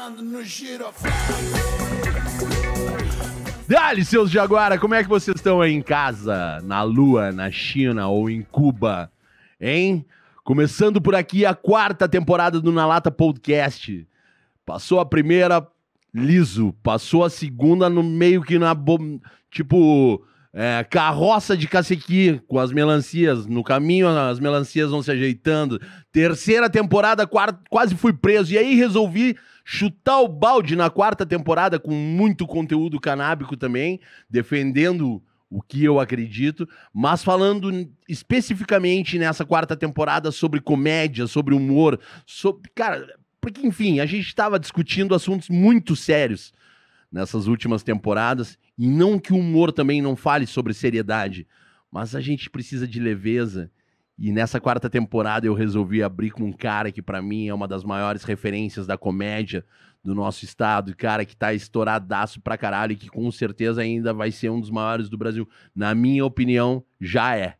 [0.00, 1.12] Dançando no giroflão.
[3.68, 6.58] Dali, seus Jaguara, como é que vocês estão aí em casa?
[6.62, 9.12] Na Lua, na China ou em Cuba?
[9.60, 10.06] Hein?
[10.42, 14.08] Começando por aqui a quarta temporada do Na Lata Podcast.
[14.64, 15.66] Passou a primeira
[16.14, 18.74] liso, passou a segunda no meio que na.
[19.50, 20.24] Tipo.
[20.54, 23.44] é, carroça de cacequi com as melancias.
[23.44, 25.78] No caminho, as melancias vão se ajeitando.
[26.10, 27.28] Terceira temporada,
[27.68, 28.54] quase fui preso.
[28.54, 35.22] E aí resolvi chutar o balde na quarta temporada com muito conteúdo canábico também, defendendo
[35.50, 42.70] o que eu acredito, mas falando especificamente nessa quarta temporada sobre comédia, sobre humor, sobre,
[42.72, 46.52] cara, porque enfim, a gente estava discutindo assuntos muito sérios
[47.10, 51.46] nessas últimas temporadas, e não que o humor também não fale sobre seriedade,
[51.90, 53.70] mas a gente precisa de leveza.
[54.22, 57.66] E nessa quarta temporada eu resolvi abrir com um cara que pra mim é uma
[57.66, 59.64] das maiores referências da comédia
[60.04, 64.30] do nosso estado, cara que tá estouradaço pra caralho e que com certeza ainda vai
[64.30, 65.48] ser um dos maiores do Brasil.
[65.74, 67.56] Na minha opinião, já é.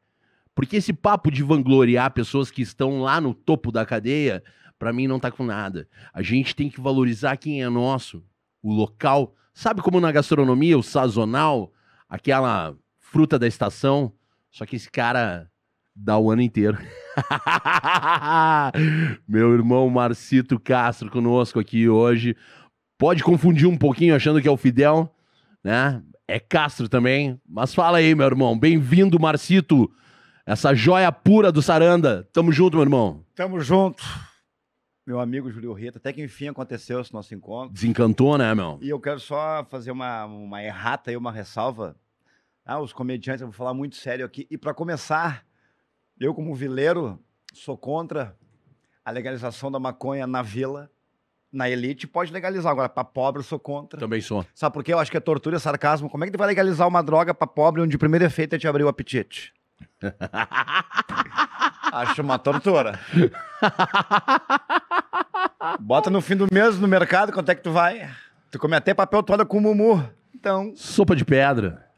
[0.55, 4.45] Porque esse papo de vangloriar pessoas que estão lá no topo da cadeia,
[4.79, 5.89] pra mim não tá com nada.
[6.13, 8.23] A gente tem que valorizar quem é nosso,
[8.63, 9.35] o local.
[9.55, 11.73] Sabe como na gastronomia, o sazonal,
[12.07, 14.13] aquela fruta da estação,
[14.51, 15.50] só que esse cara
[16.03, 16.79] dá o ano inteiro.
[19.29, 22.37] Meu irmão Marcito Castro conosco aqui hoje.
[22.99, 25.15] Pode confundir um pouquinho achando que é o Fidel,
[25.63, 26.03] né?
[26.27, 27.41] É Castro também.
[27.47, 28.59] Mas fala aí, meu irmão.
[28.59, 29.91] Bem-vindo, Marcito.
[30.47, 32.29] Essa joia pura do Saranda.
[32.33, 33.25] Tamo junto, meu irmão.
[33.35, 34.03] Tamo junto,
[35.07, 35.99] meu amigo Júlio Rita.
[35.99, 37.75] Até que enfim aconteceu esse nosso encontro.
[37.75, 38.79] Desencantou, né, meu?
[38.81, 41.97] E eu quero só fazer uma, uma errata e uma ressalva.
[42.65, 44.47] Ah, os comediantes, eu vou falar muito sério aqui.
[44.51, 45.45] E para começar,
[46.21, 47.19] eu, como vileiro,
[47.55, 48.37] sou contra
[49.05, 50.91] a legalização da maconha na vila.
[51.53, 53.99] Na elite pode legalizar, agora para pobre eu sou contra.
[53.99, 54.47] Também sou.
[54.55, 54.93] Sabe por quê?
[54.93, 56.09] Eu acho que é tortura e sarcasmo.
[56.09, 58.59] Como é que tu vai legalizar uma droga para pobre onde o primeiro efeito é
[58.59, 59.53] te abrir o apetite?
[61.93, 63.01] Acho uma tortura.
[65.81, 68.09] Bota no fim do mês no mercado, quanto é que tu vai?
[68.51, 70.09] Tu come até papel toalha com mumu.
[70.33, 71.90] Então, Sopa de pedra.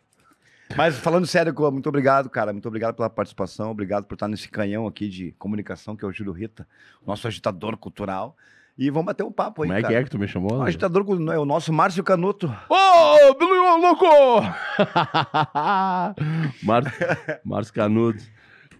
[0.76, 2.52] Mas falando sério, muito obrigado, cara.
[2.52, 3.70] Muito obrigado pela participação.
[3.70, 6.66] Obrigado por estar nesse canhão aqui de comunicação, que é o Júlio Rita,
[7.06, 8.36] nosso agitador cultural.
[8.76, 10.00] E vamos bater um papo aí, Como é que cara.
[10.00, 10.58] é que tu me chamou?
[10.58, 12.46] O agitador é o nosso Márcio Canuto.
[12.70, 14.06] Ô, Bilu, louco!
[17.44, 18.22] Márcio Canudo.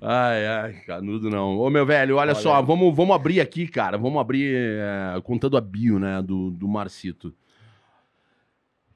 [0.00, 1.58] Ai, ai, Canudo não.
[1.58, 3.98] Ô, meu velho, olha, Olha só, vamos, vamos abrir aqui, cara.
[3.98, 7.32] Vamos abrir é, contando a bio, né, do, do Marcito.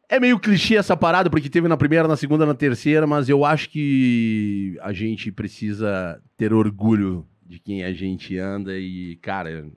[0.08, 3.44] É meio clichê essa parada, porque teve na primeira, na segunda, na terceira, mas eu
[3.44, 9.68] acho que a gente precisa ter orgulho de quem a gente anda e, cara,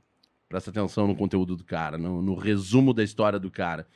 [0.47, 3.87] presta atenção no conteúdo do cara, no, no resumo da história do cara.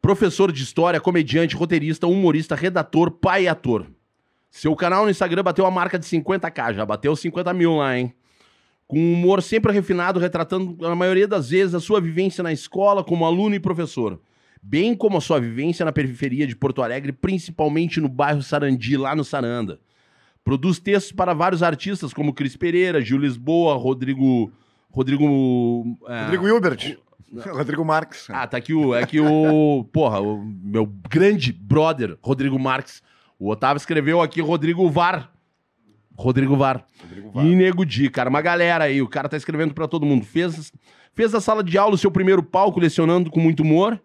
[0.00, 3.86] Professor de história, comediante, roteirista, humorista, redator, pai e ator.
[4.50, 8.12] Seu canal no Instagram bateu a marca de 50k, já bateu 50 mil lá, hein?
[8.88, 13.04] Com um humor sempre refinado, retratando, na maioria das vezes, a sua vivência na escola
[13.04, 14.20] como aluno e professor.
[14.62, 19.14] Bem como a sua vivência na periferia de Porto Alegre, principalmente no bairro Sarandi, lá
[19.16, 19.80] no Saranda.
[20.44, 24.52] Produz textos para vários artistas, como Cris Pereira, Gil Lisboa, Rodrigo...
[24.90, 25.98] Rodrigo...
[26.06, 26.98] é, Rodrigo Hilbert.
[27.50, 28.28] Rodrigo Marques.
[28.30, 28.94] ah, tá aqui o.
[28.94, 29.84] É que o.
[29.90, 33.02] Porra, o meu grande brother, Rodrigo Marques.
[33.38, 35.32] O Otávio escreveu aqui Rodrigo Var.
[36.14, 36.84] Rodrigo Var.
[37.00, 38.28] Rodrigo E Nego Di, cara.
[38.28, 39.00] Uma galera aí.
[39.00, 40.24] O cara tá escrevendo pra todo mundo.
[40.24, 40.72] Fez,
[41.14, 44.00] fez a sala de aula o seu primeiro palco, lecionando com muito humor.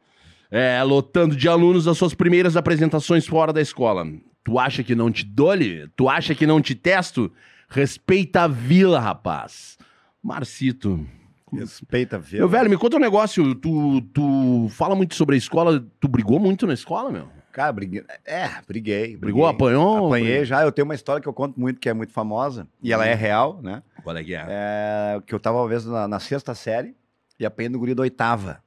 [0.50, 4.06] É, lotando de alunos as suas primeiras apresentações fora da escola.
[4.44, 5.90] Tu acha que não te dole?
[5.96, 7.32] Tu acha que não te testo?
[7.70, 9.78] Respeita a vila, rapaz.
[10.24, 11.06] Marcito.
[11.52, 12.40] Respeita, viu?
[12.40, 13.56] Meu velho, me conta um negócio.
[13.56, 15.86] Tu, tu fala muito sobre a escola.
[16.00, 17.28] Tu brigou muito na escola, meu?
[17.52, 18.04] Cara, briguei.
[18.26, 19.18] É, briguei.
[19.18, 19.46] Brigou, briguei.
[19.50, 20.08] apanhou?
[20.08, 20.62] Apanhei já.
[20.62, 22.68] Eu tenho uma história que eu conto muito, que é muito famosa.
[22.84, 23.82] E ela é real, né?
[24.04, 24.46] Qual é que é?
[24.48, 26.96] É, que eu tava uma vez na, na sexta série
[27.40, 28.62] e apanhei no guri da oitava.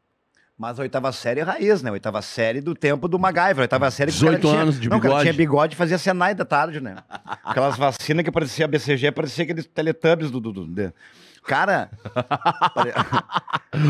[0.61, 1.89] Mas a oitava série é raiz, né?
[1.89, 3.61] A oitava série do tempo do MacGyver.
[3.61, 5.25] A oitava série que o cara 18 tinha- anos de Não, o cara bigode.
[5.25, 6.97] tinha bigode e fazia Senai da tarde, né?
[7.43, 10.39] Aquelas vacinas que parecia BCG, parecia aqueles Teletubbies do...
[10.39, 10.93] do, do- de-
[11.47, 11.89] Cara...
[12.75, 12.93] pare-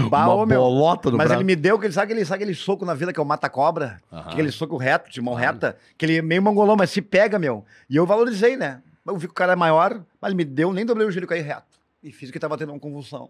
[0.08, 1.40] Bah, Uma ô, meu, bolota no Mas braço.
[1.42, 4.00] ele me deu, aquele, sabe, aquele, sabe aquele soco na vida que é o mata-cobra?
[4.12, 4.30] Aham.
[4.30, 7.64] Aquele soco reto, de mão reta, que ele é meio mongolão, mas se pega, meu.
[7.88, 8.80] E eu valorizei, né?
[9.04, 11.26] Eu vi que o cara é maior, mas ele me deu, nem dobrei o giro
[11.26, 11.64] cair reto.
[12.00, 13.28] E fiz que tava tendo uma convulsão.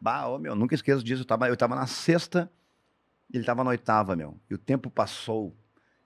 [0.00, 1.22] Bah, ô, meu, nunca esqueço disso.
[1.22, 2.50] Eu tava, eu tava na sexta
[3.32, 4.38] ele tava na oitava, meu.
[4.48, 5.52] E o tempo passou.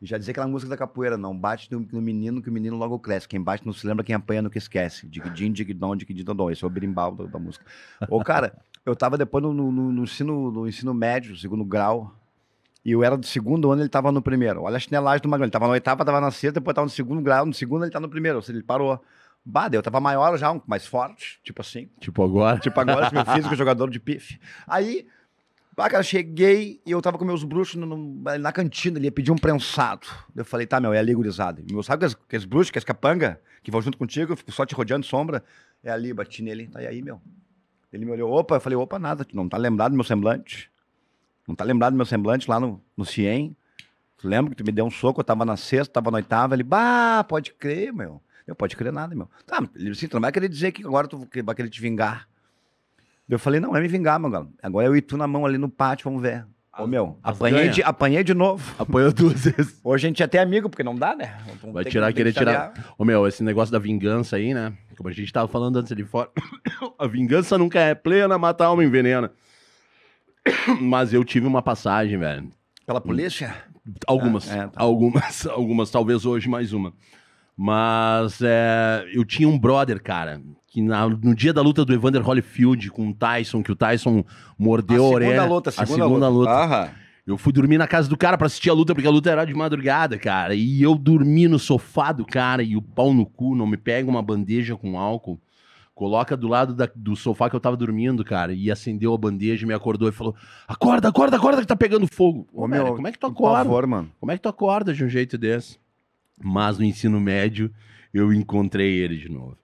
[0.00, 2.76] E já dizia aquela música da capoeira, não bate no, no menino que o menino
[2.76, 3.28] logo cresce.
[3.28, 5.06] Quem bate não se lembra, quem apanha nunca esquece.
[5.06, 6.50] Digidin, digidon, digididodon.
[6.50, 7.64] Esse é o berimbau da, da música.
[8.08, 8.56] Ô, cara,
[8.86, 12.14] eu tava depois no, no- no- no ensino, no ensino médio, segundo grau.
[12.82, 14.62] E eu era do segundo ano, ele tava no primeiro.
[14.62, 15.44] Olha a chinelagem do Magrão.
[15.44, 17.44] Ele tava na oitava, tava na sexta, depois tava no segundo grau.
[17.44, 18.98] No segundo ele tá no primeiro, ou seja, ele parou.
[19.44, 21.88] Bah, eu tava maior já, um- mais forte, tipo assim.
[21.98, 22.58] Tipo agora.
[22.58, 24.38] Tipo agora, esse meu físico, jogador de pife.
[24.66, 25.06] Aí,
[25.76, 29.12] bah, cara, cheguei e eu tava com meus bruxos no- no- na cantina, ele ia
[29.12, 30.06] pedir um prensado.
[30.36, 31.62] Eu falei, tá, meu, é ali, gurizada.
[31.70, 34.74] Meu, sabe aqueles, aqueles bruxos, aqueles capanga, que vão junto contigo, eu fico só te
[34.74, 35.42] rodeando sombra?
[35.82, 37.20] É ali, bati nele, tá e aí, meu.
[37.92, 40.70] Ele me olhou, opa, eu falei, opa, nada, tu não tá lembrado do meu semblante?
[41.48, 43.56] Não tá lembrado do meu semblante lá no, no Ciem?
[44.18, 46.54] Tu lembra que tu me deu um soco, eu tava na sexta, tava na oitava,
[46.54, 48.22] ele, bah, pode crer, meu.
[48.50, 49.28] Eu, pode crer nada, meu.
[49.46, 51.80] Tá, ele disse, tu não vai querer dizer que agora tu que vai querer te
[51.80, 52.28] vingar.
[53.28, 54.52] Eu falei, não, é me vingar, meu galo.
[54.60, 56.44] Agora eu e tu na mão ali no pátio, vamos ver.
[56.76, 57.72] Ô, meu, as apanhei ganha.
[57.72, 58.74] de, apanhei de novo.
[58.76, 59.80] Apanhou duas vezes.
[59.84, 61.38] Hoje a gente é até amigo, porque não dá, né?
[61.54, 62.94] Então Vai tirar, tem querer tirar.
[62.98, 64.72] Ô meu, esse negócio da vingança aí, né?
[64.96, 66.28] Como a gente tava falando antes ali fora.
[66.98, 69.30] a vingança nunca é plena, mata a alma envenena.
[70.80, 72.50] Mas eu tive uma passagem, velho.
[72.84, 73.54] Pela polícia?
[74.06, 74.80] Algumas, É, é, tá.
[74.82, 76.92] algumas, algumas, talvez hoje mais uma.
[77.62, 82.26] Mas é, eu tinha um brother, cara, que na- no dia da luta do Evander
[82.26, 84.24] Holyfield com o Tyson, que o Tyson
[84.58, 85.30] mordeu a, a orelha.
[85.42, 86.50] segunda luta, a segunda, luta.
[86.50, 86.88] Aham.
[87.26, 89.44] Eu fui dormir na casa do cara pra assistir a luta, porque a luta era
[89.44, 90.54] de madrugada, cara.
[90.54, 94.08] E eu dormi no sofá do cara e o pau no cu, não me pega
[94.08, 95.38] uma bandeja com álcool.
[95.94, 99.66] Coloca do lado da- do sofá que eu tava dormindo, cara, e acendeu a bandeja,
[99.66, 100.34] me acordou e falou:
[100.66, 102.48] Acorda, acorda, acorda que tá pegando fogo.
[102.54, 103.64] Ô, meu, como é que tu Por acorda?
[103.64, 104.10] favor, mano.
[104.18, 105.78] Como é que tu acorda de um jeito desse?
[106.42, 107.72] Mas no ensino médio,
[108.12, 109.56] eu encontrei ele de novo.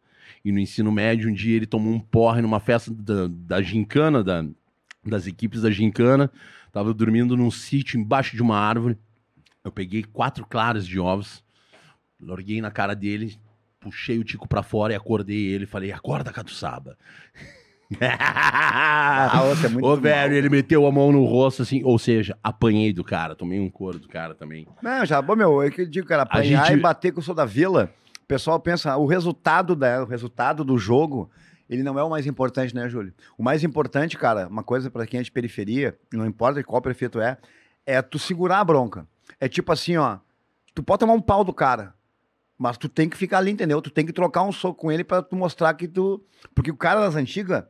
[0.45, 4.23] E no ensino médio, um dia ele tomou um porre numa festa da, da gincana,
[4.23, 4.45] da-
[5.05, 6.31] das equipes da gincana.
[6.73, 8.97] Tava dormindo num sítio embaixo de uma árvore.
[9.65, 11.43] Eu peguei quatro claras de ovos,
[12.21, 13.37] larguei na cara dele,
[13.81, 15.67] puxei o tico pra fora e acordei ele.
[15.67, 16.97] Falei, acorda, catuçaba.
[19.29, 19.97] Ah, outra é muito Ô, mal.
[19.97, 23.71] velho, ele meteu a mão no rosto, assim, ou seja, apanhei do cara, tomei um
[23.71, 24.67] couro do cara também.
[24.83, 27.23] Não, já, bom, meu, é que eu digo, cara, apanhar gente- e bater com o
[27.23, 27.91] sou da vila,
[28.23, 31.31] o pessoal pensa, o resultado, da, o resultado do jogo,
[31.69, 33.13] ele não é o mais importante, né, Júlio?
[33.39, 37.21] O mais importante, cara, uma coisa pra quem é de periferia, não importa qual prefeito
[37.21, 37.39] é,
[37.85, 39.07] é tu segurar a bronca.
[39.41, 40.19] É tipo assim, ó,
[40.75, 41.95] tu pode tomar um pau do cara,
[42.59, 43.83] mas tu tem que ficar ali, entendeu?
[43.83, 46.25] Tu tem que trocar um soco com ele pra tu mostrar que tu...
[46.55, 47.65] Porque o cara das antigas,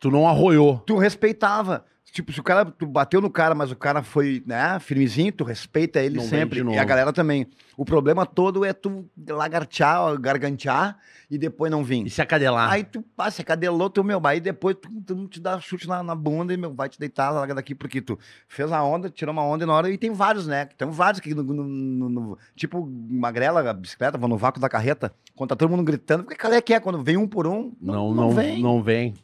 [0.00, 0.78] Tu não arroiou.
[0.86, 1.84] tu respeitava.
[2.10, 5.44] Tipo, se o cara, tu bateu no cara, mas o cara foi, né, firmezinho, tu
[5.44, 6.62] respeita ele Não sempre.
[6.62, 7.46] E a galera também.
[7.76, 10.96] O problema todo é tu lagartear, gargantear
[11.30, 12.10] e depois não E vir.
[12.10, 12.70] se acadelar.
[12.72, 16.02] Aí tu passa, cadelou teu meu, aí depois tu, tu não te dá chute na,
[16.02, 18.18] na bunda e meu, vai te deitar, larga daqui, porque tu
[18.48, 20.64] fez a onda, tirou uma onda e na hora, e tem vários, né?
[20.78, 25.50] Tem vários aqui no, no- no- tipo, magrela, bicicleta, vão no vácuo da carreta, quando
[25.50, 26.80] tá todo mundo gritando, porque qual é que é?
[26.80, 28.62] Quando vem um por um, Não, não, vem.
[28.62, 29.14] não vem.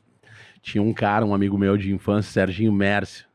[0.65, 3.27] Tinha um cara, um amigo meu de infância, Serginho Mércio,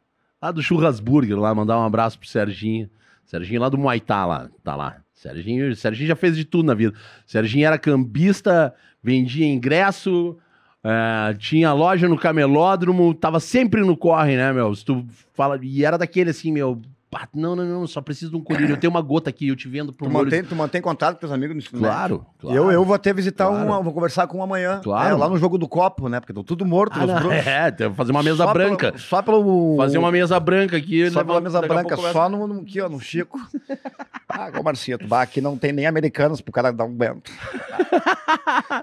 [0.41, 2.89] lá do Churrasburger, lá, mandar um abraço pro Serginho.
[3.23, 4.97] Serginho lá do Muaytá, lá, tá lá.
[5.13, 6.91] Serginho, Serginho já fez de tudo na vida.
[7.27, 8.73] Serginho era cambista,
[9.03, 10.35] vendia ingresso,
[10.83, 14.73] eh, tinha loja no camelódromo, tava sempre no corre, né, meu?
[14.73, 15.05] Se tu
[15.35, 18.73] fala, e era daquele assim, meu, pá, não, não, não, só preciso de um colírio.
[18.73, 21.31] Eu tenho uma gota aqui, eu te vendo pro Tu tu mantém contato com teus
[21.31, 21.79] amigos no ensino?
[21.79, 22.57] Claro, claro.
[22.57, 23.71] Eu, eu vou até visitar Claro.
[23.71, 24.79] um, vou conversar com um amanhã.
[24.83, 25.15] Claro.
[25.15, 26.19] É, lá no jogo do copo, né?
[26.19, 28.91] Porque estão tudo morto, Ah, os não, é, fazer uma mesa Só branca.
[28.91, 29.77] Pelo, só pelo.
[29.77, 31.09] Fazer uma mesa branca aqui.
[31.09, 33.39] Só pela mesa branca, só no, no, aqui, ó, no Chico.
[34.29, 37.31] ah, ô Marcito, bah, aqui não tem nem americanos pro cara dar um bento.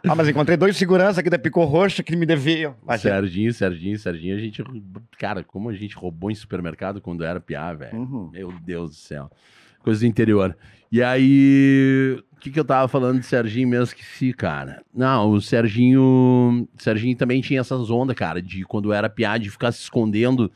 [0.09, 2.75] ah, mas encontrei dois seguranças aqui da Picô Roxa que me deviam.
[2.85, 4.65] Mas, Serginho, Serginho, Serginho, a gente.
[5.19, 7.97] Cara, como a gente roubou em supermercado quando era piá, velho.
[7.97, 8.16] Uhum.
[8.33, 9.31] Meu Deus do céu.
[9.83, 10.57] Coisa do interior.
[10.91, 12.17] E aí.
[12.33, 13.85] O que, que eu tava falando de Serginho mesmo?
[13.85, 14.83] Esqueci, cara.
[14.95, 16.69] Não, o Serginho.
[16.79, 20.51] Serginho também tinha essas ondas, cara, de quando era piá, de ficar se escondendo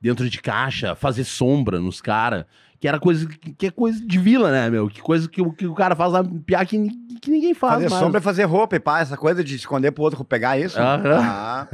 [0.00, 2.44] dentro de caixa, fazer sombra nos caras.
[2.80, 4.88] Que era coisa que, é coisa de vila, né, meu?
[4.88, 6.76] Que coisa que, o- que o cara faz lá, piá que,
[7.20, 7.74] que ninguém faz.
[7.74, 8.02] Fazer mais.
[8.02, 10.78] sombra é fazer roupa e pá, essa coisa de esconder pro outro pegar isso.
[10.78, 11.18] Aham.
[11.22, 11.68] Ah.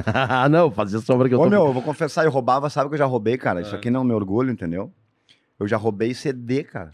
[0.45, 1.51] Ah, não, fazer sombra que eu Ô, tô.
[1.51, 3.61] meu, eu vou confessar, eu roubava, sabe que eu já roubei, cara?
[3.61, 3.79] Isso Ah.
[3.79, 4.93] aqui não me orgulho, entendeu?
[5.61, 6.91] Eu já roubei CD, cara.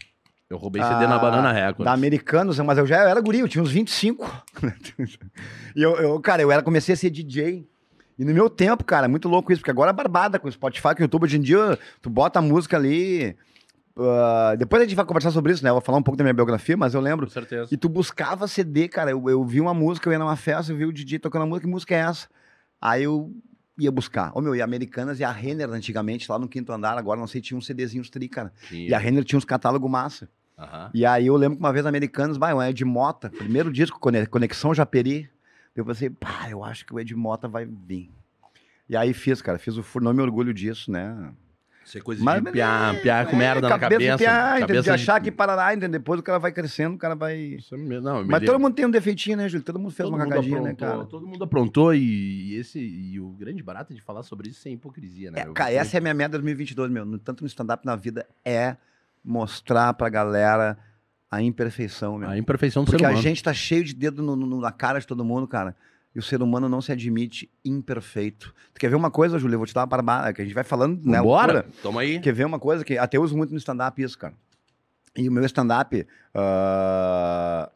[0.49, 1.83] Eu roubei CD na Ah, Banana Records.
[1.85, 4.45] Da Americanos, mas eu já era guri, eu tinha uns 25.
[5.75, 7.67] e eu, eu, cara, eu era, comecei a ser DJ.
[8.19, 10.51] E no meu tempo, cara, é muito louco isso, porque agora é barbada com o
[10.51, 11.23] Spotify, com o YouTube.
[11.23, 13.35] Hoje em dia, tu bota a música ali.
[13.97, 15.69] ah, depois a gente vai conversar sobre isso, né?
[15.69, 17.27] Eu vou falar um pouco da minha biografia, mas eu lembro.
[17.27, 17.67] Com certeza.
[17.71, 19.11] E tu buscava CD, cara.
[19.11, 21.45] Eu, eu vi uma música, eu ia numa festa, eu vi o DJ tocando a
[21.45, 22.27] música, que música é essa?
[22.81, 23.31] Aí eu
[23.77, 24.31] ia buscar.
[24.35, 27.27] Ô meu, e a Americanas e a Renner antigamente, lá no quinto andar, agora não
[27.27, 28.51] sei, tinha uns CDzinhos tri, cara.
[28.71, 30.29] E a Renner tinha uns catálogos massa.
[30.57, 30.89] Aham.
[30.93, 34.25] E aí eu lembro que uma vez Americanos, vai, o Ed Mota, primeiro disco, Cone-
[34.25, 35.29] Conexão Japeri.
[35.75, 38.09] Eu pensei, pá, eu acho que o Ed Mota vai vir.
[38.89, 41.31] E aí fiz, cara, fiz o não me orgulho disso, né?
[41.87, 44.89] Isso é coisa Mas- de piar, piar com É, merda na cabeça piar, cabeça de
[44.89, 45.91] achar que parará, entendeu?
[46.01, 47.37] Depois o cara vai crescendo, o cara vai...
[47.37, 49.63] Isso é Não, Mas todo mundo tem um defeitinho, né, Júlio?
[49.63, 51.05] Todo mundo fez todo uma mundo cagadinha, né, aprontou, cara?
[51.05, 55.31] Todo mundo aprontou e, esse, e o grande barato de falar sobre isso é hipocrisia,
[55.31, 55.39] né?
[55.39, 57.05] É, cara, essa é a minha meta 2022, meu.
[57.05, 58.75] No- Tanto no stand-up na vida, é
[59.23, 60.77] mostrar pra galera
[61.29, 62.29] a imperfeição, meu.
[62.29, 63.23] A imperfeição do Porque ser a humano.
[63.23, 65.75] gente tá cheio de dedo no- no- na cara de todo mundo, cara.
[66.17, 68.51] E o ser humano não se admite imperfeito.
[68.73, 69.53] Tu quer ver uma coisa, Júlio?
[69.53, 71.21] Eu vou te dar uma barbada, que a gente vai falando, né?
[71.21, 71.67] Bora?
[71.83, 72.19] Toma aí.
[72.19, 74.33] Quer ver uma coisa que até eu uso muito no stand-up isso, cara.
[75.15, 77.69] E o meu stand-up ah,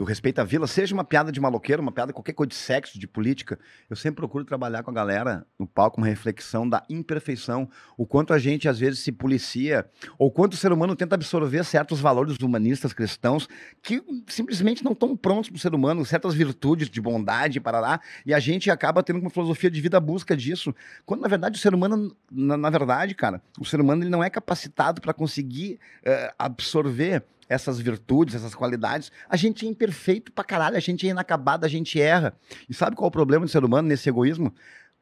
[0.00, 2.98] do Respeito à Vila, seja uma piada de maloqueiro, uma piada qualquer coisa de sexo,
[2.98, 3.58] de política,
[3.90, 8.32] eu sempre procuro trabalhar com a galera no palco uma reflexão da imperfeição, o quanto
[8.32, 9.86] a gente às vezes se policia,
[10.18, 13.46] ou quanto o ser humano tenta absorver certos valores humanistas cristãos
[13.82, 18.32] que simplesmente não estão prontos para o ser humano, certas virtudes de bondade, parará, e
[18.32, 21.60] a gente acaba tendo uma filosofia de vida a busca disso, quando na verdade o
[21.60, 25.78] ser humano, na, na verdade, cara, o ser humano ele não é capacitado para conseguir
[26.02, 29.10] eh, absorver essas virtudes, essas qualidades.
[29.28, 32.32] A gente é imperfeito pra caralho, a gente é inacabado, a gente erra.
[32.68, 34.54] E sabe qual é o problema do ser humano nesse egoísmo?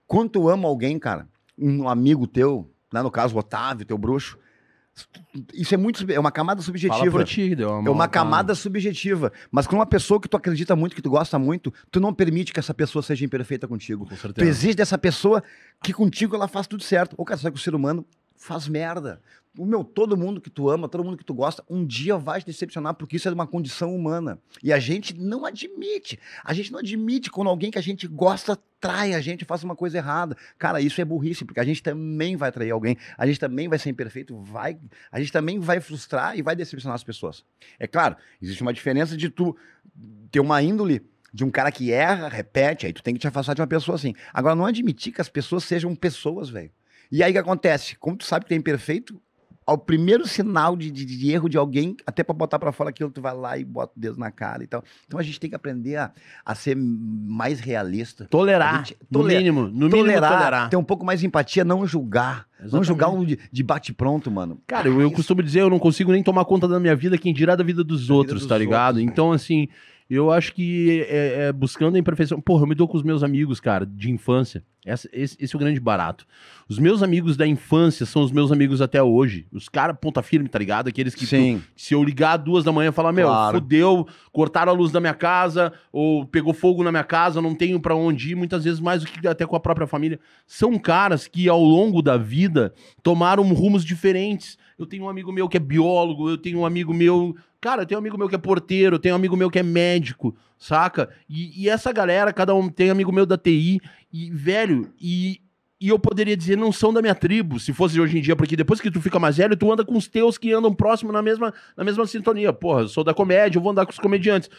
[0.07, 1.29] Quando tu ama alguém, cara,
[1.59, 4.39] um amigo teu, né, no caso o Otávio, teu bruxo,
[5.53, 7.11] isso é muito é uma camada Fala subjetiva.
[7.19, 9.31] por ti, deu É uma camada subjetiva.
[9.51, 12.53] Mas com uma pessoa que tu acredita muito, que tu gosta muito, tu não permite
[12.53, 14.05] que essa pessoa seja imperfeita contigo.
[14.07, 14.49] Com Tu certeza.
[14.51, 15.43] exige dessa pessoa
[15.83, 17.15] que contigo ela faz tudo certo.
[17.17, 18.05] Ou, cara, sabe que o ser humano
[18.37, 19.21] faz merda.
[19.57, 22.41] O meu, todo mundo que tu ama, todo mundo que tu gosta, um dia vai
[22.41, 24.39] te decepcionar, porque isso é uma condição humana.
[24.63, 26.19] E a gente não admite.
[26.45, 29.75] A gente não admite quando alguém que a gente gosta trai a gente, faz uma
[29.75, 30.37] coisa errada.
[30.59, 33.79] Cara, isso é burrice, porque a gente também vai trair alguém, a gente também vai
[33.79, 34.79] ser imperfeito, vai,
[35.11, 37.45] a gente também vai frustrar e vai decepcionar as pessoas.
[37.79, 39.57] É claro, existe uma diferença de tu
[40.31, 43.55] ter uma índole de um cara que erra, repete, aí tu tem que te afastar
[43.55, 44.15] de uma pessoa assim.
[44.33, 46.71] Agora, não admitir que as pessoas sejam pessoas, velho.
[47.11, 47.97] E aí o que acontece?
[47.97, 49.21] Como tu sabe que tu é imperfeito,
[49.69, 53.11] ao primeiro sinal de, de- de erro de alguém, até pra botar pra fora aquilo,
[53.11, 54.83] tu vai lá e bota o dedo na cara e tal.
[55.07, 56.11] Então a gente tem que aprender a,
[56.45, 58.25] a ser mais realista.
[58.31, 58.79] Tolerar.
[58.87, 59.63] gente- No mínimo.
[59.65, 60.71] No mínimo tolerar, tolerar.
[60.71, 62.47] ter um pouco mais de empatia, não julgar.
[62.59, 62.87] Não Exatamente.
[62.89, 64.59] julgar um de, de bate-pronto, mano.
[64.67, 67.35] Cara, eu, eu costumo dizer, eu não consigo nem tomar conta da minha vida, quem
[67.35, 68.97] dirá da vida dos vida outros, dos tá ligado?
[68.97, 69.13] outros, né?
[69.13, 69.69] Então, assim,
[70.11, 72.41] eu acho que é, é buscando a imperfeição.
[72.41, 74.63] Porra, eu me dou com os meus amigos, cara, de infância.
[74.87, 76.25] Essa- esse, esse é o grande barato.
[76.67, 79.47] Os meus amigos da infância são os meus amigos até hoje.
[79.53, 80.89] Os caras ponta firme, tá ligado?
[80.89, 83.59] Aqueles que tu- se eu ligar duas da manhã e falar, meu, Claro.
[83.59, 87.79] fudeu, cortaram a luz da minha casa, ou pegou fogo na minha casa, não tenho
[87.79, 90.19] pra onde ir, muitas vezes mais do que até com a própria família.
[90.47, 92.73] São caras que ao longo da vida
[93.03, 94.57] tomaram rumos diferentes.
[94.79, 97.35] Eu tenho um amigo meu que é biólogo, eu tenho um amigo meu.
[97.61, 99.59] Cara, eu tenho um amigo meu que é porteiro, eu tenho um amigo meu que
[99.59, 101.11] é médico, saca?
[101.29, 103.81] E, e essa galera, cada um tem amigo meu da TI,
[104.13, 105.41] e, velho, e.
[105.81, 108.57] E eu poderia dizer, não são da minha tribo, se fosse hoje em dia, porque
[108.57, 111.23] depois que tu fica mais velho, tu anda com os teus que andam próximo na
[111.23, 112.53] mesma, na mesma sintonia.
[112.53, 114.51] Porra, eu sou da comédia, eu vou andar com os comediantes.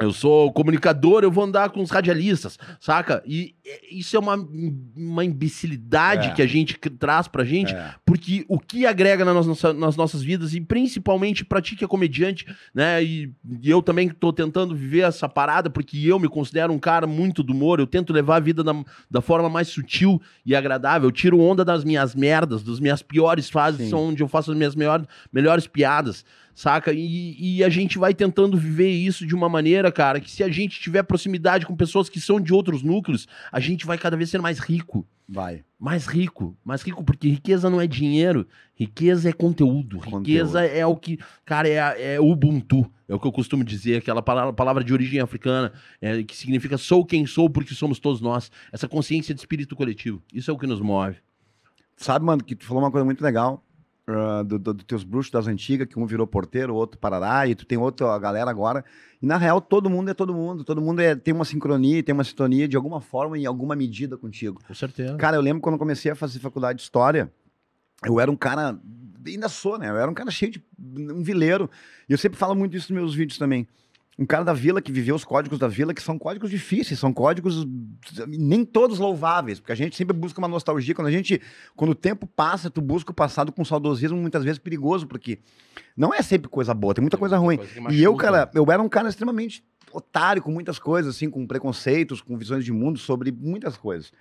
[0.00, 3.20] Eu sou comunicador, eu vou andar com os radialistas, saca?
[3.26, 3.54] E
[3.90, 4.36] isso é uma,
[4.96, 6.32] uma imbecilidade É.
[6.32, 7.94] que a gente traz pra gente, É.
[8.06, 11.88] porque o que agrega na nossa- nas nossas vidas, e principalmente pra ti que é
[11.88, 13.02] comediante, né?
[13.02, 17.06] E, e eu também tô tentando viver essa parada, porque eu me considero um cara
[17.06, 18.72] muito do humor, eu tento levar a vida da,
[19.10, 21.08] da forma mais sutil e agradável.
[21.08, 23.90] Eu tiro onda das minhas merdas, das minhas piores fases, Sim.
[23.90, 26.24] são onde eu faço as minhas melhores, melhores piadas
[26.58, 26.92] saca?
[26.92, 30.48] E, e a gente vai tentando viver isso de uma maneira, cara, que se a
[30.48, 34.28] gente tiver proximidade com pessoas que são de outros núcleos, a gente vai cada vez
[34.28, 35.06] ser mais rico.
[35.28, 35.62] Vai.
[35.78, 40.26] Mais rico, mais rico, porque riqueza não é dinheiro, riqueza é conteúdo, Conteúdo.
[40.26, 44.20] riqueza é o que, cara, é, é Ubuntu, é o que eu costumo dizer, aquela
[44.20, 48.50] palavra, palavra de origem africana, é, que significa sou quem sou porque somos todos nós,
[48.72, 51.18] essa consciência de espírito coletivo, isso é o que nos move.
[51.96, 53.62] Sabe, mano, que tu falou uma coisa muito legal.
[54.08, 57.46] Ah, do, do- dos teus bruxos das antigas, que um virou porteiro, o outro parará,
[57.46, 58.84] e tu tem outra galera agora.
[59.20, 60.64] E na real, todo mundo é todo mundo.
[60.64, 64.16] Todo mundo é, tem uma sincronia, tem uma sintonia de alguma forma, em alguma medida
[64.16, 64.60] contigo.
[64.66, 65.16] Com certeza.
[65.16, 67.30] Cara, eu lembro quando eu comecei a fazer faculdade de história,
[68.04, 68.78] eu era um cara,
[69.26, 69.90] ainda sou, né?
[69.90, 70.62] Eu era um cara cheio de
[71.12, 71.68] um vileiro.
[72.08, 73.66] E eu sempre falo muito isso nos meus vídeos também.
[74.18, 77.12] Um cara da vila que viveu os códigos da vila, que são códigos difíceis, são
[77.12, 77.64] códigos
[78.26, 80.94] nem todos louváveis, porque a gente sempre busca uma nostalgia.
[80.94, 81.40] Quando a gente,
[81.76, 85.38] quando o tempo passa, tu busca o passado com saudosismo, muitas vezes perigoso, porque
[85.96, 87.58] não é sempre coisa boa, tem muita coisa ruim.
[87.58, 91.46] Coisa E eu, cara, eu era um cara extremamente otário com muitas coisas, assim, com
[91.46, 94.12] preconceitos, com visões de mundo sobre muitas coisas.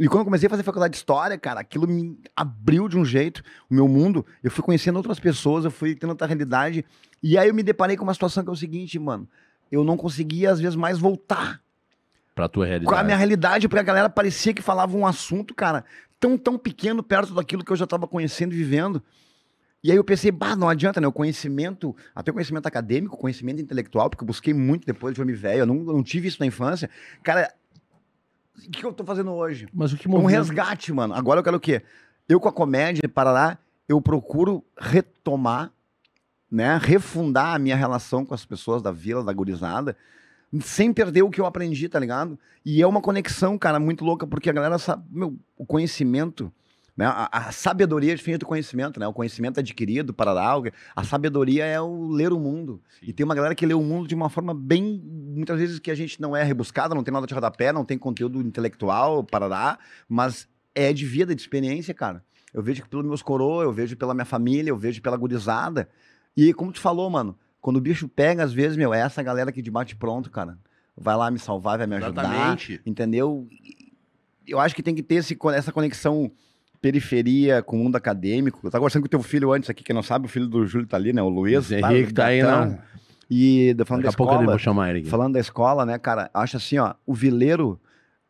[0.00, 3.04] E quando eu comecei a fazer faculdade de história, cara, aquilo me abriu de um
[3.04, 4.24] jeito o meu mundo.
[4.42, 6.86] Eu fui conhecendo outras pessoas, eu fui tendo outra realidade.
[7.22, 9.28] E aí eu me deparei com uma situação que é o seguinte, mano.
[9.70, 11.60] Eu não conseguia, às vezes, mais voltar
[12.34, 13.04] Pra tua com a realidade.
[13.04, 15.84] minha realidade, porque a galera parecia que falava um assunto, cara,
[16.18, 19.02] tão, tão pequeno perto daquilo que eu já estava conhecendo e vivendo.
[19.84, 21.06] E aí eu pensei, bah, não adianta, né?
[21.06, 25.34] O conhecimento, até o conhecimento acadêmico, conhecimento intelectual, porque eu busquei muito depois de homem
[25.34, 26.88] velho, eu não, eu não tive isso na infância.
[27.22, 27.52] Cara,
[28.66, 29.68] o que eu tô fazendo hoje?
[29.72, 30.38] Mas o que Um movimenta...
[30.38, 31.14] resgate, mano.
[31.14, 31.82] Agora eu quero o quê?
[32.28, 35.72] Eu com a comédia, Parará, eu procuro retomar,
[36.50, 36.78] né?
[36.80, 39.96] Refundar a minha relação com as pessoas da vila, da gurizada,
[40.60, 42.38] sem perder o que eu aprendi, tá ligado?
[42.64, 46.52] E é uma conexão, cara, muito louca, porque a galera sabe, meu, o conhecimento,
[47.00, 47.06] né?
[47.06, 49.06] A, a sabedoria é diferente do conhecimento, né?
[49.08, 50.64] O conhecimento adquirido, Parará, o-
[50.94, 52.80] a sabedoria é o ler o mundo.
[53.02, 55.90] E tem uma galera que lê o mundo de uma forma bem, muitas vezes que
[55.90, 59.78] a gente não é rebuscada, não tem nada de rodapé, não tem conteúdo intelectual, Parará,
[60.08, 62.22] mas é de vida, de experiência, cara.
[62.52, 65.88] Eu vejo que pelos meus coroa, eu vejo pela minha família, eu vejo pela gurizada.
[66.36, 69.50] E como tu falou, mano, quando o bicho pega, às vezes, meu, é essa galera
[69.52, 70.58] que de bate pronto, cara.
[70.96, 72.24] Vai lá me salvar, vai me ajudar.
[72.24, 72.80] Exatamente.
[72.84, 73.48] Entendeu?
[74.46, 76.30] Eu acho que tem que ter esse, essa conexão
[76.80, 78.60] periferia com o mundo acadêmico.
[78.64, 80.66] Eu tava conversando com o teu filho antes aqui, quem não sabe, o filho do
[80.66, 81.22] Júlio tá ali, né?
[81.22, 81.70] O Luiz.
[81.70, 82.78] O Henrique tá aí, não.
[83.30, 85.08] E da- falando Daqui da a pouco eu escola, vou chamar ele aqui.
[85.08, 87.80] falando da escola, né, cara, acho assim, ó, o vileiro,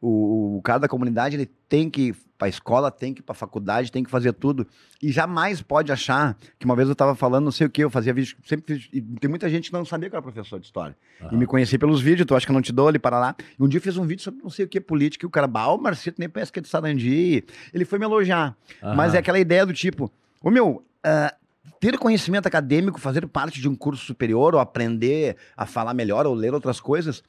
[0.00, 3.34] o, o cara da comunidade, ele tem que ir pra escola, tem que ir pra
[3.34, 4.66] faculdade, tem que fazer tudo.
[5.02, 7.90] E jamais pode achar que uma vez eu tava falando, não sei o que, eu
[7.90, 10.58] fazia vídeo, sempre fiz, e tem muita gente que não sabia que eu era professor
[10.58, 10.96] de história.
[11.30, 13.36] E me conheci pelos vídeos, tu acha que eu não te dou ali para lá.
[13.58, 15.30] E um dia eu fiz um vídeo sobre não sei o que política, e o
[15.30, 17.44] cara, bah, o Marcito nem parece que é de Sarandi.
[17.72, 18.56] Ele foi me elogiar.
[18.96, 20.10] Mas é aquela ideia do tipo,
[20.42, 21.34] ô meu, ah,
[21.78, 26.34] ter conhecimento acadêmico, fazer parte de um curso superior, ou aprender a falar melhor, ou
[26.34, 27.22] ler outras coisas,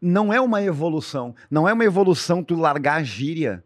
[0.00, 1.34] não é uma evolução.
[1.50, 3.62] Não é uma evolução tu largar a gíria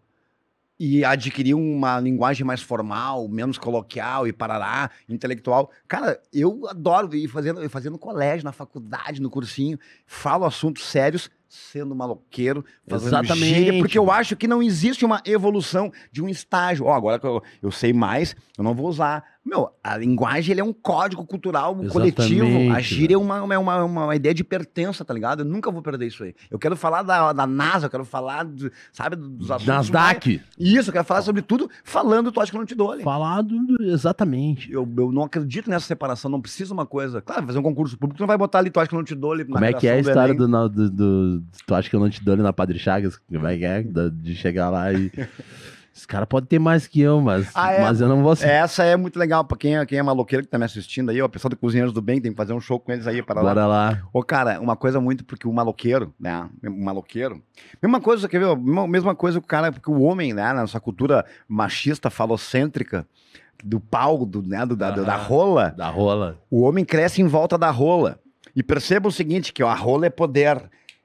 [0.86, 5.70] e adquirir uma linguagem mais formal, menos coloquial e parará, intelectual.
[5.88, 11.30] Cara, eu adoro ir fazendo, ir fazendo colégio, na faculdade, no cursinho, falo assuntos sérios,
[11.48, 13.46] sendo maloqueiro, fazendo Exatamente.
[13.46, 16.84] gíria, porque eu acho que não existe uma evolução de um estágio.
[16.84, 19.24] Ó, agora que eu, eu sei mais, eu não vou usar.
[19.44, 22.44] Meu, a linguagem ele é um código cultural um coletivo.
[22.44, 25.40] A Exatamente, gíria é uma, uma, uma, uma ideia de pertença, tá ligado?
[25.40, 26.34] Eu nunca vou perder isso aí.
[26.50, 28.46] Eu quero falar da, da NASA, eu quero falar,
[28.92, 29.66] sabe, dos assuntos.
[29.66, 30.40] mais- Nasdaq.
[30.58, 33.02] Isso, eu quero falar sobre tudo falando, tu acha que eu não te dou ali.
[33.02, 34.72] Falado exatamente.
[34.72, 37.20] Eu, eu não acredito nessa separação, não precisa uma coisa.
[37.20, 39.04] Claro, fazer um concurso público, tu não vai botar ali, tu acha que eu não
[39.04, 39.44] te dou ali.
[39.44, 42.24] Como é que é a história do, do, do- Tu acha que eu não te
[42.24, 43.18] dou ali na Padre Chagas?
[43.30, 43.82] Como é que é?
[43.82, 45.12] De chegar lá e.
[45.96, 47.80] Esse cara pode ter mais que eu, mas, Ah, é?
[47.80, 48.48] mas eu não vou ser.
[48.48, 51.22] Essa é muito legal pra quem é, quem é maloqueiro que tá me assistindo aí,
[51.22, 53.22] ó, o pessoal do Cozinheiros do Bem, tem que fazer um show com eles aí
[53.22, 53.54] para lá.
[53.54, 54.02] Bora lá.
[54.12, 56.48] Ô, cara, uma coisa muito, porque o maloqueiro, né?
[56.66, 57.40] O maloqueiro.
[57.80, 58.56] Mesma coisa, quer ver?
[58.88, 63.06] Mesma, coisa que o cara, porque o homem, né, na nossa cultura machista, falocêntrica,
[63.62, 66.38] do pau, do, né, do, da, da rola, Da rola.
[66.50, 68.18] o homem cresce em volta da rola.
[68.56, 70.60] E perceba o seguinte, que ó, a rola é poder.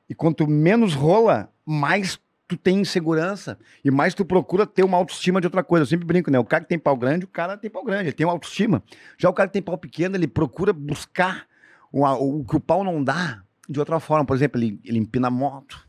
[0.10, 2.20] E quanto menos rola, mais
[2.50, 5.84] tu tem insegurança e mais tu procura ter uma autoestima de outra coisa.
[5.84, 6.40] Eu sempre brinco, né?
[6.40, 8.82] O cara que tem pau grande, o cara tem pau grande, ele tem uma autoestima.
[9.18, 11.46] Já o cara que tem pau pequeno, ele procura buscar
[11.92, 14.26] o, o que o pau não dá de outra forma.
[14.26, 15.88] Por exemplo, ele, ele empina a moto,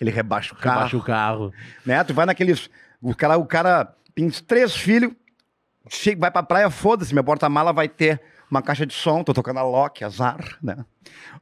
[0.00, 1.52] ele rebaixa o carro, Baixa o carro.
[1.84, 2.02] né?
[2.04, 2.70] Tu vai naqueles...
[3.02, 5.12] O cara, o cara tem três filhos,
[5.88, 9.58] chega, vai pra praia, foda-se, minha porta-mala vai ter uma caixa de som, tô tocando
[9.58, 10.84] a Loki, azar, né?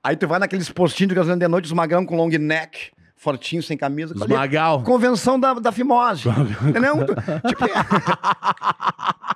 [0.03, 3.63] Aí tu vai naqueles postinhos de gasolina de noite, os magrão com long neck, fortinho,
[3.63, 4.15] sem camisa.
[4.19, 4.83] Ali, Magal.
[4.83, 6.29] Convenção da, da fimose.
[6.67, 6.97] Entendeu?
[7.47, 7.65] Tipo,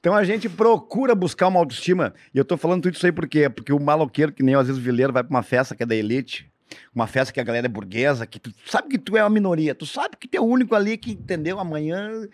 [0.00, 2.12] Então a gente procura buscar uma autoestima.
[2.34, 3.48] E eu tô falando tudo isso aí por quê?
[3.48, 5.82] Porque o maloqueiro, que nem eu, às vezes o vileiro, vai pra uma festa que
[5.84, 6.50] é da elite,
[6.92, 9.76] uma festa que a galera é burguesa, que tu sabe que tu é uma minoria,
[9.76, 12.26] tu sabe que tu é o único ali que entendeu amanhã.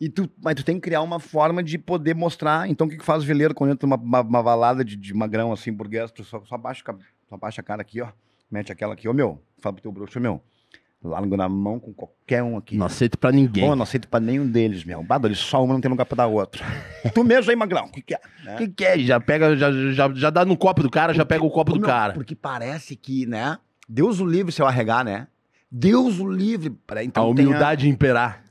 [0.00, 2.70] E tu, mas tu tem que criar uma forma de poder mostrar.
[2.70, 5.12] Então o que, que faz o vileiro quando entra uma, uma, uma balada de, de
[5.12, 6.10] magrão assim, burguês?
[6.10, 8.08] Tu só, só, abaixa, o cab- só abaixa a cara aqui, ó.
[8.50, 9.40] Mete aquela aqui, ô meu.
[9.60, 10.40] Fala pro teu bruxo, meu.
[11.02, 12.78] Largo na mão com qualquer um aqui.
[12.78, 13.68] Não aceito pra ninguém.
[13.68, 15.02] Pô, não aceito pra nenhum deles, meu.
[15.02, 16.64] Badori, só uma não tem lugar pra dar outra.
[17.14, 18.20] tu mesmo aí, Magrão, o que, que é?
[18.54, 18.98] O que, que é?
[19.00, 21.80] Já pega, já, já, já dá no copo do cara, já pega o copo do
[21.80, 22.14] Meu, cara.
[22.14, 23.58] Porque parece que, né?
[23.86, 25.26] Deus o livre se eu arregar, né?
[25.70, 26.74] Deus o livre.
[27.02, 28.43] Então a humildade imperar.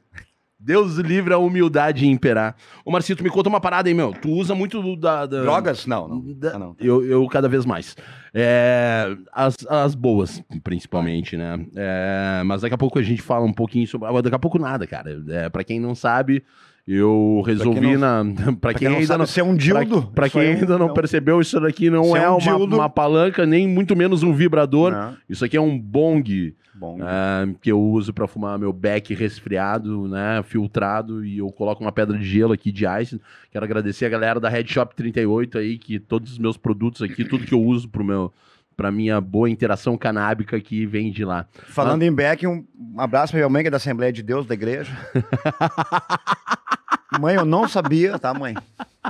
[0.64, 2.56] Deus livre a humildade imperar.
[2.86, 4.14] Ô, Marcito, me conta uma parada aí, meu.
[4.14, 5.26] Tu usa muito da.
[5.26, 5.86] da- Drogas?
[5.86, 6.34] Não, não.
[6.36, 6.76] da- Ah, não.
[6.80, 7.96] Eu, eu cada vez mais.
[8.34, 11.66] É, as, as boas, principalmente, né?
[11.76, 14.08] É, mas daqui a pouco a gente fala um pouquinho sobre.
[14.08, 15.22] ah, Daqui a pouco nada, cara.
[15.30, 16.44] É, pra quem não sabe,
[16.88, 18.34] eu resolvi não- na.
[18.60, 19.26] Pra Pra quem, ainda sabe, não.
[19.26, 20.02] se é um dildo.
[20.04, 22.38] Pra, pra isso quem aí ainda não percebeu, isso daqui não Isso é, é um
[22.38, 24.92] uma, uma palanca, nem muito menos um vibrador.
[24.92, 25.16] Não.
[25.30, 26.98] Isso aqui é um bong Bom.
[27.02, 31.92] ah, que eu uso pra fumar meu beck resfriado, né, filtrado, e eu coloco uma
[31.92, 33.22] pedra de gelo aqui de ice.
[33.52, 37.24] Quero agradecer a galera da Red Shop 38 aí, que todos os meus produtos aqui,
[37.24, 38.34] tudo que eu uso pro meu
[38.76, 41.46] pra minha boa interação canábica que vem de lá.
[41.68, 42.66] Falando em Beck, um
[42.98, 44.92] abraço pra minha mãe, que é da Assembleia de Deus, da igreja.
[47.20, 48.56] mãe, eu não sabia, tá, mãe?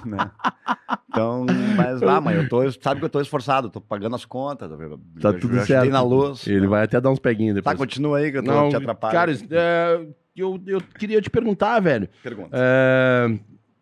[0.05, 0.29] Né?
[1.09, 1.45] Então,
[1.77, 4.69] mas lá, mãe, eu tô, sabe que eu tô esforçado, tô pagando as contas.
[5.21, 5.89] Tá eu- tudo eu certo.
[5.89, 6.47] na luz.
[6.47, 7.77] Ele vai até dar uns peguinhos Tá, depois.
[7.77, 9.17] continua aí que eu tô Não, te atrapalhando.
[9.17, 12.09] cara, é, eu, eu queria te perguntar, velho.
[12.23, 12.49] Pergunta.
[12.51, 13.37] É,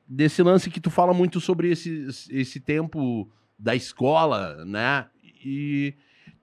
[0.08, 5.06] desse lance que tu fala muito sobre esse, esse tempo da escola, né?
[5.46, 5.94] E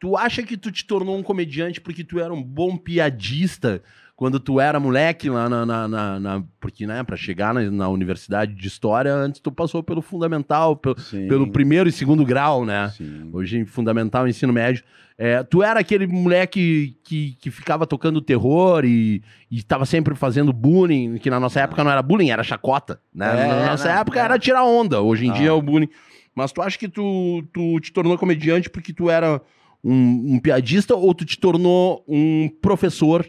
[0.00, 3.82] tu acha que tu te tornou um comediante porque tu era um bom piadista
[4.16, 5.64] quando tu era moleque lá na.
[5.64, 9.80] na- na- na- porque, né, pra chegar na, na universidade de história, antes tu passou
[9.82, 12.88] pelo fundamental, pelo, Sim, pelo primeiro e segundo grau, né?
[12.96, 13.30] sim.
[13.32, 14.82] Hoje em fundamental, ensino médio.
[15.20, 20.52] É, tu era aquele moleque que, que ficava tocando terror e, e tava sempre fazendo
[20.52, 23.00] bullying, que na nossa época não era bullying, era chacota.
[23.12, 23.26] Né?
[23.26, 24.22] É, na nossa não, época é.
[24.22, 25.88] era tirar onda, hoje em dia é o bullying.
[26.38, 29.42] Mas tu acha que tu, tu te tornou comediante porque tu era
[29.82, 33.28] um, um piadista ou tu te tornou um professor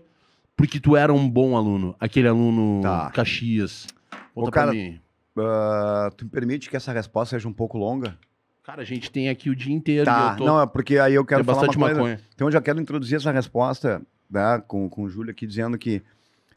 [0.56, 1.95] porque tu era um bom aluno?
[2.00, 3.10] Aquele aluno Tá.
[3.10, 3.88] Caxias.
[4.36, 5.00] Ô, cara, mim.
[5.36, 8.15] Ah, tu me permite que essa resposta seja um pouco longa?
[8.62, 10.06] Cara, a gente tem aqui o dia inteiro.
[10.06, 10.45] Tá, tô...
[10.45, 12.02] não, é porque aí eu quero tem falar bastante uma coisa.
[12.02, 12.22] maconha.
[12.36, 16.04] Então eu já quero introduzir essa resposta né, com, com o Júlio aqui, dizendo que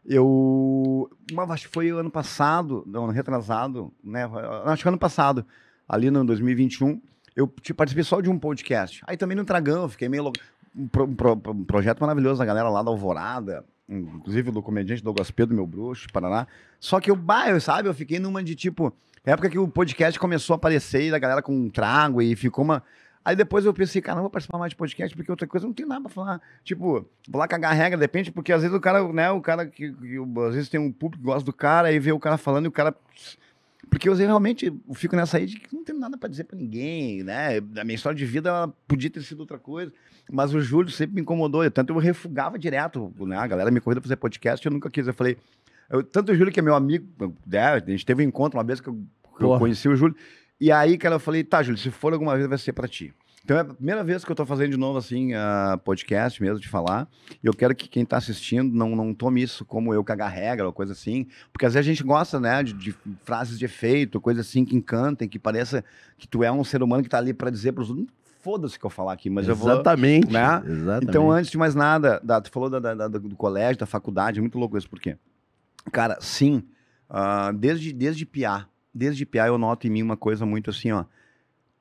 [0.05, 1.09] eu.
[1.31, 4.29] Uma, acho que foi ano passado, não, retrasado, né?
[4.67, 5.47] Acho que ano passado,
[5.88, 7.01] ali no 2021,
[7.35, 9.03] eu participei só de um podcast.
[9.07, 10.38] Aí também no Tragão, fiquei meio louco.
[10.77, 15.31] Um, pro- pro- um projeto maravilhoso da galera lá da Alvorada, inclusive do comediante Douglas
[15.31, 16.47] Pedro, meu bruxo, Paraná.
[16.81, 18.92] Só que eu, bah, sabe, eu fiquei numa de tipo.
[19.25, 22.64] Época que o podcast começou a aparecer e a galera com um trago e ficou
[22.64, 22.83] uma.
[23.25, 25.73] Aí depois eu pensei, cara, não vou participar mais de podcast, porque outra coisa não
[25.73, 26.40] tem nada pra falar.
[26.64, 29.40] Tipo, vou lá cagar a regra, de repente, porque às vezes o cara, né, o
[29.40, 30.18] cara que, que-
[30.49, 32.68] às vezes tem um público que gosta do cara, aí vê o cara falando e
[32.68, 32.92] o cara.
[33.90, 36.57] Porque eu realmente eu fico nessa aí de que não tenho nada pra dizer pra
[36.57, 37.59] ninguém, né?
[37.59, 39.92] A minha história de vida ela podia ter sido outra coisa,
[40.31, 43.37] mas o Júlio sempre me incomodou, tanto eu refugava direto, né?
[43.37, 45.07] A galera me convida pra fazer podcast, eu nunca quis.
[45.07, 45.37] Eu falei,
[45.90, 47.07] eu- tanto o Júlio que é meu amigo,
[47.47, 47.66] né?
[47.75, 48.95] a gente teve um encontro uma vez que eu,
[49.37, 50.16] que eu conheci o Júlio,
[50.61, 53.12] e aí, cara, eu falei, tá, Júlio, se for alguma vez vai ser pra ti.
[53.44, 56.61] Então é a primeira vez que eu tô fazendo de novo, assim, ah, podcast mesmo,
[56.61, 57.09] de falar.
[57.42, 60.64] E eu quero que quem tá assistindo não, não tome isso como eu cagar regra
[60.66, 61.26] ou coisa assim.
[61.52, 64.76] Porque às vezes a gente gosta, né, de, de frases de efeito, coisa assim que
[64.76, 65.85] encantem, que pareça
[66.16, 68.07] que tu é um ser humano que tá ali pra dizer pros outros.
[68.42, 69.70] Foda-se que eu falar aqui, mas eu vou.
[69.70, 70.33] Exatamente.
[70.33, 70.62] né?
[70.66, 71.05] Exatamente.
[71.09, 74.40] Então, antes de mais nada, da- tu falou da- da- do colégio, da faculdade, é
[74.40, 75.16] muito louco isso, por quê?
[75.92, 76.62] Cara, sim,
[77.09, 81.05] ah, desde, desde piá, desde piá eu noto em mim uma coisa muito assim, ó.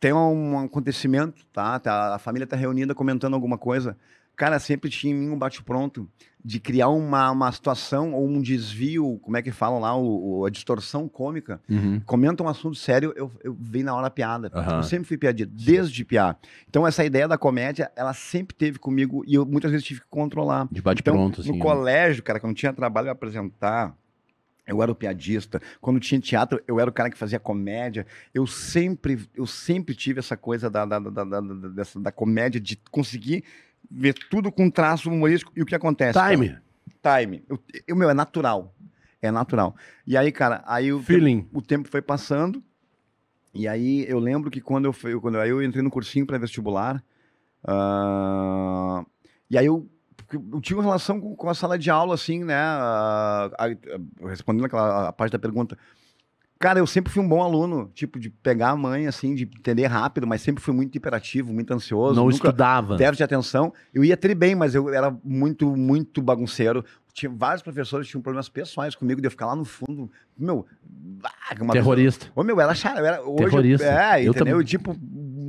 [0.02, 1.80] Tem um acontecimento, tá?
[1.80, 3.96] tá a família tá reunida comentando alguma coisa.
[4.36, 6.10] Cara, sempre tinha em mim um bate-pronto
[6.44, 10.46] de criar uma, uma situação ou um desvio, como é que falam lá, o, o-
[10.46, 12.02] a distorção cômica Uhum.
[12.04, 14.50] comenta um assunto sério, eu, eu venho na hora a piada.
[14.52, 14.78] Aham.
[14.78, 16.40] Eu sempre fui piadista, desde piar.
[16.68, 20.08] Então, essa ideia da comédia, ela sempre teve comigo e eu muitas vezes tive que
[20.10, 20.68] controlar.
[20.72, 21.50] De bate Então, assim.
[21.52, 21.62] no né?
[21.62, 23.96] colégio, cara, quando tinha trabalho a apresentar,
[24.72, 25.62] eu era o piadista.
[25.80, 28.06] Quando tinha teatro, eu era o cara que fazia comédia.
[28.34, 32.60] Eu sempre, eu sempre tive essa coisa da, da, da, da, da- dessa- da comédia,
[32.60, 33.44] de conseguir
[33.90, 35.52] ver tudo com traço humorístico.
[35.56, 36.14] E o que acontece?
[36.18, 36.32] cara?
[36.36, 36.58] Time,
[37.04, 37.44] Time.
[37.50, 38.74] Eu, eu, meu, é natural.
[39.22, 39.76] É natural.
[40.08, 41.48] E aí, cara, aí o feeling.
[41.54, 42.64] o tempo foi passando.
[43.54, 46.38] E aí eu lembro que quando eu fui, quando aí eu entrei no cursinho para
[46.38, 47.04] vestibular,
[47.66, 49.06] ah,
[49.50, 49.88] e aí eu,
[50.36, 52.56] eu tinha uma relação com, com a sala de aula, assim, né?
[53.58, 55.78] aí, ah, respondendo aquela a parte da pergunta.
[56.62, 59.88] Cara, eu sempre fui um bom aluno, tipo, de pegar a mãe, assim, de entender
[59.88, 62.14] rápido, mas sempre fui muito hiperativo, muito ansioso.
[62.14, 62.98] Não estudava.
[62.98, 63.74] déficit de atenção.
[63.92, 66.86] Eu ia tri bem, mas eu era muito, muito bagunceiro.
[67.14, 70.10] Tinha vários professores tinham problemas pessoais comigo, de eu ficar lá no fundo.
[70.38, 70.66] Meu,
[71.24, 72.28] ah, uma Terrorista.
[72.36, 72.74] Ô, meu, era.
[72.98, 73.86] Eu era, hoje, Terrorista.
[73.86, 74.46] É, Eu entendeu?
[74.54, 74.66] também.
[74.66, 74.96] Tipo,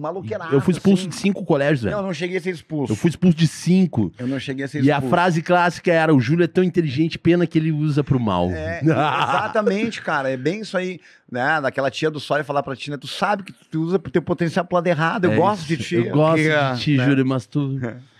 [0.02, 0.52] maloqueirado.
[0.54, 1.08] Eu fui expulso assim.
[1.10, 2.00] de cinco colégios, Não, velho.
[2.00, 2.92] eu não cheguei a ser expulso.
[2.92, 4.12] Eu fui expulso de cinco.
[4.18, 5.10] Eu não cheguei a ser E a expulso.
[5.14, 8.50] frase clássica era: o Júlio é tão inteligente, pena que ele usa pro mal.
[8.50, 10.28] É, exatamente, cara.
[10.30, 11.60] É bem isso aí, né?
[11.60, 12.96] Daquela tia do Sória falar pra ti, né?
[12.96, 15.24] Tu sabe que tu usa pro teu potencial pro lado errado.
[15.26, 15.68] Eu É gosto isso.
[15.68, 15.94] de ti.
[15.94, 17.04] Eu gosto que, de ti, né?
[17.06, 17.78] Júlio, mas tu.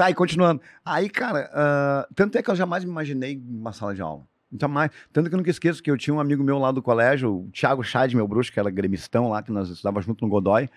[0.00, 0.62] Tá, e continuando.
[0.82, 4.22] Aí, cara, ah, tanto é que eu jamais me imaginei uma sala de aula.
[4.58, 4.90] Jamais.
[5.12, 7.50] Tanto que eu nunca esqueço que eu tinha um amigo meu lá do colégio, o
[7.52, 10.70] Thiago Chad, meu bruxo, que era gremistão lá, que nós estudávamos junto no Godoy.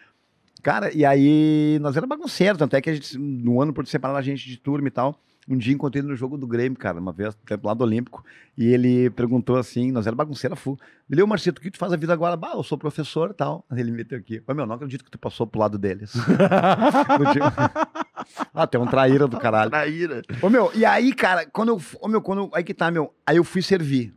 [0.62, 4.18] Cara, e aí nós era bagunceiro, tanto é que a gente, no ano por separar
[4.18, 7.00] a gente de turma e tal, um dia encontrei ele no jogo do Grêmio, cara,
[7.00, 7.34] uma vez,
[7.78, 8.26] do Olímpico,
[8.58, 10.78] e ele perguntou assim, nós era bagunceira full.
[11.10, 12.36] Ele, ô Marcito, o que tu faz a vida agora?
[12.36, 13.66] Bah, eu sou professor e tal.
[13.72, 14.42] Ele me meteu aqui.
[14.48, 16.14] Ô meu, não acredito que tu passou pro lado deles.
[18.54, 19.70] ah, tem um traíra do caralho.
[19.70, 20.22] Traíra.
[20.42, 21.82] Ô, meu, e aí, cara, quando eu.
[22.00, 22.40] Ô, meu, quando.
[22.44, 23.14] eu- Aí que tá, meu.
[23.26, 24.14] Aí eu fui servir.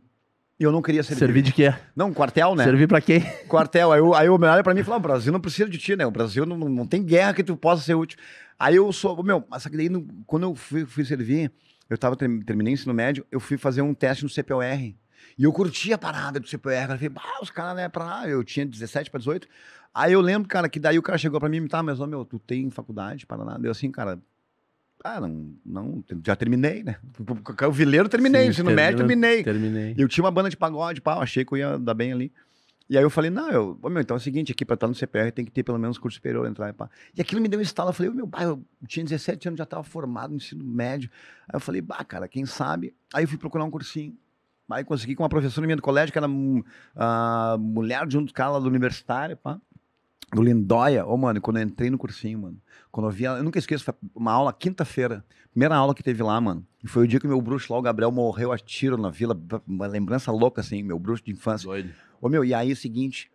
[0.59, 1.19] E eu não queria servir.
[1.19, 1.73] Servir de quê?
[1.95, 2.63] Não, quartel, né?
[2.63, 3.21] Servir pra quem?
[3.47, 3.91] Quartel.
[3.91, 5.77] Aí, o- aí o meu olha pra mim e fala: o Brasil não precisa de
[5.77, 6.05] ti, né?
[6.05, 8.17] O Brasil não, não tem guerra que tu possa ser útil.
[8.59, 9.21] Aí eu sou.
[9.23, 11.51] Meu, mas só que daí, no- quando eu fui, fui servir,
[11.89, 14.63] eu tava, term- terminei o ensino médio, eu fui fazer um teste no CPOR.
[15.39, 16.71] E eu curti a parada do CPOR.
[16.73, 18.27] Eu falei, bah, os caras, né, pra lá.
[18.27, 19.47] Eu tinha 17 pra 18.
[19.97, 22.05] Aí eu lembro, cara, que daí o cara chegou pra mim e tá, mas, ô,
[22.05, 23.57] meu, tu tem faculdade, Paraná?
[23.57, 24.19] Deu assim, cara.
[25.03, 26.97] Ah, não, não, já terminei, né?
[27.67, 29.43] O vileiro terminei, Sim, ensino médio terminei.
[29.43, 29.95] Terminei.
[29.97, 32.31] E eu tinha uma banda de pagode, pau, achei que eu ia dar bem ali.
[32.87, 34.93] E aí eu falei, não, eu, meu, então é o seguinte, aqui pra estar no
[34.93, 36.87] CPR tem que ter pelo menos curso superior, entrar e pá.
[37.15, 39.63] E aquilo me deu um estalo, eu falei, meu pai, eu tinha 17 anos, já
[39.63, 41.09] estava formado no ensino médio.
[41.49, 42.93] Aí eu falei, bah, cara, quem sabe?
[43.11, 44.15] Aí eu fui procurar um cursinho.
[44.69, 46.27] Aí consegui com uma professora minha do colégio, que era
[46.95, 49.59] a mulher de um dos caras lá do universitário, pá.
[50.33, 51.05] Do Lindóia.
[51.05, 53.83] Ô, mano, quando eu entrei no cursinho, mano, quando eu vi ela, eu nunca esqueço,
[53.83, 56.65] foi uma aula quinta-feira, primeira aula que teve lá, mano.
[56.83, 59.39] E foi o dia que meu bruxo lá, o Gabriel, morreu a tiro na vila,
[59.65, 61.65] uma lembrança louca, assim, meu bruxo de infância.
[61.67, 61.93] Doido.
[62.21, 63.31] Ô, meu, e aí é o seguinte,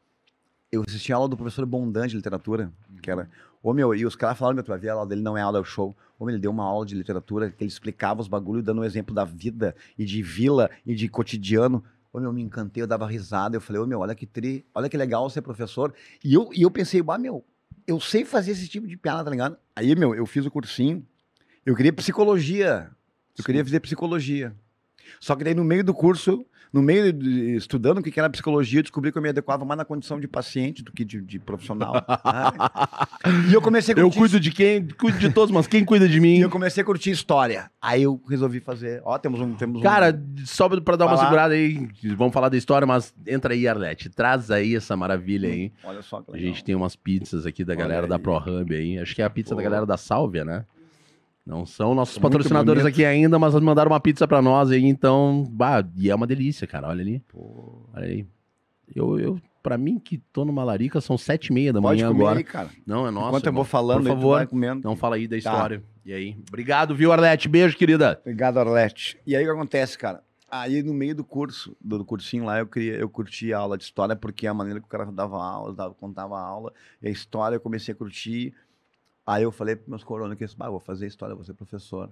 [0.70, 3.28] eu assisti a aula do professor Bondan de literatura, que era.
[3.62, 5.42] Ô, meu, e os caras falaram, meu, tu vai ver a aula dele, não é
[5.42, 5.96] aula, é o show.
[6.18, 8.84] Ô, meu, ele deu uma aula de literatura que ele explicava os bagulhos, dando um
[8.84, 11.84] exemplo da vida e de vila e de cotidiano.
[12.12, 13.56] Ô, meu, me encantei, eu dava risada.
[13.56, 15.94] Eu falei, ô, meu, olha que tri, olha que legal ser professor.
[16.22, 17.44] E eu, e eu pensei, ah, meu,
[17.86, 19.56] eu sei fazer esse tipo de piada, tá ligado?
[19.74, 21.06] Aí, meu, eu fiz o cursinho,
[21.64, 22.90] eu queria psicologia.
[23.38, 24.54] Eu queria fazer psicologia.
[25.18, 28.78] Só que daí no meio do curso, no meio de estudando o que era psicologia,
[28.78, 31.38] eu descobri que eu me adequava mais na condição de paciente do que de, de
[31.38, 31.94] profissional.
[31.94, 32.00] né?
[33.48, 34.88] E eu comecei a Eu curtir cuido de quem?
[34.88, 36.38] Cuido de todos, mas quem cuida de mim?
[36.38, 37.70] e eu comecei a curtir história.
[37.80, 39.00] Aí eu resolvi fazer.
[39.04, 39.54] Ó, temos um.
[39.54, 41.24] Temos um- Cara, só pra dar uma Vai lá.
[41.24, 44.08] segurada aí, vamos falar da história, mas entra aí, Arlete.
[44.08, 45.72] Traz aí essa maravilha aí.
[45.84, 46.48] Olha só que A legal.
[46.48, 48.18] gente tem umas pizzas aqui da Olha galera da.
[48.18, 48.98] ProHub aí.
[48.98, 49.64] Acho que é a pizza da Pô.
[49.64, 50.64] galera da Sálvia, né?
[51.44, 52.94] Não são nossos Muito patrocinadores bonito.
[52.94, 56.66] aqui ainda, mas mandaram uma pizza pra nós aí, então, bah, e é uma delícia,
[56.66, 56.88] cara.
[56.88, 58.26] Olha ali, Pô, olha aí.
[58.94, 62.08] Eu, eu, pra mim que tô numa larica, são sete e meia da pode manhã
[62.12, 62.38] comer agora.
[62.38, 62.68] aí, cara.
[62.86, 63.28] Não, é nossa.
[63.28, 64.82] Enquanto eu vou falando, por favor, comendo.
[64.84, 65.38] não fala aí da Tá.
[65.38, 65.82] história.
[66.04, 66.36] E aí?
[66.48, 67.48] Obrigado, viu, Arlete?
[67.48, 68.18] Beijo, querida.
[68.20, 69.18] Obrigado, Arlete.
[69.26, 70.22] E aí o que acontece, cara?
[70.50, 73.84] Aí no meio do curso, do, cursinho lá, eu, queria, eu curti a aula de
[73.84, 77.10] história, porque a maneira que o cara dava aula, dava, contava a aula, e a
[77.10, 78.52] história eu comecei a curtir.
[79.26, 82.10] Aí eu falei pros meus coronas que ah, vou fazer história, vou ser professor.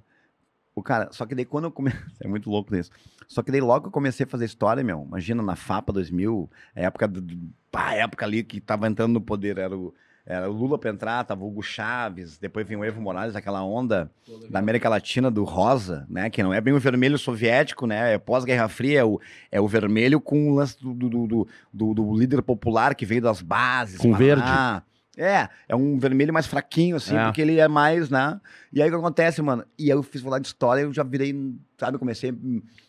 [0.74, 2.90] O cara, só que daí quando eu comecei, é muito louco isso.
[3.26, 6.48] Só que daí logo que eu comecei a fazer história, meu, imagina na FAPA 2000,
[6.74, 9.92] a época do, a época ali que tava entrando no poder, era o,
[10.24, 13.62] era o Lula pra entrar, tava o Hugo Chaves, depois vem o Evo Morales, aquela
[13.64, 14.10] onda
[14.48, 16.30] da América Latina do rosa, né?
[16.30, 18.14] Que não é bem o vermelho soviético, né?
[18.14, 19.20] É pós-Guerra Fria, é o,
[19.50, 23.22] é o vermelho com o lance do, do, do, do- do líder popular que veio
[23.22, 23.98] das bases.
[23.98, 24.82] Com Paraná.
[25.22, 27.24] É, é um vermelho mais fraquinho, assim, É.
[27.26, 28.40] porque ele é mais, né?
[28.72, 29.64] E aí o que acontece, mano?
[29.78, 31.34] E aí eu fiz falar de história, eu já virei,
[31.78, 32.34] sabe, comecei a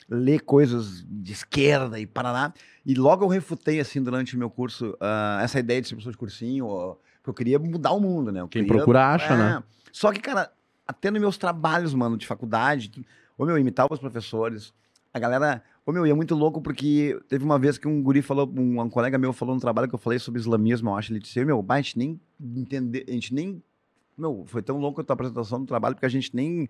[0.10, 2.54] ler coisas de esquerda e Paraná.
[2.86, 6.12] E logo eu refutei, assim, durante o meu curso, ah, essa ideia de ser professor
[6.12, 8.40] de cursinho, ó, porque eu queria mudar o mundo, né?
[8.42, 9.38] Eu Quem queria- procura acha, é.
[9.38, 9.64] né?
[9.92, 10.50] Só que, cara,
[10.88, 12.92] até nos meus trabalhos, mano, de faculdade,
[13.38, 14.74] ô meu, eu imitava os professores,
[15.14, 15.62] a galera.
[15.86, 18.80] Ô meu, e é muito louco porque teve uma vez que um guri falou, um,
[18.82, 21.44] um colega meu falou no trabalho que eu falei sobre islamismo, eu acho, ele disse,
[21.44, 23.62] meu, a gente nem entender, a gente nem.
[24.18, 26.70] Meu, foi tão louco a tua apresentação do trabalho, porque a gente nem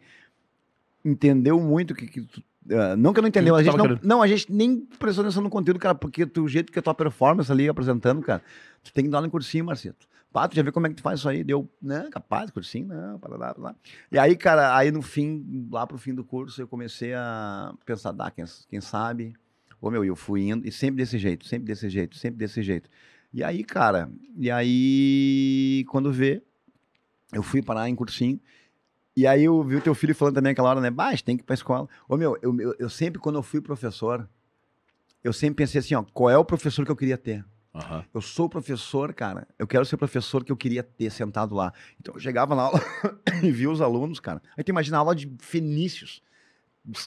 [1.03, 2.07] entendeu muito que.
[2.07, 4.77] que tu- eh, não que eu não entendeu, a gente não, não, a gente nem
[4.99, 8.21] prestou atenção no conteúdo, cara, porque tu, o jeito que a tua performance ali apresentando,
[8.21, 8.41] cara,
[8.83, 10.07] tu tem que dar em cursinho, Marcito.
[10.31, 11.43] Pá, tu já viu como é que tu faz isso aí?
[11.43, 13.75] Deu, não, capaz, cursinho, não, para lá, para lá.
[14.09, 18.13] E aí, cara, aí no fim, lá pro fim do curso, eu comecei a pensar,
[18.13, 19.35] dá, quem, quem sabe?
[19.81, 22.89] Ô, meu, eu fui indo, e sempre desse jeito, sempre desse jeito, sempre desse jeito.
[23.33, 26.41] E aí, cara, e aí, quando vê,
[27.33, 28.39] eu fui parar em cursinho,
[29.15, 30.89] e aí eu vi o teu filho falando também aquela hora, né?
[30.89, 31.89] Bah, a gente tem que ir pra escola.
[32.07, 34.29] Ô, meu, eu, eu, eu sempre, quando eu fui professor,
[35.21, 37.43] eu sempre pensei assim, ó, qual é o professor que eu queria ter?
[37.73, 38.03] Aham.
[38.13, 39.47] Eu sou professor, cara.
[39.57, 41.73] Eu quero ser o professor que eu queria ter sentado lá.
[41.99, 42.79] Então eu chegava na aula
[43.43, 44.41] e via os alunos, cara.
[44.57, 46.21] Aí tu imagina a aula de Fenícios,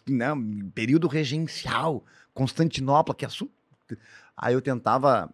[0.08, 0.28] né?
[0.74, 3.52] Período regencial, Constantinopla, que assunto.
[4.36, 5.30] Aí eu tentava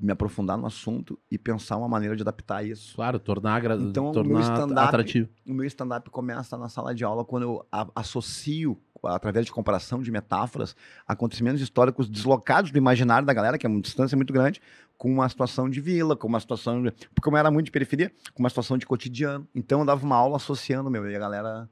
[0.00, 2.96] me aprofundar no assunto e pensar uma maneira de adaptar isso.
[2.96, 3.62] Claro, tornar.
[3.80, 5.28] Então, o tornar meu stand-up- atrativo.
[5.46, 8.76] O meu stand-up começa na sala de aula quando eu associo,
[9.08, 10.74] através de comparação de metáforas,
[11.06, 14.60] acontecimentos históricos deslocados do imaginário da galera, que é uma distância muito grande,
[14.96, 16.82] com uma situação de vila, com uma situação.
[16.82, 19.46] De, porque eu era muito de periferia, com uma situação de cotidiano.
[19.54, 21.68] Então eu dava uma aula associando, meu, e a galera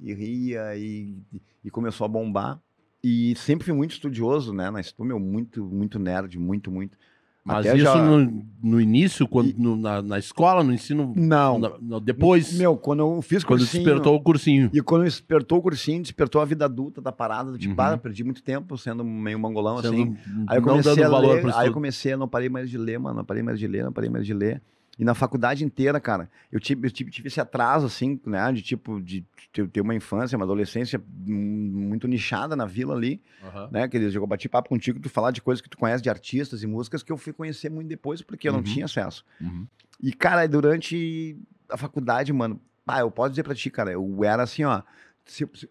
[0.00, 1.16] e ria e,
[1.64, 2.60] e começou a bombar.
[3.02, 4.70] E sempre fui muito estudioso, né?
[4.70, 6.96] Mas, meu, muito, muito nerd, muito, muito.
[7.44, 11.12] Mas Até isso já- no, no início, quando, no- na, na escola, no ensino.
[11.16, 11.58] Não.
[11.58, 13.82] na- na- depois, Meu, quando eu fiz quando cursinho...
[13.82, 14.70] despertou o cursinho.
[14.72, 17.88] E quando despertou o cursinho, despertou a vida adulta da parada, do tipo, Uhum.
[17.88, 20.16] ah, perdi muito tempo sendo meio mangolão, Sendo- assim.
[20.46, 22.78] Aí eu não comecei dando a valor ler, aí eu comecei não parei mais de
[22.78, 24.62] ler, mano, não parei mais de ler, não parei mais de ler.
[24.98, 28.60] E na faculdade inteira, cara, eu tive, eu tive, tive esse atraso, assim, né, de
[28.62, 33.68] tipo, de ter ter uma infância, uma adolescência muito nichada na vila ali, Aham.
[33.72, 36.10] né, que eles eu bati papo contigo, tu falar de coisas que tu conhece de
[36.10, 38.64] artistas e músicas que eu fui conhecer muito depois, porque eu não Uhum.
[38.64, 39.24] tinha acesso.
[39.40, 39.66] Uhum.
[40.02, 41.38] E, cara, durante
[41.70, 44.82] a faculdade, mano, pá, eu posso dizer pra ti, cara, eu era assim, ó.
[45.24, 45.70] se- se-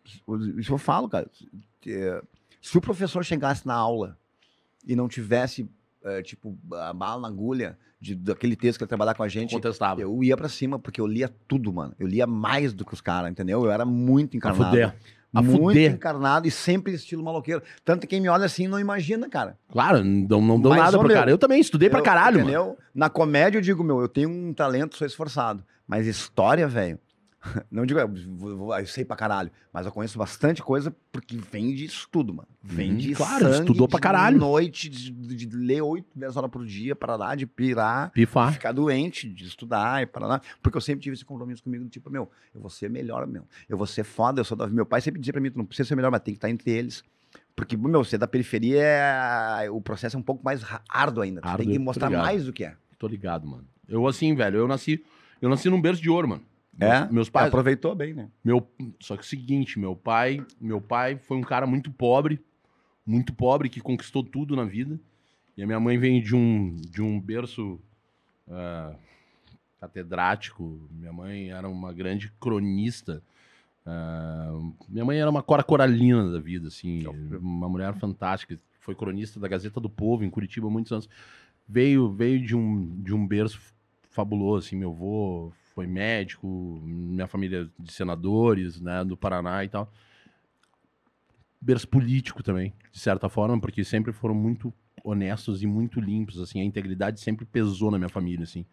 [0.57, 1.29] isso eu falo, cara.
[1.33, 1.47] se-
[1.91, 2.21] é,
[2.61, 4.17] Se o professor chegasse na aula
[4.87, 5.69] e não tivesse,
[6.03, 9.53] é, tipo, a bala na agulha de, daquele texto que ia trabalhar com a gente,
[9.53, 10.07] Contestável.
[10.09, 11.93] eu ia pra cima, porque eu lia tudo, mano.
[11.99, 13.63] Eu lia mais do que os caras, entendeu?
[13.63, 14.65] Eu era muito A encarnado.
[14.71, 14.95] fuder.
[15.33, 15.91] A muito fuder.
[15.93, 17.61] encarnado e sempre estilo maloqueiro.
[17.85, 19.57] Tanto que quem me olha assim não imagina, cara.
[19.69, 21.31] Claro, não, não dou nada pro meu, cara.
[21.31, 22.49] Eu também estudei pra Eu- caralho, mano.
[22.49, 22.77] entendeu?
[22.93, 25.63] Na comédia eu digo, meu, eu tenho um talento, sou esforçado.
[25.87, 26.99] Mas história, velho.
[27.71, 31.35] Não digo, eu, vou- vou- eu sei pra caralho, mas eu conheço bastante coisa porque
[31.37, 32.47] vem de estudo, mano.
[32.61, 34.37] Vem Uhum, de claro, sangue, estudou pra de caralho.
[34.37, 38.53] noite, de, de ler 8, 10 horas por dia, para lá, de pirar, Pifar.
[38.53, 40.41] ficar doente, de estudar e para lá.
[40.61, 43.43] Porque eu sempre tive esse compromisso comigo, do tipo, meu, eu vou ser melhor, meu.
[43.67, 44.67] Eu vou ser foda, eu sou da...
[44.67, 46.49] Meu pai sempre dizia pra mim, tu não precisa ser melhor, mas tem que estar
[46.49, 47.03] entre eles.
[47.55, 49.69] Porque, meu, ser da periferia, é...
[49.71, 51.41] o processo é um pouco mais árduo ainda.
[51.41, 52.75] Tu Árduo, tem que mostrar mais do que é.
[52.99, 53.65] Tô ligado, mano.
[53.89, 55.03] Eu assim, velho, eu nasci,
[55.41, 56.43] eu nasci num berço de ouro, mano.
[56.79, 57.05] É?
[57.11, 58.29] Meus, pais, Aproveitou bem, né?
[58.43, 58.67] meu,
[58.99, 62.39] só que é o seguinte, meu pai, meu pai foi um cara muito pobre,
[63.05, 64.99] muito pobre que conquistou tudo na vida.
[65.57, 67.79] E a minha mãe vem de um de um berço
[68.49, 68.95] ah,
[69.79, 70.87] catedrático.
[70.91, 73.21] Minha mãe era uma grande cronista.
[73.85, 74.57] Ah,
[74.87, 78.57] minha mãe era uma cora coralina da vida, assim, uma mulher fantástica.
[78.79, 81.09] Foi cronista da Gazeta do Povo em Curitiba há muitos anos.
[81.67, 83.59] Veio veio de um de um berço
[84.09, 89.91] fabuloso, assim, meu avô foi médico, minha família de senadores, né, do Paraná e tal.
[91.59, 94.71] Berço político também, de certa forma, porque sempre foram muito
[95.03, 98.63] honestos e muito limpos, assim, a integridade sempre pesou na minha família, assim.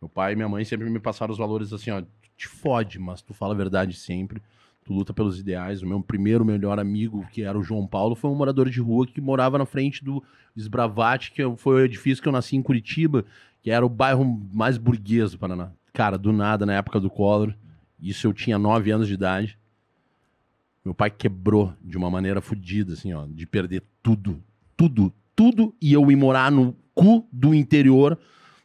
[0.00, 2.02] Meu pai e minha mãe sempre me passaram os valores assim, ó,
[2.36, 4.42] te fode, mas tu fala a verdade sempre,
[4.84, 5.82] tu luta pelos ideais.
[5.82, 9.06] O meu primeiro melhor amigo, que era o João Paulo, foi um morador de rua
[9.06, 10.22] que morava na frente do
[10.56, 13.24] Esbravate, que foi o edifício que eu nasci em Curitiba,
[13.60, 15.72] que era o bairro mais burguês do Paraná.
[15.98, 17.52] Cara, do nada, na época do Collor,
[18.00, 19.58] isso eu tinha nove anos de idade,
[20.84, 24.40] meu pai quebrou de uma maneira fodida, assim, ó, de perder tudo,
[24.76, 28.16] tudo, tudo, e eu ir morar no cu do interior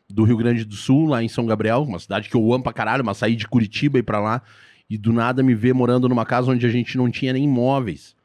[0.07, 2.71] do Rio Grande do Sul, lá em São Gabriel, uma cidade que eu amo pra
[2.71, 4.43] caralho, mas saí de Curitiba e pra lá,
[4.87, 8.15] e do nada me ver morando numa casa onde a gente não tinha nem móveis.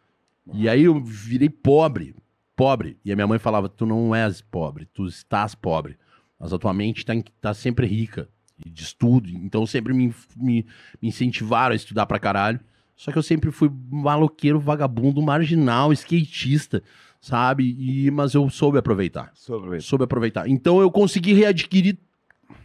[0.53, 2.15] E aí eu virei pobre,
[2.55, 2.99] pobre.
[3.03, 5.97] E a minha mãe falava: Tu não és pobre, tu estás pobre.
[6.39, 8.29] Mas a tua mente tá, tá sempre rica
[8.65, 9.29] e de estudo.
[9.29, 10.67] Então sempre me, me,
[11.01, 12.61] me incentivaram a estudar pra caralho.
[12.97, 16.83] Só que eu sempre fui maloqueiro, vagabundo, marginal, skatista,
[17.21, 17.77] sabe?
[17.79, 20.49] E, mas eu soube aproveitar Sobre soube aproveitar.
[20.49, 21.97] Então eu consegui readquirir,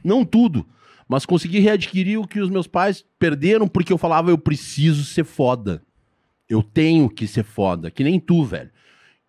[0.03, 0.65] não tudo,
[1.08, 5.23] mas consegui readquirir o que os meus pais perderam porque eu falava eu preciso ser
[5.23, 5.84] foda.
[6.49, 8.69] Eu tenho que ser foda, que nem tu, velho.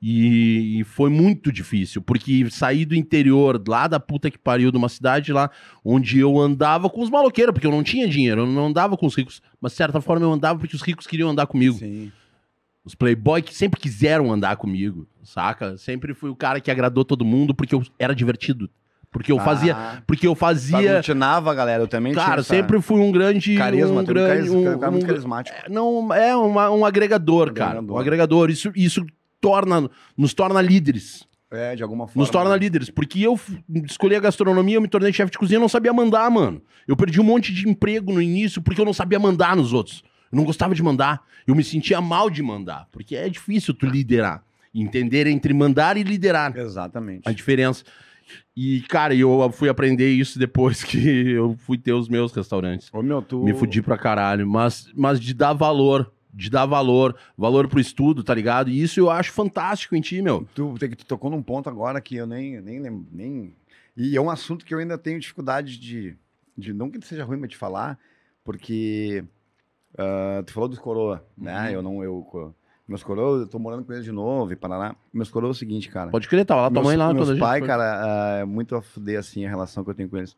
[0.07, 4.77] E, e foi muito difícil, porque saí do interior, lá da puta que pariu, de
[4.77, 5.51] uma cidade lá,
[5.83, 9.07] onde eu andava com os maloqueiros, porque eu não tinha dinheiro, eu não andava com
[9.07, 11.79] os ricos, mas de certa forma eu andava porque os ricos queriam andar comigo.
[11.79, 12.13] Sim.
[12.85, 15.79] Os playboy que sempre quiseram andar comigo, saca?
[15.79, 18.69] Sempre fui o cara que agradou todo mundo porque eu era divertido.
[19.11, 19.75] Porque eu fazia.
[19.75, 20.91] Ah, Porque eu fazia.
[20.91, 21.83] aglutinava, galera.
[21.85, 23.57] Eu também Cara, sempre fui um grande.
[23.57, 23.93] carisma.
[23.93, 24.51] um é um grande.
[24.51, 25.57] um- cara muito um- carismático.
[25.71, 27.71] não, é uma- um agregador, cara.
[27.79, 27.97] Agregador.
[27.97, 28.51] Um agregador.
[28.51, 29.07] Isso, isso
[29.45, 31.29] torna, nos torna líderes.
[31.51, 32.21] É, de alguma forma.
[32.21, 32.89] Nos torna líderes.
[32.89, 33.39] Porque eu
[33.85, 36.63] escolhi a gastronomia, eu me tornei chefe de cozinha, eu não sabia mandar, mano.
[36.89, 40.03] Eu perdi um monte de emprego no início porque eu não sabia mandar nos outros.
[40.33, 41.23] Eu não gostava de mandar.
[41.47, 42.89] Eu me sentia mal de mandar.
[42.91, 44.43] Porque é difícil tu liderar.
[44.75, 47.29] Entender entre mandar e liderar Exatamente.
[47.29, 47.85] a diferença.
[48.57, 52.89] E, cara, eu fui aprender isso depois que eu fui ter os meus restaurantes.
[52.93, 53.45] Ô, meu, tu...
[53.45, 54.49] Me fudi pra caralho.
[54.49, 56.11] Mas, mas de dar valor.
[56.37, 57.17] De dar valor.
[57.39, 58.69] Valor pro estudo, tá ligado?
[58.69, 60.47] E isso eu acho fantástico em ti, meu.
[60.55, 63.07] Tu, tu, tocou num ponto agora que eu nem, nem lembro.
[63.13, 63.55] Nem...
[63.97, 66.17] E é um assunto que eu ainda tenho dificuldade de.
[66.59, 67.99] de não que seja ruim, mas de falar,
[68.43, 69.25] porque.
[69.97, 71.69] ah, tu falou dos coroa, né?
[71.69, 71.75] Uhum.
[71.75, 72.03] Eu não.
[72.03, 72.55] Eu,
[72.87, 74.95] meus coroa, eu tô morando com eles de novo e Paraná.
[75.13, 76.11] Meus coroa é o seguinte, cara.
[76.11, 78.77] Pode crer, tava lá tua meus, mãe lá meus gente pai, cara, ah, é muito
[78.77, 80.37] a fuder, assim, a relação que eu tenho com eles.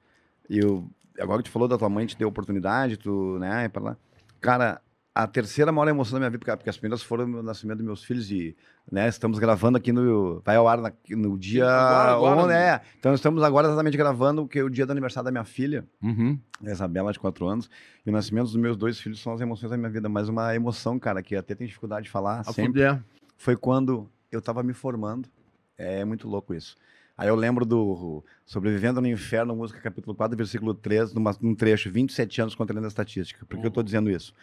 [0.48, 0.88] E eu,
[1.18, 3.96] agora que tu falou da tua mãe te deu oportunidade, tu, né, pra lá.
[4.40, 4.80] Cara,
[5.18, 7.86] a terceira maior emoção da minha vida, porque- porque as primeiras foram o nascimento dos
[7.86, 8.54] meus filhos e,
[8.92, 12.68] né, estamos gravando aqui no, vai ao ar na- no dia, agora, agora, on- né?
[12.68, 15.86] é, então estamos agora exatamente gravando que é o dia do aniversário da minha filha,
[16.02, 16.38] Uhum.
[16.62, 17.70] a Isabela, de 4 anos,
[18.04, 20.54] e o nascimento dos meus dois filhos são as emoções da minha vida, mas uma
[20.54, 23.02] emoção, cara, que até tem dificuldade de falar, A sempre, fuder.
[23.38, 25.30] foi quando eu tava me formando,
[25.78, 26.76] é muito louco isso.
[27.18, 31.90] Aí eu lembro do Sobrevivendo no Inferno, música capítulo 4, versículo 3, numa, num trecho,
[31.90, 33.46] 27 anos controlando a estatística.
[33.46, 34.34] Por que eu tô dizendo isso?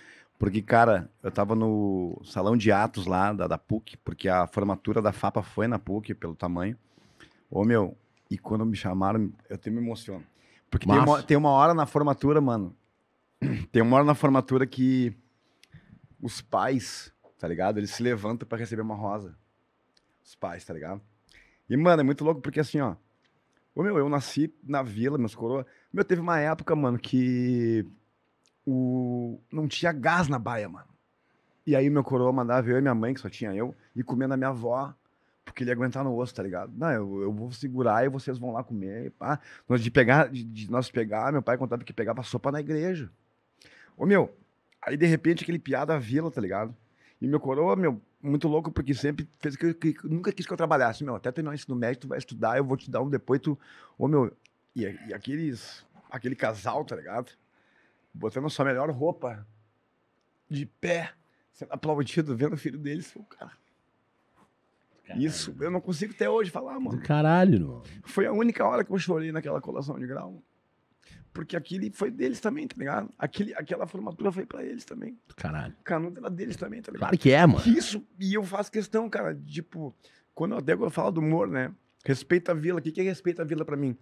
[0.43, 5.01] Porque, cara, eu tava no salão de atos lá da, da PUC, porque a formatura
[5.01, 6.77] da FAPA foi na PUC, pelo tamanho.
[7.49, 7.97] Ô, meu,
[8.29, 10.21] e quando me chamaram, eu até me emociono.
[10.69, 12.75] Porque tem uma, tem uma hora na formatura, mano,
[13.71, 15.15] tem uma hora na formatura que
[16.21, 17.77] os pais, tá ligado?
[17.77, 19.37] Eles se levantam pra receber uma rosa.
[20.25, 20.99] Os pais, tá ligado?
[21.69, 22.97] E, mano, é muito louco porque assim, ó.
[23.73, 25.65] Ô, meu, eu nasci na vila, meus coroa.
[25.93, 27.87] Meu, teve uma época, mano, que
[28.65, 29.39] o...
[29.51, 30.87] não tinha gás na baia, mano.
[31.65, 34.27] E aí meu coroa mandava eu e minha mãe, que só tinha eu, ir comer
[34.27, 34.93] na minha avó,
[35.45, 36.71] porque ele ia aguentar no osso, tá ligado?
[36.75, 39.07] Não, eu, eu vou segurar e vocês vão lá comer.
[39.07, 39.39] e Pá.
[39.67, 43.09] Nós de pegar, de, de nós pegar, meu pai contava que pegava sopa na igreja.
[43.97, 44.35] Ô, meu,
[44.81, 46.75] aí de repente aquele piada vila, tá ligado?
[47.21, 50.57] E meu coroa, meu, muito louco, porque sempre fez que, que nunca quis que eu
[50.57, 51.03] trabalhasse.
[51.03, 53.39] Meu, até terminar o ensino médio, tu vai estudar, eu vou te dar um depois,
[53.39, 53.57] tu.
[53.97, 54.35] Ô, meu,
[54.75, 55.85] e, e aqueles.
[56.09, 57.31] Aquele casal, tá ligado?
[58.13, 59.45] Botando a sua melhor roupa,
[60.49, 61.11] de pé,
[61.51, 63.11] sendo aplaudido, vendo o filho deles.
[63.11, 63.51] Pô, cara,
[65.17, 67.01] isso eu não consigo até hoje falar, Do mano.
[67.01, 67.83] caralho, mano.
[68.03, 70.41] Foi a única hora que eu chorei naquela colação de grau.
[71.33, 73.09] Porque aquele foi deles também, tá ligado?
[73.17, 75.17] Aquele, aquela formatura foi pra eles também.
[75.27, 75.73] Do caralho.
[75.79, 77.09] O canudo era deles também, tá ligado?
[77.09, 77.65] Claro que é, mano.
[77.67, 79.95] Isso, e eu faço questão, cara, tipo,
[80.35, 81.73] quando eu até quando eu falo do humor, né?
[82.05, 83.97] Respeita a vila, o que, que é respeita a vila pra mim?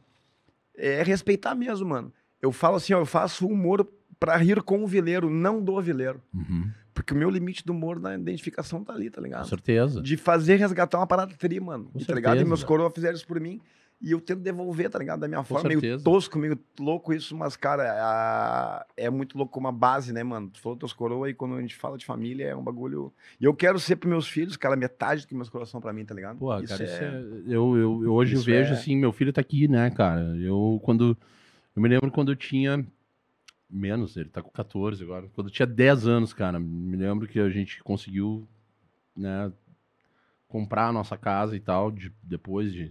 [0.76, 2.14] É respeitar mesmo, mano.
[2.42, 3.88] Eu falo assim, ó, eu faço humor
[4.22, 6.22] pra rir com o vileiro, não do vileiro.
[6.32, 6.70] Uhum.
[6.94, 9.48] Porque o meu limite do humor na identificação tá ali, tá Com ligado?
[9.50, 10.00] certeza.
[10.02, 11.86] De fazer resgatar uma parada tri, mano.
[11.92, 12.34] Com tá ligado?
[12.34, 12.48] E certeza.
[12.48, 13.60] meus coroas fizeram isso por mim.
[14.00, 15.20] E eu tento devolver, tá ligado?
[15.22, 16.04] Da minha forma, meio certeza.
[16.04, 20.50] tosco, meio louco isso, mas, cara, a- é muito louco como uma base, né, mano?
[20.50, 23.12] Tu falou teus coroas e quando a gente fala de família é um bagulho.
[23.40, 25.94] E eu quero ser pros meus filhos, cara, metade do que meus coroas são pra
[25.94, 26.38] mim, tá ligado?
[26.38, 27.24] Pô, cara, isso é...
[27.48, 30.36] Eu, eu, eu hoje isso vejo é- assim, meu filho tá aqui, né, cara?
[30.38, 31.16] Eu, quando...
[31.76, 32.84] Eu me lembro quando eu tinha...
[33.72, 35.28] Menos, ele tá com 14 agora.
[35.34, 38.46] Quando eu tinha 10 anos, cara, me lembro que a gente conseguiu,
[39.16, 39.52] né,
[40.48, 42.88] comprar a nossa casa e tal, de- depois de,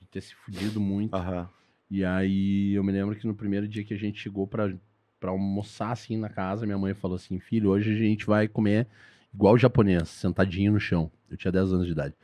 [0.00, 1.14] de ter se fudido muito.
[1.14, 1.48] Aham.
[1.90, 4.72] E aí eu me lembro que no primeiro dia que a gente chegou pra,
[5.18, 8.86] pra almoçar assim na casa, minha mãe falou assim: Filho, hoje a gente vai comer
[9.34, 11.10] igual japonês, sentadinho no chão.
[11.30, 12.14] Eu tinha 10 anos de idade.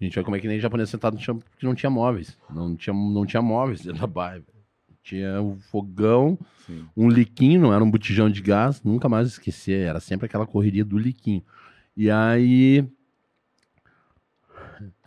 [0.00, 2.36] A gente vai comer que nem japonês sentado no chão porque não tinha móveis.
[2.50, 4.42] Não tinha, não tinha móveis dentro da baia.
[5.04, 6.84] Tinha um fogão, Sim.
[6.96, 10.82] um liquinho, não era um botijão de gás, nunca mais esquecer, era sempre aquela correria
[10.84, 11.42] do liquinho.
[11.96, 12.84] E aí,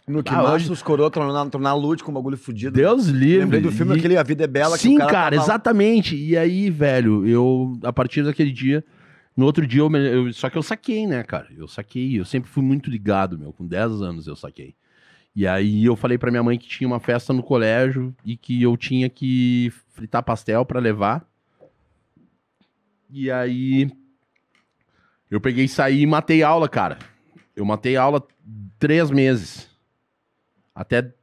[0.08, 2.38] No que Ah, mais hoje- os coroas estão na, tão na lute com o bagulho
[2.38, 2.72] fudido.
[2.74, 3.40] Deus livre.
[3.40, 4.78] Lembrei do filme e- aquele A Vida é Bela.
[4.78, 6.16] que Sim, o cara, cara, tava- exatamente.
[6.16, 8.86] E aí, velho, eu, a partir daquele dia,
[9.36, 9.92] no outro dia, eu,
[10.28, 11.48] eu- só que eu saquei, né, cara?
[11.58, 13.52] Eu saquei, eu sempre fui muito ligado, meu.
[13.52, 14.76] Com 10 anos eu saquei.
[15.38, 18.60] E aí eu falei pra minha mãe que tinha uma festa no colégio e que
[18.64, 21.24] eu tinha que fritar pastel pra levar.
[23.08, 23.88] E aí
[25.30, 26.98] eu peguei saí e matei aula, cara.
[27.56, 28.26] Eu matei aula
[28.80, 29.70] três meses.
[30.74, 31.14] Até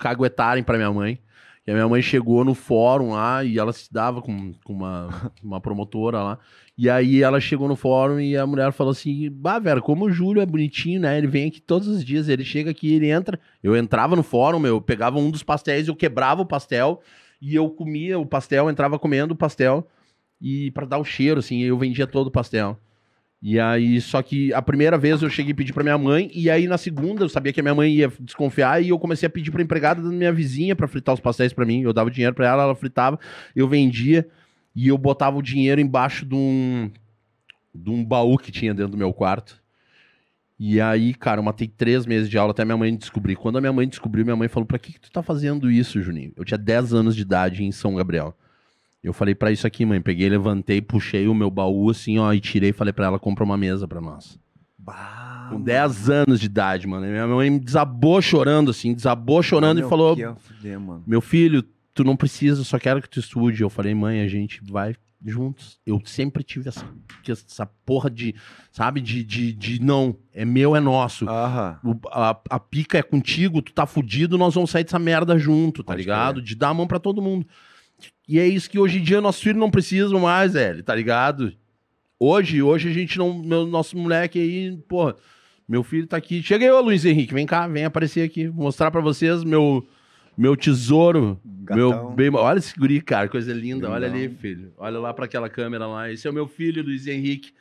[0.00, 1.22] caguetarem pra minha mãe.
[1.64, 5.30] E a minha mãe chegou no fórum lá e ela se dava com, com uma,
[5.40, 6.38] uma promotora lá.
[6.82, 10.10] E aí ela chegou no fórum e a mulher falou assim: Bah, Vera, como o
[10.10, 11.18] Júlio é bonitinho, né?
[11.18, 13.38] Ele vem aqui todos os dias, ele chega aqui, ele entra.
[13.62, 17.02] Eu entrava no fórum, eu pegava um dos pastéis, eu quebrava o pastel
[17.38, 19.86] e eu comia o pastel, entrava comendo o pastel
[20.40, 22.78] e para dar o cheiro, assim, eu vendia todo o pastel.
[23.42, 26.48] E aí, só que a primeira vez eu cheguei a pedir pra minha mãe, e
[26.48, 29.30] aí na segunda eu sabia que a minha mãe ia desconfiar, e eu comecei a
[29.30, 31.82] pedir pra empregada da minha vizinha pra fritar os pastéis pra mim.
[31.82, 33.20] Eu dava dinheiro pra ela, ela fritava,
[33.54, 34.26] eu vendia,
[34.74, 36.90] e eu botava o dinheiro embaixo de um,
[37.74, 39.60] de um baú que tinha dentro do meu quarto.
[40.62, 43.34] E aí, cara, eu matei três meses de aula até minha mãe descobrir.
[43.34, 46.02] Quando a minha mãe descobriu, minha mãe falou: Pra que, que tu tá fazendo isso,
[46.02, 46.32] Juninho?
[46.36, 48.36] Eu tinha 10 anos de idade em São Gabriel.
[49.02, 50.02] Eu falei pra isso aqui, mãe.
[50.02, 53.42] Peguei, levantei, puxei o meu baú assim, ó, e tirei e falei pra ela: compra
[53.42, 54.38] uma mesa pra nós.
[54.78, 55.64] Bah, Com mano.
[55.64, 57.06] 10 anos de idade, mano.
[57.06, 61.02] Minha mãe me desabou chorando, assim, desabou chorando e falou: que ia fuder, mano.
[61.06, 61.64] Meu filho,
[61.94, 63.62] tu não precisa, só quero que tu estude.
[63.62, 65.78] Eu falei, mãe, a gente vai juntos.
[65.86, 66.86] Eu sempre tive essa,
[67.28, 68.34] essa porra de,
[68.72, 71.26] sabe, de, de, de não, é meu, é nosso.
[71.84, 75.82] O- a, a pica é contigo, tu tá fudido, nós vamos sair dessa merda junto,
[75.82, 76.40] tá Pode ligado?
[76.42, 77.46] De dar a mão pra todo mundo.
[78.26, 81.52] E é isso que hoje em dia nossos filhos não precisam mais, velho, tá ligado?
[82.22, 83.42] hoje, hoje a gente não.
[83.42, 85.16] Meu, nosso moleque aí, porra,
[85.68, 86.42] meu filho tá aqui.
[86.42, 88.46] Chega aí, ô Luiz Henrique, vem cá, vem aparecer aqui.
[88.48, 89.86] Vou mostrar pra vocês meu,
[90.40, 91.38] meu tesouro.
[91.76, 93.88] Meu bem, olha esse guri, cara, coisa linda.
[93.90, 94.72] Olha ali, filho.
[94.78, 96.10] Olha lá pra aquela câmera lá.
[96.10, 97.52] Esse é o meu filho, Luiz Henrique.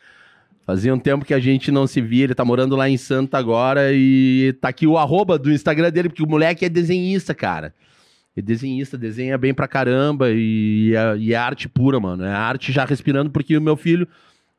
[0.66, 3.38] Fazia um tempo que a gente não se via, ele tá morando lá em Santa
[3.38, 7.74] agora e tá aqui o arroba do Instagram dele, porque o moleque é desenhista, cara.
[8.38, 12.24] É desenhista, desenha bem pra caramba e é, e é arte pura, mano.
[12.24, 14.08] É arte já respirando, porque o meu filho,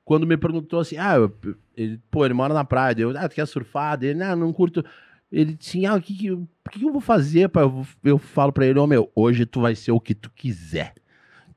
[0.05, 1.33] quando me perguntou assim, ah, eu-
[1.77, 3.97] ele, pô, ele mora na praia, eu, ah, tu quer surfar?
[3.97, 4.85] Dele, não, não curto.
[5.31, 7.49] Ele disse assim, ah, o que que, o que que eu vou fazer?
[7.49, 7.63] Pai?
[7.63, 10.95] Eu, eu falo pra ele, ô meu, hoje tu vai ser o que tu quiser.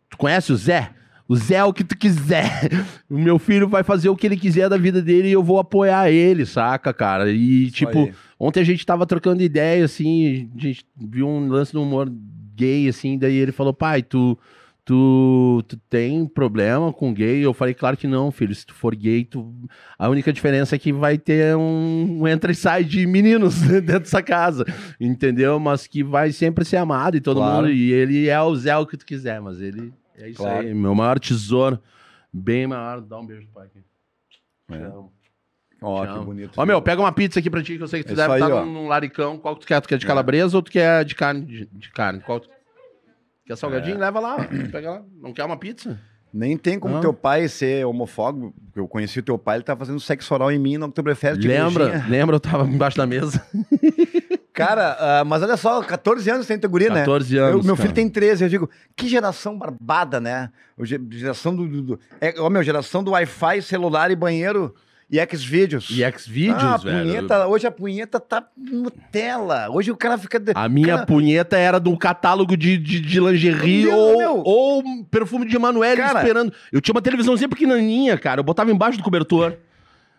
[0.10, 0.92] Tu conhece o Zé?
[1.28, 2.70] O Zé é o que tu quiser.
[3.10, 5.60] O meu filho vai fazer o que ele quiser da vida dele e eu vou
[5.60, 7.32] apoiar ele, saca, cara?
[7.32, 8.14] E, tipo, aí.
[8.40, 12.12] ontem a gente tava trocando ideia, assim, a gente viu um lance do humor
[12.56, 14.38] gay, assim, daí ele falou, pai, tu,
[14.86, 17.40] tu, tu tem problema com gay?
[17.46, 19.54] Eu falei, claro que não, filho, se tu for gay, tu...
[19.98, 24.00] a única diferença é que vai ter um, um entra e sai de meninos dentro
[24.02, 24.66] dessa casa,
[25.00, 25.60] entendeu?
[25.60, 27.64] Mas que vai sempre ser amado e todo Claro.
[27.68, 30.60] mundo, e ele é o Zé o que tu quiser, mas ele é isso Claro.
[30.68, 31.80] aí, meu maior tesouro,
[32.32, 33.80] bem maior, dá um beijo pro pai aqui.
[34.72, 34.92] É.
[35.86, 36.52] Ó, Te que bonito.
[36.56, 38.34] Ó, meu, pega uma pizza aqui pra ti, que eu sei que tu Isso deve
[38.36, 38.64] estar ó.
[38.66, 39.38] num, laricão.
[39.38, 39.82] Qual que tu quer?
[39.82, 40.08] Tu quer de É.
[40.08, 41.42] calabresa ou tu quer de carne?
[41.46, 42.22] De, de carne?
[42.22, 42.50] Qual tu...
[43.46, 43.96] Quer salgadinho?
[43.98, 44.00] É.
[44.00, 44.38] Leva lá.
[44.72, 45.02] Pega lá.
[45.22, 46.00] Não quer uma pizza?
[46.34, 47.02] Nem tem como Não.
[47.02, 48.54] teu pai ser homofóbico.
[48.66, 51.40] porque Eu conheci o teu pai, ele tá fazendo sexo oral em mim no Oktoberfest.
[51.40, 52.04] de lembra?
[52.10, 52.36] Lembra?
[52.38, 53.46] Eu tava embaixo da mesa.
[54.54, 57.00] Cara, ah, mas olha só, 14 anos tem guri, né?
[57.00, 57.66] 14 Eu- anos.
[57.66, 57.82] meu cara.
[57.88, 60.52] filho tem 13, eu digo, que geração barbada, né?
[60.78, 61.68] O ge- Geração do.
[61.68, 64.74] do, do é, ó, meu, geração do Wi-Fi, celular e banheiro
[65.16, 65.90] e Xvideos.
[65.90, 67.06] E Xvideos, ah, a velho.
[67.08, 69.70] punheta, hoje a punheta tá Nutella.
[69.70, 70.40] Hoje o cara fica.
[70.40, 74.44] de- A minha cara, punheta era do catálogo de, de, de lingerie Meu ou, meu.
[74.46, 76.52] ou perfume de Emanuele esperando.
[76.72, 78.40] Eu tinha uma televisãozinha pequenininha, cara.
[78.40, 79.56] Eu botava embaixo do cobertor.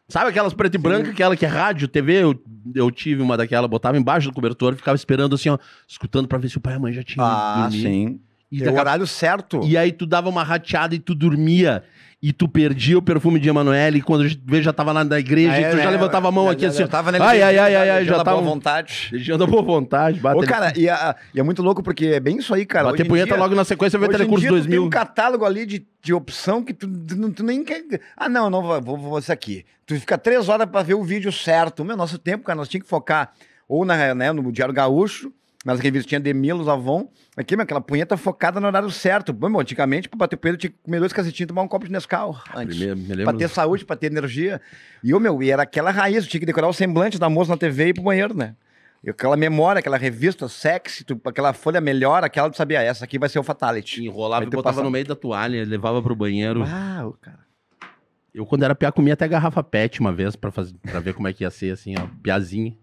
[0.07, 2.23] Sabe aquelas preto e branca, aquela que é rádio, TV?
[2.23, 2.39] Eu,
[2.75, 5.57] eu tive uma daquela, botava embaixo do cobertor, ficava esperando assim, ó,
[5.89, 7.83] escutando pra ver se o pai e a mãe já tinham Ah, dormido.
[7.83, 8.21] sim.
[8.53, 9.61] E, o horário certo.
[9.65, 11.83] e aí tu dava uma rateada e tu dormia.
[12.27, 13.99] E tu perdia o perfume de Emanuele.
[13.99, 16.29] E quando eu já tava lá na igreja, Ah, e tu é, já é, levantava
[16.29, 16.79] a mão já- aqui já- assim.
[16.79, 18.41] já tava nele ai, ai, ai, ai, ai, já tava.
[18.41, 19.09] boa vontade.
[19.11, 20.21] Beijando a boa vontade.
[20.21, 22.91] Bate Ô, cara, e, a- e é muito louco porque é bem isso aí, cara.
[22.91, 24.85] bater punheta logo na sequência em Telecurso dia, tu tem 2000.
[24.85, 27.83] um catálogo ali de, de opção que tu, tu, tu nem quer.
[28.17, 29.63] Ah, não, não vou, vou, vou isso aqui.
[29.85, 31.85] Tu fica três horas pra ver o vídeo certo.
[31.85, 33.33] Meu, nosso tempo, cara, nós tínhamos que focar
[33.69, 35.31] ou na, né, no Diário Gaúcho,
[35.65, 37.09] nas revistinhas de Milos, Avon.
[37.37, 39.33] Aqui, meu, aquela punheta focada no horário certo.
[39.33, 41.93] Bom, antigamente, pra bater punheta, tinha que comer dois cacetinhos e tomar um copo de
[41.93, 42.77] Nescau antes.
[42.77, 43.39] Primeiro, me Pra lembro.
[43.39, 44.61] ter saúde, pra ter energia.
[45.03, 47.51] E, ô, meu, e era aquela raiz, tu tinha que decorar o semblante da moça
[47.53, 48.55] na TV e ir pro banheiro, né?
[49.03, 53.19] E aquela memória, aquela revista sexy, tu- aquela folha melhor, aquela tu sabia, essa aqui
[53.19, 54.05] vai ser o Fatality.
[54.05, 56.61] Enrolava e botava no meio da toalha, levava pro banheiro.
[56.61, 57.41] Uau, cara.
[58.35, 61.29] Eu, quando era piá, comia até garrafa pet uma vez pra, fazer, pra ver como
[61.29, 62.77] é que ia ser, assim, ó, piazinho.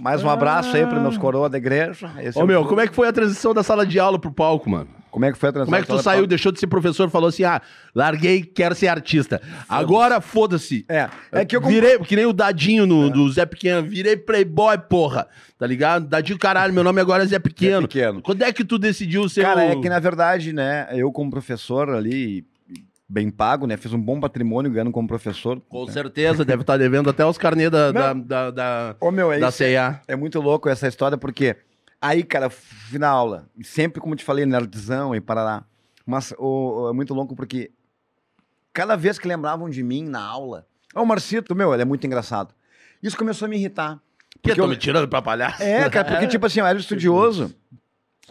[0.00, 2.10] Mais um abraço aí para meus coroas da igreja.
[2.20, 4.18] Esse Ô, é o- meu, como é que foi a transição da sala de aula
[4.18, 4.88] pro palco, mano?
[5.12, 5.70] como é que foi a transição?
[5.70, 7.60] Como é que tu saiu, deixou de ser professor, falou assim, ah,
[7.94, 9.42] larguei, quero ser artista.
[9.68, 10.86] Agora, foda-se.
[10.88, 14.78] É, é que eu Virei, que nem o Dadinho no, do Zé Pequeno, virei playboy,
[14.78, 15.28] porra.
[15.58, 16.06] Tá ligado?
[16.06, 17.86] Dadinho, caralho, meu nome agora é Zé Pequeno.
[17.86, 18.22] pequeno.
[18.22, 19.72] Quando é que tu decidiu ser Cara, o...
[19.72, 22.46] é que na verdade, né, eu como professor ali,
[23.12, 25.60] bem pago, né, fiz um bom patrimônio ganhando como professor.
[25.68, 29.38] Com certeza, deve estar devendo até os carnês da, da, da, da, Ô, meu, é
[29.38, 29.50] da.
[29.50, 30.00] CEA.
[30.08, 31.54] É muito louco essa história, porque
[32.00, 35.62] aí, cara, fui na aula, e sempre, como eu te falei, nerdzão e parará.
[36.06, 37.70] Mas ô, ô, é muito louco porque
[38.72, 42.06] cada vez que lembravam de mim na aula, ó, o Marcito, meu, ele é muito
[42.06, 42.54] engraçado.
[43.02, 44.00] Isso começou a me irritar.
[44.42, 45.62] Que Porque tô eu- me tirando pra palhaço?
[45.62, 47.54] É, cara, porque, tipo assim, eu era estudioso.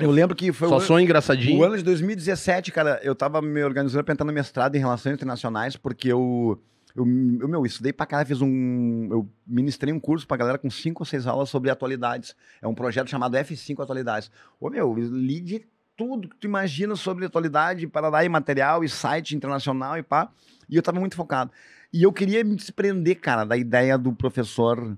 [0.01, 1.59] Eu lembro que foi Só o, sou engraçadinho.
[1.59, 5.13] o ano de 2017, cara, eu tava me organizando pra entrar no mestrado em Relações
[5.13, 6.59] Internacionais, porque eu,
[6.95, 7.05] eu,
[7.39, 11.03] eu meu, estudei pra caralho, fiz um, eu ministrei um curso pra galera com cinco
[11.03, 12.35] ou seis aulas sobre atualidades.
[12.61, 14.31] É um projeto chamado F5 Atualidades.
[14.59, 18.89] Ô, meu, eu li de tudo que tu imagina sobre atualidade, parará e material, e
[18.89, 20.31] site internacional e pá,
[20.69, 21.51] e eu tava muito focado.
[21.93, 24.97] E eu queria me desprender, cara, da ideia do professor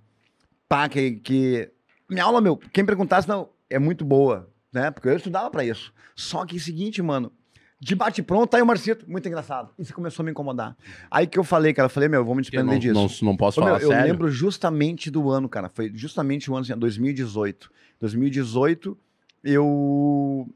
[0.69, 1.71] pá, que, que...
[2.09, 4.91] Minha aula, meu, quem perguntasse, não, é muito boa, né?
[4.91, 5.93] Porque eu estudava pra isso.
[6.15, 7.31] Só que é o seguinte, mano,
[7.79, 9.69] de bate pronto, tá aí o Marcito, muito engraçado.
[9.77, 10.75] Isso começou a me incomodar.
[11.11, 12.93] Aí que eu falei, cara, eu falei, meu, eu vou me Eu desprender disso.
[12.93, 14.11] não, não posso Ô, meu, falar eu sério.
[14.11, 15.69] lembro justamente do ano, cara.
[15.69, 17.69] Foi justamente o ano, assim, 2018.
[17.99, 18.97] 2018,
[19.43, 20.47] eu.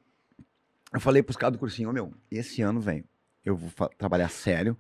[0.93, 3.03] Eu falei pros caras do cursinho, ô meu, esse ano, velho,
[3.43, 4.78] eu vou trabalhar sério.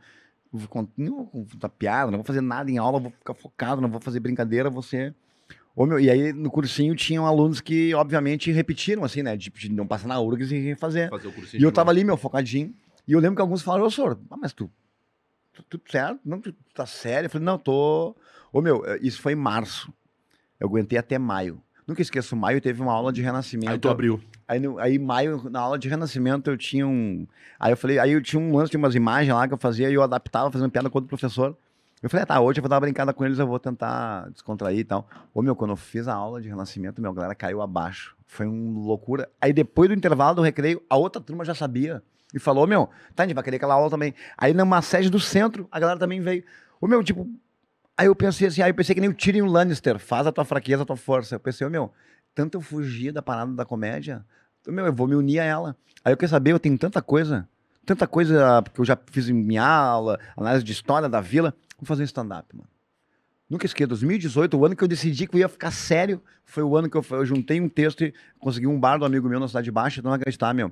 [0.53, 3.81] eu Vou, não vou contar piada, não vou fazer nada em aula, vou ficar focado,
[3.81, 5.13] não vou fazer brincadeira, vou ser.
[5.85, 9.37] Meu, e aí no cursinho tinham alunos que, obviamente, repetiram, assim, né?
[9.37, 11.09] De, de não passar na URGS e refazer.
[11.09, 11.99] Fazer o cursinho E eu tava novo.
[11.99, 12.73] ali, meu, focadinho.
[13.07, 14.69] E eu lembro que alguns falaram, ô, senhor, ah, mas tu,
[15.53, 16.19] tu, tudo certo?
[16.25, 17.27] Não, tu tá sério?
[17.27, 18.15] Eu falei, não, tô...
[18.51, 19.93] Ô, meu, eh, isso foi em março.
[20.59, 21.61] Eu aguentei até maio.
[21.87, 23.71] Nunca esqueço, maio teve uma aula de renascimento.
[23.71, 24.19] Aí tu abriu.
[24.45, 27.25] Aí, no, aí, maio, na aula de renascimento, eu tinha um.
[27.59, 29.89] Aí eu falei, aí eu tinha um lance de umas imagens lá que eu fazia
[29.89, 31.57] e eu adaptava, fazendo piada com outro professor.
[32.01, 34.29] Eu falei, ah, tá, hoje eu vou dar uma brincada com eles, eu vou tentar
[34.29, 35.07] descontrair e tal.
[35.33, 38.15] Ô, meu, quando eu fiz a aula de renascimento, meu, a galera caiu abaixo.
[38.27, 39.27] Foi uma loucura.
[39.41, 42.03] Aí depois do intervalo do recreio, a outra turma já sabia.
[42.33, 44.13] E falou, meu, tá, a gente vai querer aquela aula também.
[44.37, 46.43] Aí numa sede do centro, a galera também veio.
[46.79, 47.27] Ô, meu, tipo.
[47.97, 50.45] Aí eu pensei assim, aí eu pensei que nem o Tyrion Lannister, faz a tua
[50.45, 51.33] fraqueza, a tua força.
[51.33, 51.91] Eu pensei, ô, meu,
[52.35, 54.23] tanto eu fugia da parada da comédia,
[54.67, 55.75] meu, eu vou me unir a ela.
[56.05, 57.49] Aí eu quero saber, eu tenho tanta coisa,
[57.83, 61.85] tanta coisa que eu já fiz em minha aula, análise de história da vila, vou
[61.85, 62.69] fazer um stand-up, mano.
[63.49, 66.75] Nunca esqueço, 2018, o ano que eu decidi que eu ia ficar sério, foi o
[66.75, 69.47] ano que eu, eu juntei um texto e consegui um bar do amigo meu na
[69.47, 70.71] Cidade Baixa, então não acreditar, meu.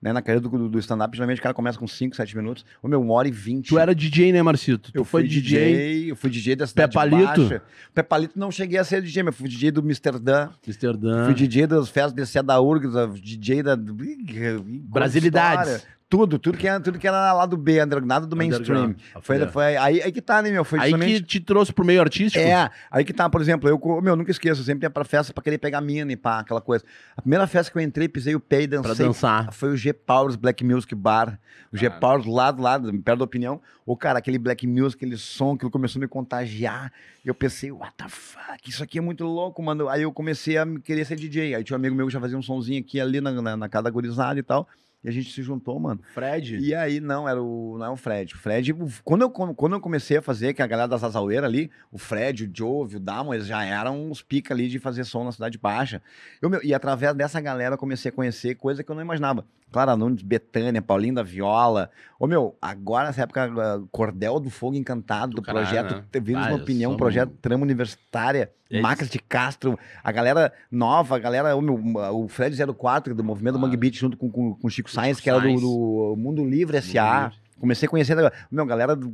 [0.00, 2.64] Né, na carreira do, do stand-up, geralmente o cara começa com 5, 7 minutos.
[2.82, 3.68] O meu, uma hora e 20.
[3.68, 4.92] Tu era DJ, né, Marcito?
[4.92, 6.10] Tu eu foi fui DJ.
[6.10, 7.24] Eu fui DJ da Cidade Palito?
[7.24, 7.62] Baixa.
[7.94, 10.50] Pé Palito não cheguei a ser DJ, mas fui DJ do Amsterdã.
[10.66, 11.24] Amsterdã.
[11.24, 13.76] Fui DJ das festas de da URGS, DJ da.
[13.76, 15.86] Brasilidades.
[16.16, 18.84] Tudo, tudo que, era, tudo que era lá do B, nada do mainstream.
[18.84, 19.24] Underground.
[19.24, 20.64] Foi, foi aí, aí que tá, né, meu?
[20.64, 21.20] Foi Aí justamente.
[21.22, 22.44] que te trouxe pro meio artístico?
[22.44, 25.32] É, aí que tá, por exemplo, eu, meu, nunca esqueço, eu sempre ia pra festa
[25.32, 26.84] pra querer pegar mina e pá, aquela coisa.
[27.16, 29.06] A primeira festa que eu entrei, pisei o pé e Pra dancei.
[29.06, 29.52] dançar.
[29.52, 31.36] Foi o G Powers Black Music Bar.
[31.72, 31.90] O G Ah.
[31.90, 33.60] Powers lá do lado, perto da opinião.
[33.84, 36.92] O cara, aquele Black Music, aquele som, aquilo começou a me contagiar.
[37.24, 39.88] E eu pensei, what the fuck, isso aqui é muito louco, mano.
[39.88, 41.56] Aí eu comecei a querer ser DJ.
[41.56, 43.90] Aí tinha um amigo meu que já fazia um sonzinho aqui ali na, na, na
[43.90, 44.68] gurizada e tal.
[45.04, 46.00] E a gente se juntou, mano.
[46.14, 46.56] Fred.
[46.58, 48.34] E aí, não, era o, não é o Fred.
[48.34, 51.46] O Fred, o- quando eu, quando eu comecei a fazer, que a galera das Azaueiras
[51.48, 55.04] ali, o Fred, o Jove, o Damon, eles já eram uns pica ali de fazer
[55.04, 56.00] som na Cidade Baixa.
[56.40, 59.44] Eu, meu, e através dessa galera eu comecei a conhecer coisa que eu não imaginava.
[59.74, 61.90] Clara Nunes, Betânia, Paulinho da Viola.
[62.16, 66.04] Ô, meu, agora nessa época, ah, Cordel do Fogo Encantado, do, Do caralho, projeto, né?
[66.12, 71.16] teve Ah, uma opinião, sou projeto Trama Universitária, Eles- Macas de Castro, a galera nova,
[71.16, 71.74] a galera, o, meu,
[72.14, 73.66] o Fred 04, do movimento Claro.
[73.66, 77.32] Mangue Beat, junto com, com, Chico Sainz, que era do, do Mundo Livre S.A.
[77.58, 78.16] Comecei a conhecer,
[78.50, 79.12] meu, galera do.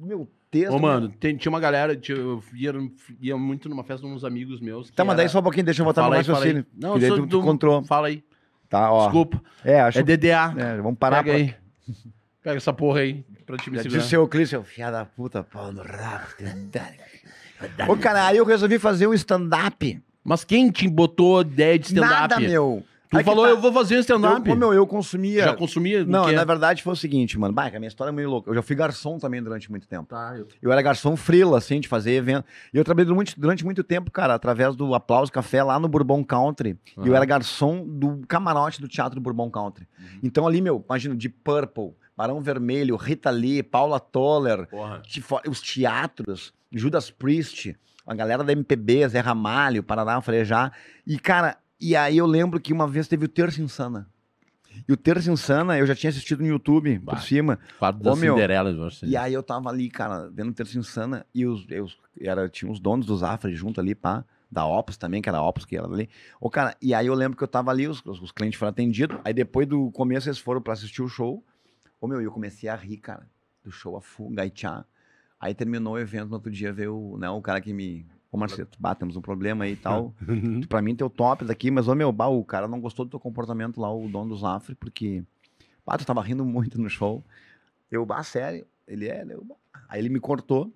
[0.00, 0.72] Meu texto.
[0.74, 2.72] Ô, mano, tem- tinha uma galera, tinha- eu ia,
[3.20, 4.90] ia muito numa festa de uns amigos meus.
[4.90, 6.64] Tá, mas daí só um pouquinho, deixa eu botar no raciocínio.
[6.74, 7.38] Não, eu sou do...
[7.38, 7.82] encontrou.
[7.84, 8.24] Fala aí.
[8.68, 9.04] Tá, ó.
[9.04, 9.42] Desculpa.
[9.64, 10.54] É, acho É DDA.
[10.56, 11.24] É, vamos parar.
[11.24, 11.54] Pega aí.
[12.42, 15.42] Pega essa porra aí pra te me disse o seu Clício, seu filho da puta,
[15.42, 16.26] pau no rabo.
[17.88, 20.00] Ô, cara, aí eu resolvi fazer um stand-up.
[20.22, 22.12] Mas quem te botou ideia de stand-up?
[22.12, 22.84] Nada, meu.
[23.08, 23.50] Tu Aí que falou, tá.
[23.50, 24.48] eu vou fazer um stand-up.
[24.48, 25.44] Eu, meu, eu consumia.
[25.44, 26.04] Já consumia?
[26.04, 26.32] Não, quê?
[26.32, 27.54] na verdade foi o seguinte, mano.
[27.54, 28.50] Bah, que a minha história é meio louca.
[28.50, 30.06] Eu já fui garçom também durante muito tempo.
[30.08, 30.46] Tá, eu...
[30.60, 32.44] Eu era garçom frila, assim, de fazer evento.
[32.72, 36.22] E eu trabalhei durante, durante muito tempo, cara, através do Aplauso Café lá no Bourbon
[36.22, 36.78] Country.
[37.02, 39.88] E eu era garçom do camarote do Teatro do Bourbon Country.
[39.98, 40.18] Uhum.
[40.22, 44.68] Então ali, meu, imagina, de Purple, Barão Vermelho, Rita Lee, Paula Toller,
[45.48, 47.74] os teatros, Judas Priest,
[48.06, 50.72] a galera da MPB, Zé Ramalho, Paraná, Frejá.
[51.06, 54.08] E, cara, e aí eu lembro que uma vez teve o Terça Insana.
[54.86, 57.14] E o Terça Insana eu já tinha assistido no YouTube, Bah.
[57.14, 57.58] por cima.
[57.78, 59.06] Quadro da meu, Cinderela, acho.
[59.06, 61.86] E aí eu tava ali, cara, vendo Terça Insana e os, eu,
[62.20, 64.24] era, tinha os donos do Zafra junto ali, pá.
[64.50, 66.08] Da Opus também, que era a Opus que era ali.
[66.40, 69.18] Ô, cara, e aí eu lembro que eu tava ali, os, os, clientes foram atendidos.
[69.22, 71.44] Aí depois do começo eles foram pra assistir o show.
[72.00, 73.28] Ô, meu, e eu comecei a rir, cara,
[73.62, 74.86] do show a full, gaitear.
[75.38, 78.06] Aí terminou o evento, no outro dia veio né, o cara que me...
[78.30, 80.14] Ô, Marcelo, bah, temos um problema aí e tal.
[80.68, 83.20] pra mim, teu top daqui, mas, ô, meu, bah, o cara não gostou do teu
[83.20, 85.24] comportamento lá, o dono do Zafre, porque,
[85.86, 87.24] bah, tu tava rindo muito no show.
[87.90, 89.56] Eu, bah, sério, ele é, eu, bah.
[89.88, 90.72] aí ele me cortou.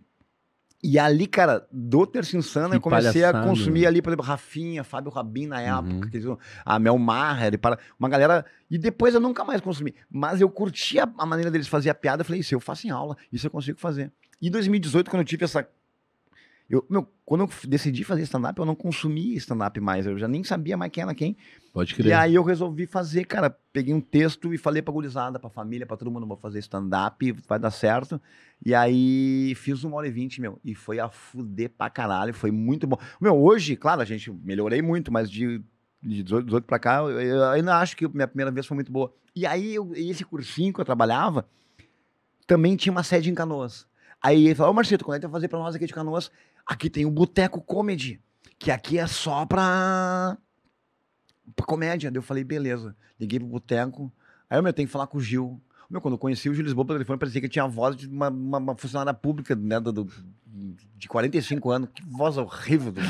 [0.85, 3.87] E ali, cara, do Terça Insana, eu comecei a palhaçada, consumir né?
[3.87, 6.37] ali, por exemplo, Rafinha, Fábio Rabin na época, Uhum.
[6.65, 8.45] a Mel Maher, para uma galera.
[8.69, 9.95] E depois eu nunca mais consumi.
[10.11, 12.23] Mas eu curtia a maneira deles fazer a piada.
[12.23, 14.11] Eu falei, isso eu faço em aula, isso eu consigo fazer.
[14.41, 15.69] E em 2018, quando eu tive essa.
[16.73, 20.07] Eu, meu, quando eu decidi fazer stand-up, eu não consumia stand-up mais.
[20.07, 21.37] Eu já nem sabia mais quem era quem.
[21.71, 22.15] Pode E crer.
[22.15, 23.51] aí eu resolvi fazer, cara.
[23.75, 27.31] Peguei um texto e falei pra gurizada, pra família, pra todo mundo, vou fazer stand-up,
[27.47, 28.19] vai dar certo.
[28.65, 30.59] E aí fiz uma hora e vinte, meu.
[30.65, 32.97] E foi a fuder pra caralho, foi muito bom.
[33.21, 35.59] Meu, hoje, claro, a gente melhorei muito, mas de,
[36.03, 38.91] de 18, 18 pra cá, eu, ainda acho que a minha primeira vez foi muito
[38.91, 39.13] boa.
[39.37, 41.47] E aí, eu- esse cursinho que eu trabalhava,
[42.47, 43.87] também tinha uma sede em Canoas.
[44.23, 46.31] Aí ele falou, ô Marcito, quando é que vai fazer pra nós aqui de Canoas?
[46.67, 48.21] Aqui tem o Boteco Comedy,
[48.59, 50.37] que aqui é só pra
[51.57, 52.11] pra comédia.
[52.11, 52.95] Daí eu falei, beleza.
[53.21, 54.13] Liguei pro boteco.
[54.49, 55.61] Aí eu meu, tenho que falar com o Gil.
[55.91, 58.07] Meu, quando eu conheci o Gil Lisboa pelo telefone, parecia que tinha a voz de
[58.07, 60.09] uma, uma, uma funcionária pública, né, do, do-
[60.97, 61.89] de 45 anos.
[61.95, 62.93] Que voz horrível.
[62.93, 63.01] do-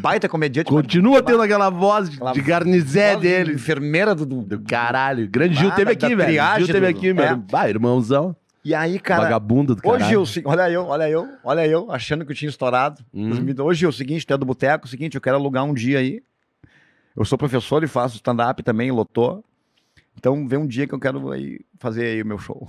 [0.00, 0.72] baita comediante.
[0.72, 3.54] mas Continua tendo aquela voz de, Aquela de garnizé voz de dele.
[3.54, 4.24] Enfermeira do...
[4.24, 5.28] do- Do caralho.
[5.28, 6.56] Grande Gil Ah, teve aqui, velho.
[6.58, 7.24] Gil teve aqui, meu.
[7.24, 7.36] é.
[7.36, 8.34] Bah, irmãozão.
[8.64, 9.22] E aí, cara...
[9.22, 10.04] vagabundo do Ô, caralho.
[10.04, 13.02] Gil, se- olha eu, olha eu, olha eu, achando que eu tinha estourado.
[13.12, 13.30] Hum.
[13.30, 16.22] Meninos, Ô, Gil, seguinte, tu é do boteco, seguinte, eu quero alugar um dia aí.
[17.16, 19.42] Eu sou professor e faço stand-up também, lotou.
[20.16, 22.68] Então, vem um dia que eu quero aí fazer aí o meu show.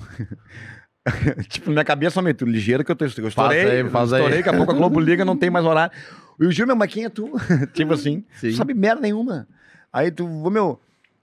[1.50, 3.34] tipo, na minha cabeça, ó, meu, tu ligeiro que eu tô eu estourei.
[3.34, 4.20] Faz aí, faz aí.
[4.20, 5.94] estourei, daqui a pouco a Globo Liga não tem mais horário.
[6.40, 7.32] E o Gil, meu, mas quem é tu?
[7.74, 8.52] tipo assim, Sim.
[8.52, 9.48] tu sabe merda nenhuma.
[9.92, 10.80] Aí tu, meu,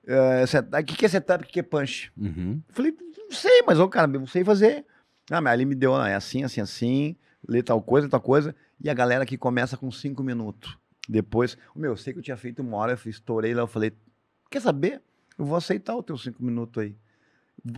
[0.07, 0.45] eh,
[0.81, 2.13] o que, que é setup, o que, que é punch?
[2.17, 2.61] Uhum.
[2.69, 2.95] Eu Falei,
[3.29, 4.85] não sei, mas, ô, cara, eu não sei fazer.
[5.31, 7.17] Ah, mas ali me deu, ah, é assim, assim, assim,
[7.47, 8.55] lê tal coisa, tal coisa.
[8.81, 10.79] E a galera que começa com cinco minutos.
[11.09, 13.93] Depois, meu, eu sei que eu tinha feito uma hora, eu estourei lá, eu falei,
[14.51, 15.03] quer saber?
[15.39, 16.97] Eu vou aceitar os teus cinco minutos aí.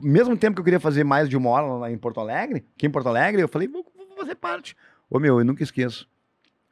[0.03, 2.87] Mesmo tempo que eu queria fazer mais de uma hora lá em Porto Alegre, aqui
[2.87, 4.77] em Porto Alegre, eu falei, vou, vou fazer parte.
[5.09, 6.09] Ô, meu, eu nunca esqueço.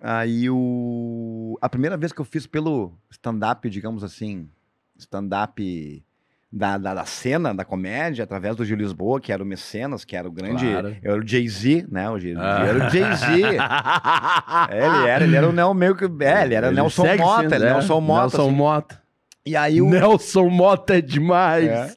[0.00, 1.58] Aí o...
[1.60, 4.48] A primeira vez que eu fiz pelo stand-up, digamos assim,
[4.96, 6.04] stand-up
[6.50, 10.16] da, da, da cena, da comédia, através do Gil Lisboa, que era o Mecenas, que
[10.16, 10.66] era o grande...
[10.66, 10.96] Claro.
[11.02, 12.08] Era o Jay-Z, né?
[12.08, 12.64] O Gil, Ah.
[12.66, 13.42] Era o Jay-Z.
[14.70, 16.04] É, ele era, ele era o Nel meio que...
[16.24, 17.72] É, ele era Ele Nelson Mota, sendo, ele né?
[17.72, 18.20] Nelson Mota.
[18.20, 18.56] Nelson assim.
[18.56, 19.02] Mota.
[19.44, 19.88] E aí o...
[19.88, 21.66] Nelson Mota é demais.
[21.66, 21.94] É.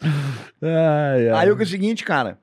[0.63, 1.39] Ai, ai.
[1.39, 2.37] Aí o que é o seguinte, cara.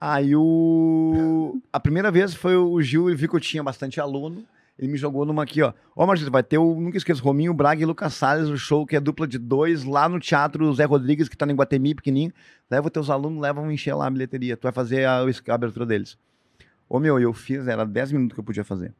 [0.00, 1.60] Aí o.
[1.72, 4.44] A primeira vez foi o Gil, ele viu que eu tinha bastante aluno.
[4.78, 5.72] Ele me jogou numa aqui, ó.
[5.96, 6.80] Ó, Marcelo, vai ter o.
[6.80, 10.08] Nunca esqueço, Rominho Braga e Lucas Salles, o show que é dupla de dois, lá
[10.08, 12.32] no Teatro Zé Rodrigues, que tá no Guatemi, pequenininho.
[12.70, 14.56] Leva teus alunos, leva vão encher lá a bilheteria.
[14.56, 16.16] Tu vai fazer a, a abertura deles.
[16.88, 18.94] Ô, meu, eu fiz, era 10 minutos que eu podia fazer.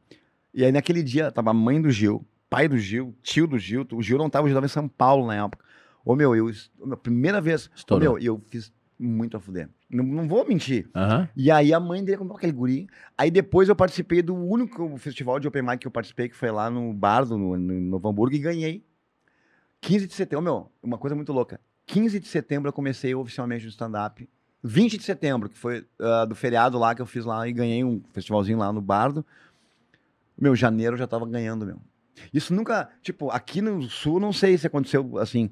[0.53, 3.87] E aí, naquele dia, tava a mãe do Gil, pai do Gil, tio do Gil.
[3.93, 5.63] O Gil não tava, o Gil tava em São Paulo na época.
[6.03, 6.51] Ô, meu, eu.
[6.79, 7.67] ô, primeira vez.
[7.67, 8.13] Ô, Estourou.
[8.15, 9.69] meu, eu fiz muito a fuder.
[9.89, 10.89] Não, não vou mentir.
[10.93, 11.29] Aham.
[11.35, 12.87] E aí a mãe dele comprou aquele guri.
[13.17, 16.51] Aí depois eu participei do único festival de Open Mic que eu participei, que foi
[16.51, 18.83] lá no Bardo, no, no Novo Hamburgo, e ganhei.
[19.81, 21.61] 15 de setembro, meu, uma coisa muito louca.
[21.85, 24.27] 15 de setembro eu comecei oficialmente no stand-up.
[24.61, 27.83] 20 de setembro, que foi ah, do feriado lá que eu fiz lá e ganhei
[27.83, 29.25] um festivalzinho lá no Bardo.
[30.37, 31.79] Meu, janeiro eu já tava ganhando, meu.
[32.33, 35.49] Isso nunca, tipo, aqui no Sul, não sei se aconteceu assim.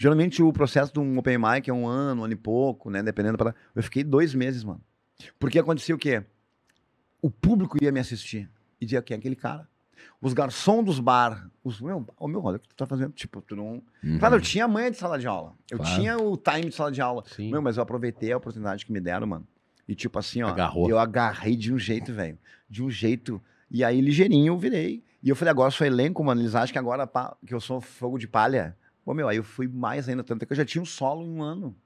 [0.00, 3.02] Geralmente o processo de um Open Mic é um ano, um ano e pouco, né?
[3.02, 3.54] Dependendo para.
[3.74, 4.80] Eu fiquei dois meses, mano.
[5.38, 6.24] Porque acontecia o quê?
[7.20, 8.48] O público ia me assistir
[8.80, 9.68] e dizia quem é aquele cara.
[10.22, 13.12] Os garçons dos bar, os meu, ô meu, olha o que tu tá fazendo.
[13.12, 13.82] Tipo, tu não.
[14.02, 14.18] Uhum.
[14.18, 15.52] Claro, eu tinha a manha de sala de aula.
[15.70, 15.94] Eu Claro.
[15.94, 17.22] tinha o time de sala de aula.
[17.26, 17.50] Sim.
[17.50, 19.46] Meu, mas eu aproveitei a oportunidade que me deram, mano.
[19.86, 20.88] E tipo assim, ó, Agarrou.
[20.88, 22.38] eu agarrei de um jeito, velho.
[22.70, 23.38] De um jeito.
[23.70, 25.04] E aí, ligeirinho, eu virei.
[25.22, 26.40] E eu falei, agora eu sou elenco, mano.
[26.40, 27.06] Eles acham que agora
[27.46, 28.74] que eu sou fogo de palha.
[29.14, 31.30] Meu, aí eu fui mais ainda, tanto é que eu já tinha um solo em
[31.30, 31.76] um ano.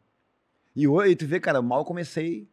[0.75, 2.49] E hoje, tu vê, cara, mal comecei.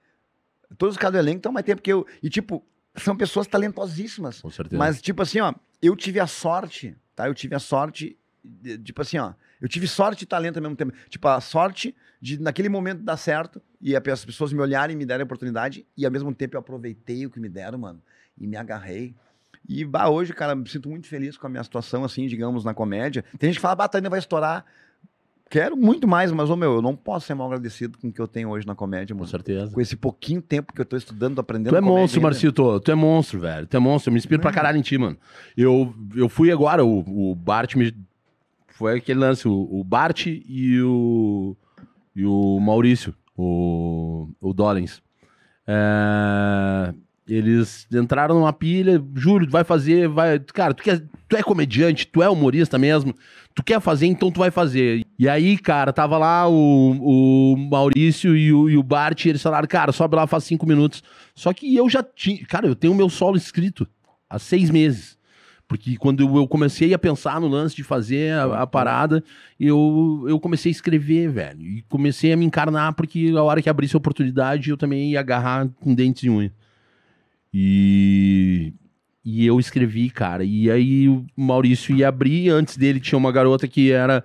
[0.78, 2.05] Todos os caras do elenco estão mais tempo que eu.
[2.22, 2.63] E, tipo,
[2.95, 4.41] são pessoas talentosíssimas.
[4.41, 4.78] Com certeza.
[4.78, 7.28] Mas, tipo assim, ó, eu tive a sorte, tá?
[7.28, 10.76] Eu tive a sorte, de- tipo assim, ó, eu tive sorte e talento ao mesmo
[10.76, 10.93] tempo.
[11.09, 15.05] Tipo, a sorte de, naquele momento, dar certo e as pessoas me olharem e me
[15.05, 18.01] derem a oportunidade e, ao mesmo tempo, eu aproveitei o que me deram, mano,
[18.38, 19.15] e me agarrei.
[19.68, 22.74] E, bah, hoje, cara, me sinto muito feliz com a minha situação, assim, digamos, na
[22.74, 23.24] comédia.
[23.38, 24.66] Tem gente que fala, tu ainda vai estourar.
[25.49, 28.22] Quero muito mais, mas, ô, meu, eu não posso ser mal agradecido com o que
[28.22, 29.30] eu tenho hoje na comédia, Com mano.
[29.30, 29.74] certeza.
[29.74, 32.28] Com esse pouquinho tempo que eu tô estudando, tô aprendendo Tu é comédia monstro, ainda.
[32.30, 32.80] Marcito.
[32.80, 33.68] Tu é monstro, velho.
[33.68, 34.09] Tu é monstro.
[34.09, 35.18] Eu me inspiro pra caralho em ti, mano.
[35.57, 37.93] Eu, eu fui agora, o, o Bart me.
[38.70, 41.55] Foi aquele lance, o, o Bart e o.
[42.16, 45.01] E o Maurício, o, o Dollins.
[45.68, 46.93] É,
[47.34, 49.01] eles entraram numa pilha.
[49.15, 50.09] Júlio, vai fazer.
[50.09, 53.15] Vai, cara, tu, quer, tu é comediante, tu é humorista mesmo.
[53.55, 55.05] Tu quer fazer, então tu vai fazer.
[55.17, 59.41] E aí, cara, tava lá o, o Maurício e o, e o Bart, e eles
[59.41, 61.01] falaram, cara, sobe lá, faz cinco minutos.
[61.34, 62.45] Só que eu já tinha.
[62.45, 63.88] Cara, eu tenho meu solo escrito
[64.29, 65.17] há seis meses.
[65.69, 69.23] Porque quando eu comecei a pensar no lance de fazer a, a parada,
[69.57, 71.61] eu, eu comecei a escrever, velho.
[71.61, 75.21] E comecei a me encarnar, porque a hora que abrisse a oportunidade, eu também ia
[75.21, 76.51] agarrar com dentes e unha.
[77.54, 78.74] E,
[79.24, 80.43] e eu escrevi, cara.
[80.43, 84.24] E aí o Maurício ia abrir, antes dele tinha uma garota que era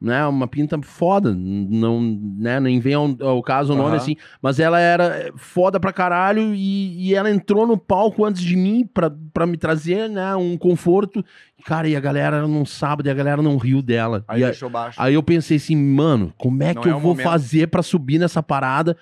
[0.00, 2.00] né, uma pinta foda, não,
[2.38, 3.96] né, nem vem ao, ao caso o nome Aham.
[3.96, 8.54] assim, mas ela era foda pra caralho e, e ela entrou no palco antes de
[8.54, 11.24] mim pra, pra me trazer, né, um conforto.
[11.66, 14.24] Cara, e a galera era num sábado e a galera não riu dela.
[14.28, 15.02] Aí e a- deixou baixo.
[15.02, 17.24] Aí eu pensei assim, mano, como é Não que é eu vou momento.
[17.24, 18.96] fazer pra subir nessa parada?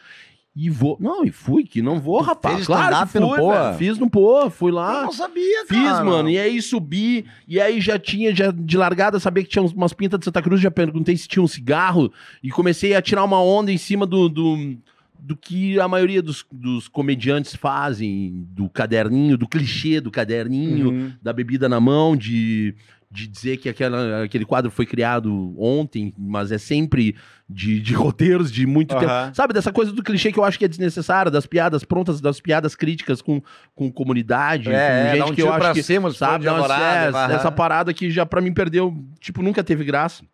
[0.58, 0.96] E vou.
[0.98, 2.54] Não, e fui, que não vou, rapaz.
[2.54, 3.74] fez Claro que fui, Poa?
[3.74, 5.02] Fiz no Pô, fui Eu lá.
[5.02, 6.02] não sabia, Fiz, cara.
[6.02, 6.30] mano.
[6.30, 10.18] E aí subi, e aí já tinha, já de largada, sabia que tinha umas pintas
[10.18, 12.10] de Santa Cruz, já perguntei se tinha um cigarro,
[12.42, 14.76] e comecei a tirar uma onda em cima do, do,
[15.18, 21.12] do que a maioria dos, dos comediantes fazem, do caderninho, do clichê do caderninho, Uhum.
[21.20, 22.74] da bebida na mão, de,
[23.10, 27.14] de dizer que aquela, aquele quadro foi criado ontem, mas é sempre
[27.48, 29.10] de, de roteiros de muito tempo.
[29.10, 29.32] Aham.
[29.32, 32.40] Sabe, dessa coisa do clichê que eu acho que é desnecessária, das piadas prontas, das
[32.40, 33.40] piadas críticas com,
[33.74, 36.44] com comunidade, É, com é, gente dá um que eu acho que cima, sabe?
[36.44, 37.32] Não, namorado, é, aham.
[37.34, 40.24] essa parada que já pra mim perdeu, tipo, nunca teve graça.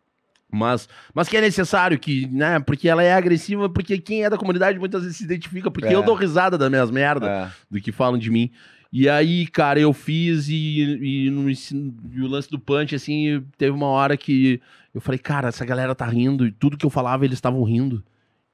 [0.55, 2.61] Mas, mas que é necessário, que, né?
[2.61, 5.95] Porque ela é agressiva, porque quem é da comunidade muitas vezes se identifica, porque É.
[5.95, 7.51] eu dou risada das minhas merdas, É.
[7.71, 8.51] do que falam de mim.
[8.93, 10.83] E aí, cara, eu fiz e,
[11.27, 14.61] e, no e o lance do punch, assim, teve uma hora que
[14.95, 18.05] eu falei, cara, essa galera tá rindo, e tudo que eu falava eles estavam rindo.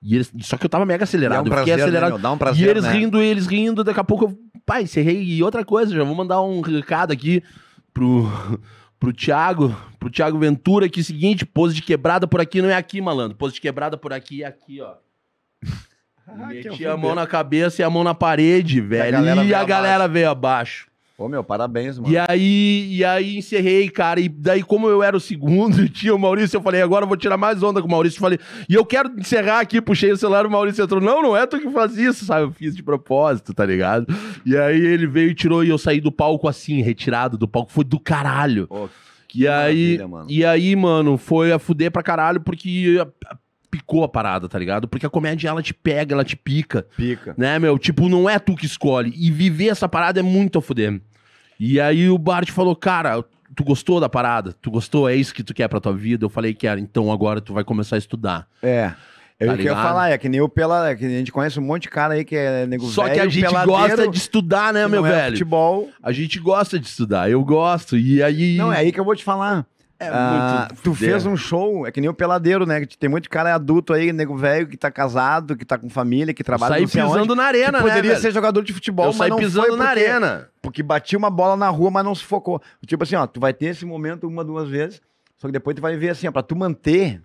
[0.01, 2.13] E eles, só que eu tava mega E é acelerado, um eu prazer, né, acelerado.
[2.13, 2.19] meu?
[2.21, 2.93] Dá um prazer, e eles né?
[2.93, 5.21] rindo, eles rindo, daqui a pouco eu, pá, encerrei.
[5.21, 7.43] E outra coisa, já vou mandar um recado aqui
[7.93, 8.29] pro,
[9.01, 12.69] pro Thiago, pro Thiago Ventura, que é o seguinte, pose de quebrada por aqui não
[12.69, 13.37] é aqui, malandro.
[13.37, 14.95] Pose de quebrada por aqui é aqui, ó.
[16.29, 19.13] Ah, que Meti eu a mão na cabeça e a mão na parede, velho.
[19.13, 20.87] galera e veio a galera veio abaixo.
[21.17, 22.13] Ô, meu, parabéns, mano.
[22.13, 24.21] E aí, e aí encerrei, cara.
[24.21, 27.09] E daí, como eu era o segundo e tinha o Maurício, eu falei, agora eu
[27.09, 28.21] vou tirar mais onda com o Maurício.
[28.21, 31.01] Falei, e eu quero encerrar aqui, puxei o celular, o Maurício entrou.
[31.01, 32.43] Não, não é tu que faz isso, sabe?
[32.43, 34.07] Eu fiz de propósito, tá ligado?
[34.47, 37.73] E aí ele veio e tirou e eu saí do palco assim, retirado do palco.
[37.73, 38.69] Foi do caralho.
[38.71, 38.89] Ô,
[39.35, 40.27] E aí, mano.
[40.31, 43.37] e aí, mano, foi a fuder pra caralho porque a- a-
[43.71, 44.89] picou a parada, tá ligado?
[44.89, 47.35] Porque a comédia, ela te pega, ela te pica Pica.
[47.37, 47.79] né, meu?
[47.79, 49.13] Tipo, não é tu que escolhe.
[49.17, 51.01] E viver essa parada é muito a fuder.
[51.61, 54.55] E aí o Bart falou, cara, tu gostou da parada?
[54.61, 55.09] Tu gostou?
[55.09, 56.25] É isso que tu quer pra tua vida?
[56.25, 56.81] Eu falei, quero.
[56.81, 58.47] Então agora tu vai começar a estudar.
[58.63, 58.93] É.
[59.41, 60.89] Eu Tá queria falar, é que nem o pela.
[60.91, 63.11] é que a gente conhece um monte de cara aí que é nego Só que
[63.11, 65.33] a velho, gente peladeiro, gosta de estudar, né, meu é velho?
[65.37, 65.89] Futebol.
[66.03, 67.31] A gente gosta de estudar.
[67.31, 67.97] Eu gosto.
[67.97, 68.57] E aí...
[68.57, 69.65] Não, é aí que eu vou te falar.
[70.01, 71.11] É Ah, tu fuder.
[71.11, 72.87] fez um show, é que nem o peladeiro, né?
[73.01, 76.45] Tem muito cara adulto aí, nego velho, que tá casado, que tá com família, que
[76.45, 79.37] trabalha sei pisando aonde, na arena, né, poderia ser jogador de futebol, Eu mas não
[79.39, 80.49] pisando foi na porque- arena.
[80.63, 82.63] Porque batia uma bola na rua, mas não se focou.
[82.87, 85.01] Tipo assim, ó, tu vai ter esse momento uma, duas vezes,
[85.37, 87.21] só que depois tu vai ver assim, ó, pra tu manter,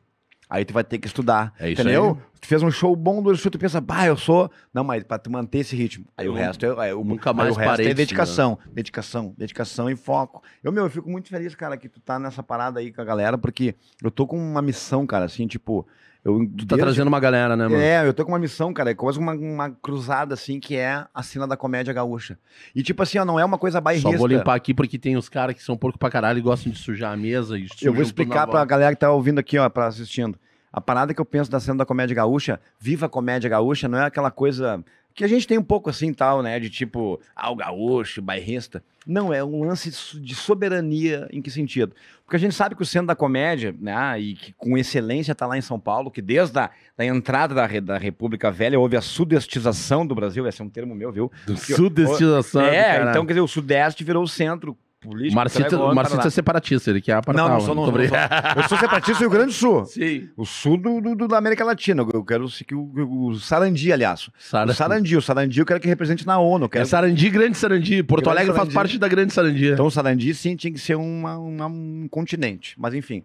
[0.53, 1.51] aí tu vai ter que estudar.
[1.59, 2.11] É isso entendeu?
[2.11, 2.39] aí.
[2.39, 4.51] Tu fez um show bom do show, tu pensa, bah, eu sou.
[4.73, 6.05] Não, mas pra tu manter esse ritmo.
[6.15, 6.89] Aí o Eu resto é.
[6.89, 10.43] é o, nunca mais o resto parei é de dedicação, dedicação, dedicação e foco.
[10.63, 13.05] Eu, meu, eu fico muito feliz, cara, que tu tá nessa parada aí com a
[13.05, 13.73] galera, porque
[14.03, 15.87] eu tô com uma missão, cara, assim, tipo.
[16.25, 17.81] Eu, Tu tá trazendo uma galera, né, mano?
[17.81, 21.05] é, eu tô com uma missão, cara, é quase uma, uma cruzada, assim, que é
[21.13, 22.39] a cena da comédia gaúcha.
[22.73, 24.09] E, tipo assim, ó, não é uma coisa bairrista.
[24.09, 26.71] Só vou limpar aqui porque tem os caras que são porco pra caralho e gostam
[26.71, 27.57] de sujar a mesa.
[27.59, 28.65] E Eu vou explicar pra volta.
[28.65, 30.39] galera que tá ouvindo aqui, ó, pra assistindo.
[30.73, 33.99] A parada que eu penso da cena da comédia gaúcha, viva a comédia gaúcha, não
[33.99, 36.59] é aquela coisa que a gente tem um pouco assim tal, né?
[36.59, 38.83] De tipo, ah, o gaúcho, bairrista.
[39.05, 41.93] Não, é um lance de so- de soberania em que sentido?
[42.25, 45.45] Porque a gente sabe que o centro da comédia, né, e que com excelência tá
[45.45, 49.01] lá em São Paulo, que desde a da entrada da, da República Velha houve a
[49.01, 51.31] sudestização do Brasil, esse é um termo meu, viu?
[51.45, 52.61] Do Porque- sudestização.
[52.63, 53.11] é, cara.
[53.11, 55.35] então quer dizer, o sudeste virou o centro político.
[55.35, 56.23] Marcito, Tragão, o Paraná.
[56.25, 57.41] é separatista, ele quer apartar.
[57.41, 58.17] Não, não sou, não, Tô não, sou.
[58.63, 59.85] Eu sou separatista do Rio Grande do Sul.
[59.85, 60.29] Sim.
[60.37, 62.05] O sul do, do- do- da América Latina.
[62.13, 64.27] Eu quero que o, o Sarandi, aliás.
[64.27, 66.63] O Sarandi, o Sarandi eu quero que represente na ONU.
[66.63, 66.85] eu É Quero...
[66.85, 68.01] Sarandi, Grande Sarandi.
[68.03, 68.73] Porto Grande Alegre faz Sarandi.
[68.73, 69.67] parte da Grande Sarandi.
[69.73, 72.75] Então o Sarandi sim tinha que ser uma- uma- um continente.
[72.77, 73.23] Mas enfim.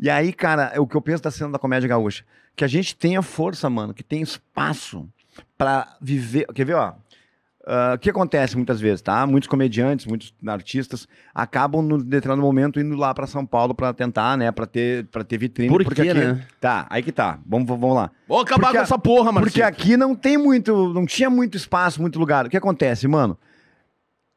[0.00, 2.24] E aí, cara, é o que eu penso da cena da comédia gaúcha.
[2.56, 5.08] Que a gente tenha força, mano, que tenha espaço
[5.56, 6.46] pra viver.
[6.54, 6.92] Quer ver, ó?
[7.64, 9.24] Ah, o que acontece muitas vezes, tá?
[9.26, 14.36] Muitos comediantes, muitos artistas acabam no determinado momento indo lá pra São Paulo pra tentar,
[14.36, 16.46] né, Pra ter para ter vitrine, Por porque quê, aqui né?
[16.60, 17.38] Tá, aí que tá.
[17.46, 18.10] Vamos vamos lá.
[18.26, 19.52] Vou acabar Porque com essa porra, Marcito.
[19.52, 22.46] Porque aqui não tem muito, não tinha muito espaço, muito lugar.
[22.46, 23.38] O que acontece, mano?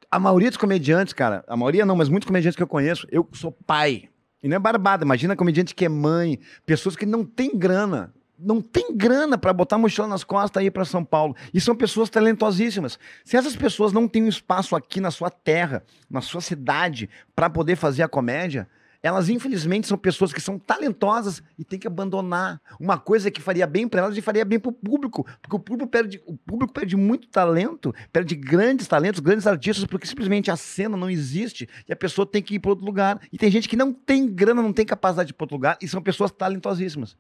[0.09, 3.28] A maioria dos comediantes, cara, a maioria não, mas muitos comediantes que eu conheço, eu
[3.34, 4.07] sou pai.
[4.41, 8.13] E não é barbada, imagina comediante que é mãe, pessoas que não têm grana.
[8.38, 11.36] Não tem grana pra botar mochila nas costas e ir pra São Paulo.
[11.53, 12.99] E são pessoas talentosíssimas.
[13.23, 17.49] Se essas pessoas não têm um espaço aqui na sua terra, na sua cidade, pra
[17.49, 18.67] poder fazer a comédia,
[19.05, 23.67] elas infelizmente são pessoas que são talentosas e tem que abandonar uma coisa que faria
[23.67, 26.73] bem para elas e faria bem para o público, porque o público perde, o público
[26.73, 31.93] perde muito talento, perde grandes talentos, grandes artistas, porque simplesmente a cena não existe e
[31.93, 33.21] a pessoa tem que ir para outro lugar.
[33.31, 35.77] E tem gente que não tem grana, não tem capacidade de ir para outro lugar
[35.79, 37.15] e são pessoas talentosíssimas.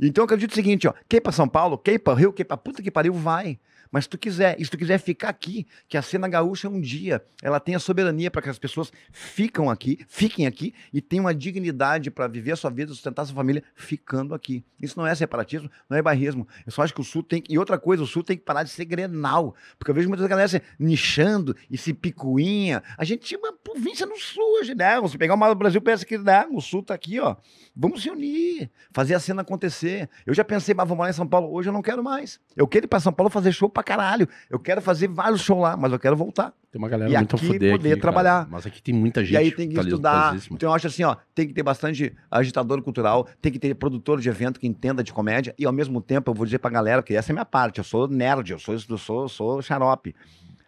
[0.00, 2.32] Então eu acredito o seguinte, ó, quer ir para São Paulo, quer ir para Rio,
[2.32, 3.58] quer ir para puta que pariu, vai.
[3.90, 6.80] Mas se tu quiser, e se tu quiser ficar aqui, que a cena gaúcha um
[6.80, 11.24] dia, ela tem a soberania para que as pessoas ficam aqui, fiquem aqui e tenham
[11.24, 14.64] uma dignidade para viver a sua vida, sustentar a sua família, ficando aqui.
[14.80, 16.46] Isso não é separatismo, não é barrismo.
[16.64, 17.42] Eu só acho que o Sul tem.
[17.48, 19.54] E outra coisa, o Sul tem que parar de ser grenal.
[19.78, 22.82] Porque eu vejo muitas galera se nichando e se picuinha.
[22.98, 24.96] A gente tinha uma província no Sul hoje, né?
[25.08, 26.46] Se pegar o mapa do Brasil, pensa que né?
[26.50, 27.36] o Sul tá aqui, ó.
[27.74, 30.08] Vamos se unir, fazer a cena acontecer.
[30.24, 31.52] Eu já pensei, mas vou morar em São Paulo.
[31.52, 32.40] Hoje eu não quero mais.
[32.56, 34.28] Eu quero ir para São Paulo fazer show pra caralho.
[34.50, 36.52] Eu quero fazer vários shows lá, mas eu quero voltar.
[36.72, 38.00] Tem uma galera E muito aqui poder aqui, cara.
[38.00, 38.48] trabalhar.
[38.50, 39.34] Mas aqui tem muita gente.
[39.34, 40.36] E aí tem que estudar.
[40.50, 44.20] Então eu acho assim, ó, tem que ter bastante agitador cultural, tem que ter produtor
[44.20, 47.02] de evento que entenda de comédia e ao mesmo tempo eu vou dizer pra galera
[47.02, 49.62] que essa é a minha parte, eu sou nerd, eu sou eu sou, eu sou
[49.62, 50.14] xarope.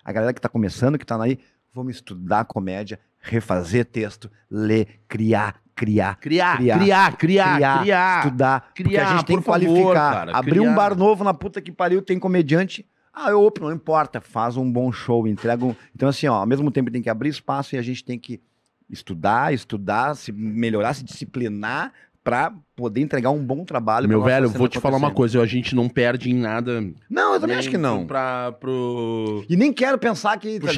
[0.04, 1.38] A galera que tá começando, que tá aí,
[1.74, 7.80] vamos estudar comédia, refazer texto, ler, criar, criar, Criar, Criar, criar, criar, criar.
[7.82, 10.12] criar, estudar, porque a criar, gente tem que por favor, qualificar.
[10.12, 10.70] cara, Abrir criar.
[10.70, 12.84] um bar novo na puta que pariu, tem comediante.
[13.20, 15.74] Ah, eu opino, não importa, faz um bom show, entrega um...
[15.92, 18.40] Então assim, ó, ao mesmo tempo tem que abrir espaço e a gente tem que
[18.88, 21.92] estudar, estudar, se melhorar, se disciplinar
[22.22, 24.08] pra poder entregar um bom trabalho.
[24.08, 26.80] Meu velho, vou te falar uma coisa, a gente não perde em nada.
[27.10, 28.06] Não, eu também acho que não.
[28.06, 30.60] Pra, pro, E nem quero pensar que.
[30.60, 30.74] pro tá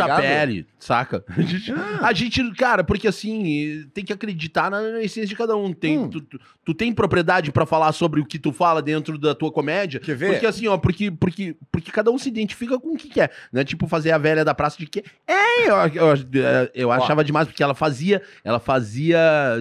[0.78, 1.22] saca?
[1.36, 1.98] A gente, Ah.
[2.08, 5.74] a gente, cara, porque assim, tem que acreditar na, na essência de cada um.
[5.74, 6.08] Tem, Hum.
[6.08, 9.52] tu, tu- tu tem propriedade pra falar sobre o que tu fala dentro da tua
[9.52, 10.00] comédia?
[10.00, 10.30] Quer ver?
[10.32, 13.62] Porque assim, ó, porque, porque, porque cada um se identifica com o que quer, né?
[13.62, 17.62] Tipo, fazer a velha da praça de que é, eu, eu, eu achava demais, porque
[17.62, 19.18] ela fazia, ela fazia,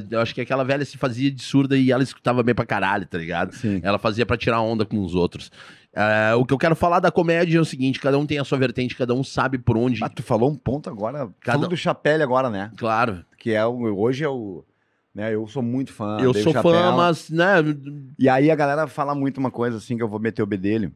[0.10, 3.05] eu acho que aquela velha se fazia de surda e ela escutava bem pra caralho,
[3.05, 3.53] tá ligado?
[3.55, 3.80] Sim.
[3.84, 5.51] Ela fazia pra tirar onda com os outros.
[5.93, 8.43] É, o que eu quero falar da comédia é o seguinte: cada um tem a
[8.43, 10.03] sua vertente, cada um sabe por onde.
[10.03, 11.30] Ah, tu falou um ponto agora.
[11.41, 12.71] Cada- do Chapelle agora, né?
[12.77, 13.97] Claro, Que é o.
[13.99, 14.63] Hoje é o.
[15.15, 16.17] Né, eu sou muito fã.
[16.21, 17.55] eu sou fã, mas, né?
[18.17, 20.93] E aí a galera fala muito uma coisa assim, que eu vou meter o bedelho.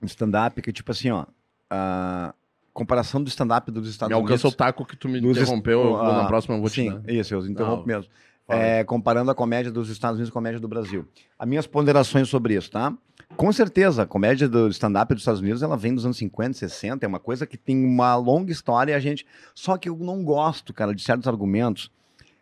[0.00, 1.24] No stand-up, que tipo assim, ó.
[1.68, 2.32] A
[2.72, 4.56] comparação do stand-up dos Estados Me alcança o Unidos.
[4.56, 5.80] taco que tu me interrompeu.
[5.80, 7.12] eu vou- ah, na próxima eu vou te Sim, dar.
[7.12, 8.10] isso, eu interrompo mesmo.
[8.48, 11.06] É, comparando a comédia dos Estados Unidos com a comédia do Brasil.
[11.38, 12.92] As minhas ponderações sobre isso, tá?
[13.36, 17.04] Com certeza, a comédia do stand-up dos Estados Unidos, ela vem dos anos 50, 60,
[17.04, 19.26] é uma coisa que tem uma longa história e a gente...
[19.54, 21.90] Só que eu não gosto, cara, de certos argumentos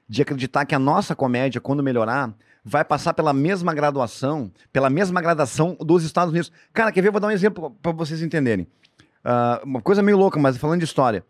[0.09, 2.35] de acreditar que a nossa comédia, quando melhorar,
[2.65, 6.53] vai passar pela mesma graduação, pela mesma gradação dos Estados Unidos.
[6.73, 7.09] Cara, quer ver?
[7.09, 8.67] Eu Vou dar um exemplo para vocês entenderem.
[9.25, 11.25] Ah, uma coisa meio louca, mas falando de história.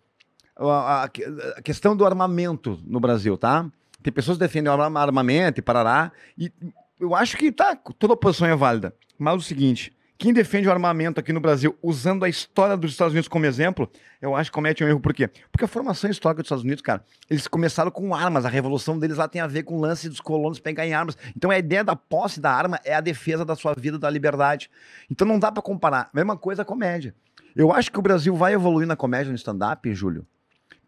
[0.56, 3.70] A, a- a questão do armamento no Brasil, tá?
[4.02, 6.12] Tem pessoas que defendem armamento e parará.
[6.36, 6.52] E
[7.00, 8.94] eu acho que tá, toda oposição é válida.
[9.18, 9.92] Mas o seguinte,
[10.22, 13.90] quem defende o armamento aqui no Brasil usando a história dos Estados Unidos como exemplo,
[14.20, 15.00] eu acho que comete um erro.
[15.00, 15.28] Por quê?
[15.50, 18.44] Porque a formação histórica dos Estados Unidos, cara, eles começaram com armas.
[18.44, 21.18] A revolução deles lá tem a ver com o lance dos colonos pegarem armas.
[21.36, 24.70] Então a ideia da posse da arma é a defesa da sua vida, da liberdade.
[25.10, 26.08] Então não dá pra comparar.
[26.14, 27.16] Mesma coisa a comédia.
[27.56, 30.24] Eu acho que o Brasil vai evoluir na comédia no stand-up, Júlio,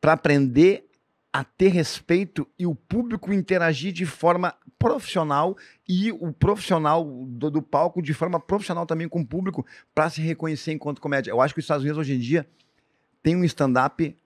[0.01, 0.87] pra aprender
[1.35, 5.57] a ter respeito e o público interagir de forma profissional
[5.89, 10.21] e o profissional do, do palco de forma profissional também com o público para se
[10.23, 11.33] reconhecer enquanto comédia.
[11.33, 12.47] Eu acho que os Estados Unidos hoje em dia
[13.21, 14.17] tem um stand-up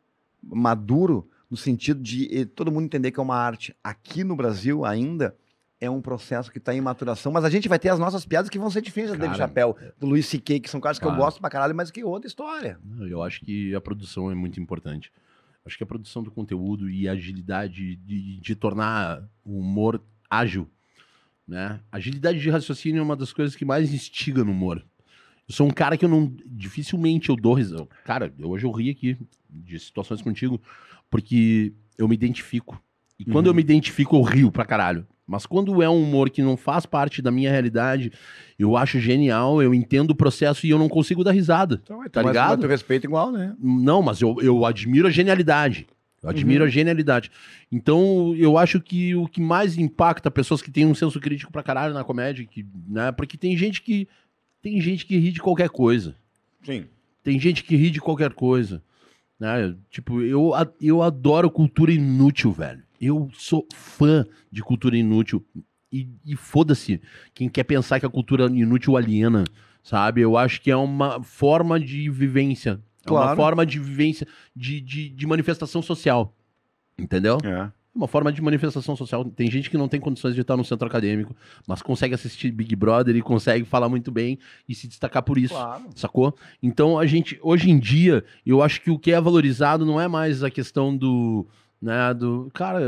[0.42, 3.74] maduro no sentido de eh, todo mundo entender que é uma arte.
[3.82, 5.34] Aqui no Brasil ainda
[5.80, 8.50] é um processo que está em maturação, mas a gente vai ter as nossas piadas
[8.50, 11.06] que vão ser diferentes do David Cara, Chappelle, do Luiz C.K., que são caras que
[11.06, 12.78] eu gosto pra caralho, mas que outra história.
[13.09, 15.11] Eu acho que a produção é muito importante.
[15.68, 20.66] Acho que a produção do conteúdo e a agilidade de, de tornar o humor ágil,
[21.46, 21.80] né?
[21.92, 24.82] Agilidade de raciocínio é uma das coisas que mais instiga no humor.
[25.46, 26.34] Eu sou um cara que eu não.
[26.46, 27.86] Dificilmente eu dou risada.
[28.04, 30.58] Cara, eu- hoje eu ri aqui de situações contigo,
[31.10, 32.82] porque eu me identifico.
[33.18, 33.50] E quando Uhum.
[33.52, 35.06] eu me identifico, eu rio pra caralho.
[35.29, 38.11] Mas quando é um humor que não faz parte da minha realidade,
[38.59, 41.83] eu acho genial, eu entendo o processo e eu não consigo dar risada.
[41.85, 42.61] Então, Tá ligado?
[42.61, 43.55] teu respeito igual, né?
[43.61, 45.87] Não, mas eu, eu admiro a genialidade.
[46.22, 46.68] Eu admiro Uhum.
[46.68, 47.31] a genialidade.
[47.70, 51.62] Então, eu acho que o que mais impacta pessoas que têm um senso crítico pra
[51.62, 53.12] caralho na comédia, que, né?
[53.12, 54.09] Porque tem gente que.
[54.62, 56.16] Tem gente que ri de qualquer coisa.
[56.64, 56.87] Sim.
[57.22, 58.83] Tem gente que ri de qualquer coisa.
[59.39, 59.76] Né?
[59.91, 60.51] Tipo, eu,
[60.81, 62.83] eu adoro cultura inútil, velho.
[63.01, 65.44] Eu sou fã de cultura inútil.
[65.92, 67.01] E, e foda-se
[67.32, 69.44] quem quer pensar que a cultura inútil aliena,
[69.82, 70.20] sabe?
[70.20, 72.80] Eu acho que é uma forma de vivência.
[73.07, 73.36] É uma Claro.
[73.36, 76.34] forma de vivência, de, de, de manifestação social.
[76.99, 77.38] Entendeu?
[77.44, 77.70] É.
[77.94, 79.24] uma forma de manifestação social.
[79.24, 81.34] Tem gente que não tem condições de estar no centro acadêmico,
[81.66, 84.38] mas consegue assistir Big Brother e consegue falar muito bem
[84.68, 85.55] e se destacar por isso.
[85.55, 85.82] Claro.
[85.96, 86.36] Sacou?
[86.62, 90.07] Então a gente, hoje em dia, eu acho que o que é valorizado não é
[90.07, 91.44] mais a questão do.
[91.81, 92.81] Né, do cara,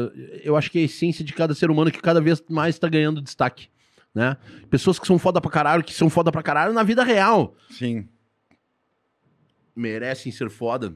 [0.42, 2.88] eu acho que é a essência de cada ser humano que cada vez mais tá
[2.88, 3.68] ganhando destaque.
[4.12, 4.36] Né?
[4.68, 7.54] Pessoas que são foda pra caralho, que são foda pra caralho na vida real.
[7.70, 8.08] Sim.
[9.76, 10.92] Merecem ser foda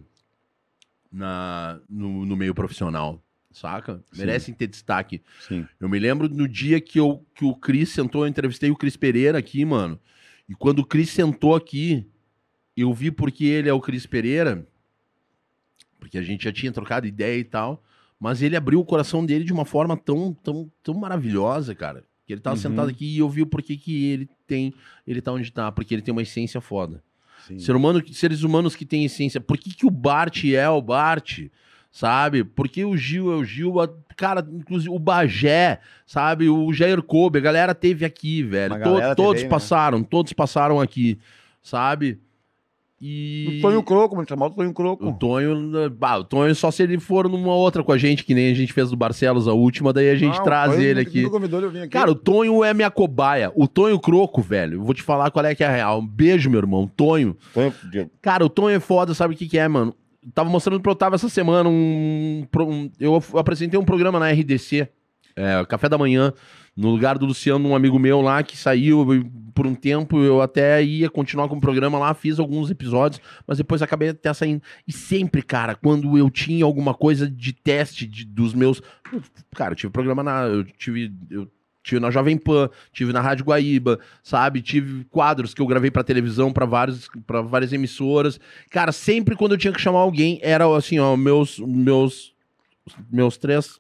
[1.10, 3.22] na, no, no meio profissional.
[3.52, 4.02] saca?
[4.12, 4.18] Sim.
[4.20, 5.22] Merecem ter destaque.
[5.46, 5.64] Sim.
[5.78, 8.96] Eu me lembro no dia que, eu, que o Cris sentou, eu entrevistei o Cris
[8.96, 9.98] Pereira aqui, mano.
[10.48, 12.10] E quando o Cris sentou aqui,
[12.76, 14.66] eu vi porque ele é o Cris Pereira,
[16.04, 17.82] porque a gente já tinha trocado ideia e tal,
[18.20, 22.04] mas ele abriu o coração dele de uma forma tão, tão, tão maravilhosa, cara.
[22.26, 22.62] Que ele tava Uhum.
[22.62, 24.72] sentado aqui e eu vi o porquê que ele tem,
[25.06, 27.02] ele tá onde tá, porque ele tem uma essência foda.
[27.46, 27.58] Sim.
[27.58, 29.40] Ser humano, seres humanos que têm essência.
[29.40, 31.40] Por que, que o Bart é o Bart?
[31.90, 32.42] Sabe?
[32.42, 33.80] Por que o Gil é o Gil?
[33.80, 36.48] A- Cara, inclusive o Bagé, sabe?
[36.48, 38.74] O Jair Kobe, a galera teve aqui, velho.
[38.82, 39.50] To- teve todos aí, né?
[39.50, 41.18] passaram, todos passaram aqui,
[41.62, 42.18] sabe?
[43.06, 43.58] E.
[43.58, 45.06] O Tonho Croco, mano, chamar o Tonho Croco.
[45.06, 48.34] O Tonho, bah, o Tonho só se ele for numa outra com a gente, que
[48.34, 51.00] nem a gente fez do Barcelos, a última, daí a gente traz Ah, foi ele
[51.00, 51.26] aqui.
[51.26, 51.88] aqui.
[51.90, 53.52] Cara, o Tonho é minha cobaia.
[53.54, 54.78] O Tonho Croco, velho.
[54.78, 55.98] Eu vou te falar qual é que é a real.
[56.00, 56.90] Um beijo, meu irmão.
[56.96, 57.36] Tonho.
[57.52, 57.74] Tonho-
[58.22, 59.94] Cara, o Tonho é foda, sabe o que, que é, mano?
[60.34, 64.88] Tava mostrando pro Otávio essa semana um, um- Eu apresentei um programa na RDC,
[65.36, 66.32] é, Café da Manhã,
[66.76, 69.06] no lugar do Luciano, um amigo meu lá que saiu
[69.54, 70.18] por um tempo.
[70.18, 74.32] Eu até ia continuar com o programa lá, fiz alguns episódios, mas depois acabei até
[74.34, 74.60] saindo.
[74.86, 78.82] E sempre, cara, quando eu tinha alguma coisa de teste de- dos meus.
[79.54, 80.42] Cara, eu tive programa na.
[80.42, 81.12] Eu tive.
[81.30, 81.48] Eu
[81.86, 84.62] tive na Jovem Pan, tive na Rádio Guaíba, sabe?
[84.62, 88.40] Tive quadros que eu gravei pra televisão, pra vários para várias emissoras.
[88.70, 92.32] Cara, sempre quando eu tinha que chamar alguém, era assim, ó, meus meus
[93.12, 93.78] meus três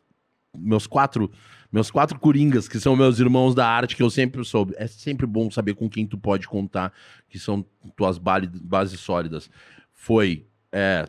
[0.56, 1.30] meus quatro
[1.74, 4.74] meus quatro coringas, que são meus irmãos da arte, que eu sempre soube.
[4.76, 6.92] É sempre bom saber com quem tu pode contar,
[7.28, 7.66] que são
[7.96, 9.50] tuas bases sólidas.
[9.92, 11.04] Foi é,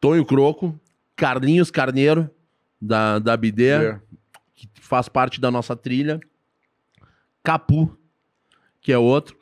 [0.00, 0.80] Tonho Croco,
[1.14, 2.30] Carlinhos Carneiro,
[2.80, 4.00] da, da BD, É.
[4.54, 6.18] que faz parte da nossa trilha.
[7.42, 7.96] Capu,
[8.80, 9.36] que é outro.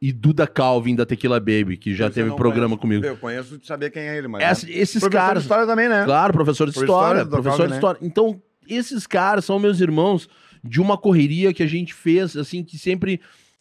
[0.00, 2.80] E Duda Calvin, da Tequila Baby, que já eu teve programa conheço.
[2.80, 3.04] comigo.
[3.06, 4.42] Eu conheço de saber quem é ele, mas.
[4.42, 5.42] Essa- esses Professor caras.
[5.42, 6.04] de história também, né?
[6.04, 7.76] Claro, professor de Por história, professor Calvin, de né?
[7.76, 7.98] história.
[8.02, 10.28] Então, esses caras são meus irmãos
[10.62, 13.20] de uma correria que a gente fez, assim, que sempre,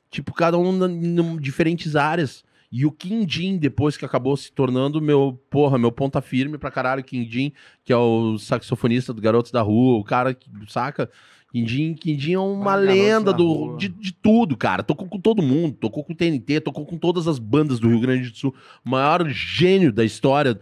[0.10, 2.44] tipo, cada um em diferentes áreas.
[2.72, 7.04] E o Quindim, depois que acabou se tornando meu, porra, meu ponta firme pra caralho,
[7.04, 7.54] Quindim,
[7.86, 11.10] que é o saxofonista do Garotos da Rua, o cara que, saca?
[11.50, 14.84] Quindim, Quindim é uma Ah, lenda da do, de, de tudo, cara.
[14.84, 18.02] Tocou com todo mundo, tocou com o TNT, tocou com todas as bandas do Rio
[18.02, 18.54] Grande do Sul.
[18.86, 20.60] O maior gênio da história,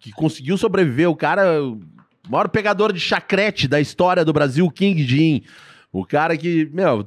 [0.00, 1.08] que conseguiu sobreviver.
[1.08, 1.60] O cara,
[2.28, 5.42] maior pegador de chacrete da história do Brasil, King Jim.
[5.94, 7.06] O cara que, meu,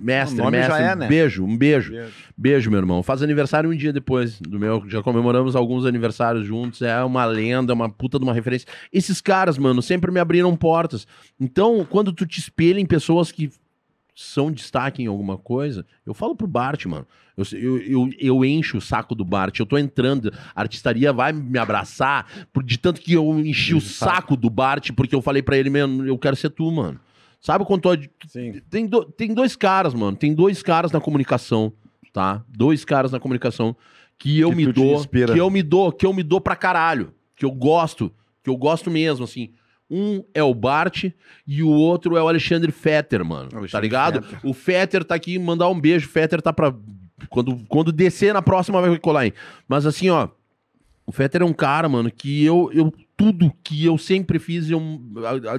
[0.00, 0.76] mestre, o nome mestre.
[0.76, 1.06] já é, né?
[1.06, 1.92] Beijo, um beijo.
[2.36, 3.00] Beijo, meu irmão.
[3.00, 4.82] Faz aniversário um dia depois do meu.
[4.88, 6.82] Já comemoramos alguns aniversários juntos.
[6.82, 8.66] É uma lenda, uma puta de uma referência.
[8.92, 11.06] Esses caras, mano, sempre me abriram portas.
[11.38, 13.52] Então, quando tu te espelha em pessoas que
[14.18, 17.06] são destaque em alguma coisa, eu falo pro Bart, mano.
[17.36, 19.58] Eu, eu, eu, eu encho o saco do Bart.
[19.60, 23.76] Eu tô entrando, a artistaria vai me abraçar por, de tanto que eu enchi o
[23.76, 24.34] o saco.
[24.34, 26.98] do Bart, porque eu falei pra ele, mano, eu quero ser tu, mano.
[27.42, 28.58] Sabe quando tu, Sim.
[28.70, 30.16] tem, do- tem dois caras, mano.
[30.16, 31.70] Tem dois caras na comunicação,
[32.10, 32.42] tá?
[32.48, 33.76] Dois caras na comunicação
[34.18, 37.12] que eu Que me dou, que eu me dou, que eu me dou pra caralho,
[37.36, 38.10] que eu gosto,
[38.42, 39.50] que eu gosto mesmo, assim.
[39.90, 41.04] Um é o Bart
[41.46, 43.50] e o outro é o Alexandre Fetter, mano.
[43.50, 44.22] tá Alexandre ligado?
[44.22, 44.40] Fetter.
[44.42, 46.08] O Fetter tá aqui, mandar um beijo.
[46.08, 46.74] Fetter tá pra.
[47.30, 49.32] Quando, quando descer na próxima vai colar aí.
[49.68, 50.28] Mas assim, ó.
[51.06, 54.80] O Fetter é um cara, mano, que eu, eu tudo que eu sempre fiz eu,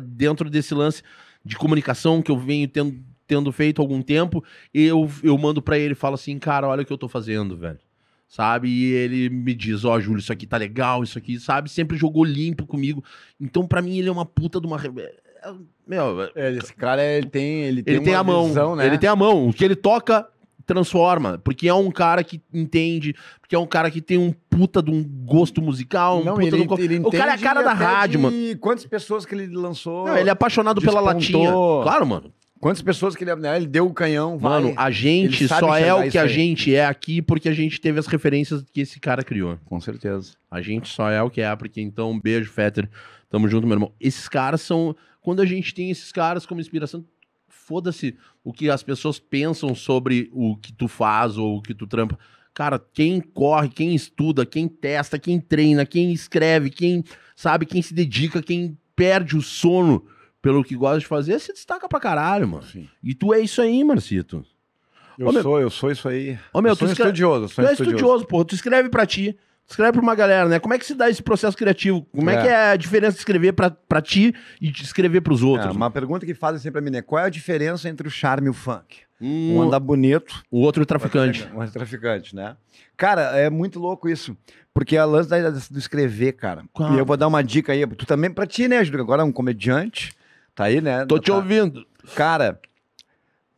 [0.03, 1.01] dentro desse lance
[1.43, 5.79] de comunicação que eu venho tendo, tendo feito há algum tempo, eu, eu mando pra
[5.79, 7.79] ele e falo assim, cara, olha o que eu tô fazendo, velho.
[8.27, 8.67] Sabe?
[8.67, 11.69] E ele me diz, ó, Júlio, isso aqui tá legal, isso aqui, sabe?
[11.71, 13.03] Sempre jogou limpo comigo.
[13.39, 14.77] Então, pra mim, ele é uma puta de uma.
[14.77, 15.53] é-
[15.87, 18.47] Meu, É, esse cara, ele tem, ele tem, ele tem uma a mão.
[18.47, 18.85] visão, né?
[18.85, 19.47] Ele tem a mão.
[19.47, 20.27] O que ele toca,
[20.65, 21.39] transforma.
[21.41, 24.91] Porque é um cara que entende, porque é um cara que tem um puta de
[24.91, 26.77] um gosto musical, um Não, puta ele, de um...
[26.79, 28.35] ele O cara é a cara da rádio, mano.
[28.59, 30.05] Quantas pessoas que ele lançou?
[30.07, 31.41] Não, ele é apaixonado pela Despontou.
[31.43, 31.83] latinha.
[31.83, 32.33] Claro, mano.
[32.59, 34.61] Quantas pessoas que ele, né, ele deu o canhão, vai.
[34.61, 36.29] Mano, a gente só é o que a aí.
[36.29, 39.59] gente é aqui porque a gente teve as referências que esse cara criou.
[39.65, 40.33] Com certeza.
[40.49, 42.89] A gente só é o que é, porque então, um beijo, Fetter.
[43.29, 43.93] Tamo junto, meu irmão.
[43.99, 44.95] Esses caras são.
[45.21, 47.05] Quando a gente tem esses caras como inspiração,
[47.47, 51.85] foda-se o que as pessoas pensam sobre o que tu faz ou o que tu
[51.85, 52.17] trampa.
[52.53, 57.03] Cara, quem corre, quem estuda, quem testa, quem treina, quem escreve, quem
[57.35, 60.05] sabe, quem se dedica, quem perde o sono
[60.47, 62.63] pelo que gosta de fazer, se destaca pra caralho, mano.
[62.63, 62.87] Sim.
[63.03, 64.45] E tu é isso aí, Marcito.
[65.19, 66.37] Eu Ô, meu- sou, eu sou isso aí.
[66.53, 68.45] Ô, meu, eu tu sou um escreve- estudioso, Tu sou um é estudioso, pô.
[68.45, 69.35] Tu escreve pra ti.
[69.67, 70.59] Tu escreve pra uma galera, né?
[70.59, 72.07] Como é que se dá esse processo criativo?
[72.15, 72.41] Como é, É.
[72.41, 75.73] que é a diferença de escrever pra, pra ti e de escrever pros outros?
[75.73, 78.11] É, uma pergunta que fazem sempre a mim é qual é a diferença entre o
[78.11, 78.99] charme e o funk?
[79.19, 80.43] um anda bonito.
[80.51, 81.49] o outro traficante.
[81.53, 82.55] Um traficante, né?
[82.95, 84.37] Cara, é muito louco isso.
[84.73, 85.27] Porque a lance
[85.73, 86.63] do escrever, cara.
[86.71, 86.93] Claro.
[86.93, 87.85] E eu vou dar uma dica aí.
[87.87, 89.01] Tu também, pra ti, né, Júlio?
[89.01, 90.13] Agora é um comediante.
[90.57, 91.05] Tá aí, né?
[91.05, 91.85] Tô te Tá- ouvindo.
[92.15, 92.59] Cara,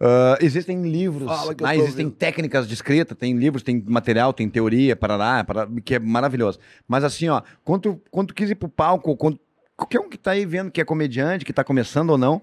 [0.02, 5.42] ah, existem livros, tô existem técnicas de escrita, tem livros, tem material, tem teoria, parará,
[5.46, 6.60] parará, que é maravilhoso.
[6.86, 9.40] Mas assim, ó, quando, tu- quando quis ir pro palco, quando,
[9.78, 12.42] qualquer um que tá aí vendo que é comediante, que tá começando ou não,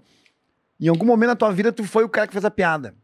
[0.81, 2.95] em algum momento na tua vida tu foi o cara que fez a piada.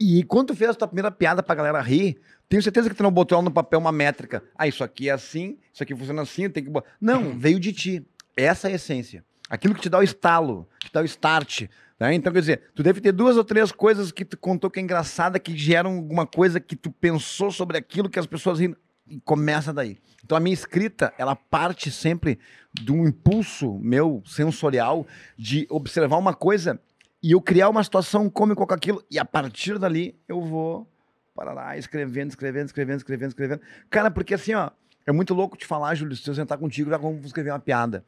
[0.00, 3.02] E quando tu fez a tua primeira piada pra galera rir, tenho certeza que tu
[3.04, 4.42] não botou no papel uma métrica.
[4.58, 6.68] Ah, isso aqui é assim, isso aqui funciona assim, tem que...
[6.70, 6.82] bo-".
[7.00, 8.04] Não, veio de ti.
[8.36, 9.24] Essa é a essência.
[9.48, 11.62] Aquilo que te dá o estalo, que te dá o start.
[11.98, 12.14] né?
[12.14, 14.82] Então, quer dizer, tu deve ter duas ou três coisas que tu contou que é
[14.82, 18.74] engraçada, que geram alguma coisa que tu pensou sobre aquilo que as pessoas riem.
[19.08, 19.98] E começa daí.
[20.24, 22.40] Então, a minha escrita, ela parte sempre
[22.74, 25.06] de um impulso meu, sensorial,
[25.38, 26.80] de observar uma coisa
[27.22, 29.04] e eu criar uma situação cômica com aquilo.
[29.08, 30.90] E a partir dali, eu vou
[31.36, 33.60] para lá, escrevendo, escrevendo, escrevendo, escrevendo, escrevendo.
[33.90, 34.70] Cara, porque assim, ó,
[35.06, 38.04] é muito louco te falar, Júlio, se eu sentar contigo, já vamos escrever uma piada.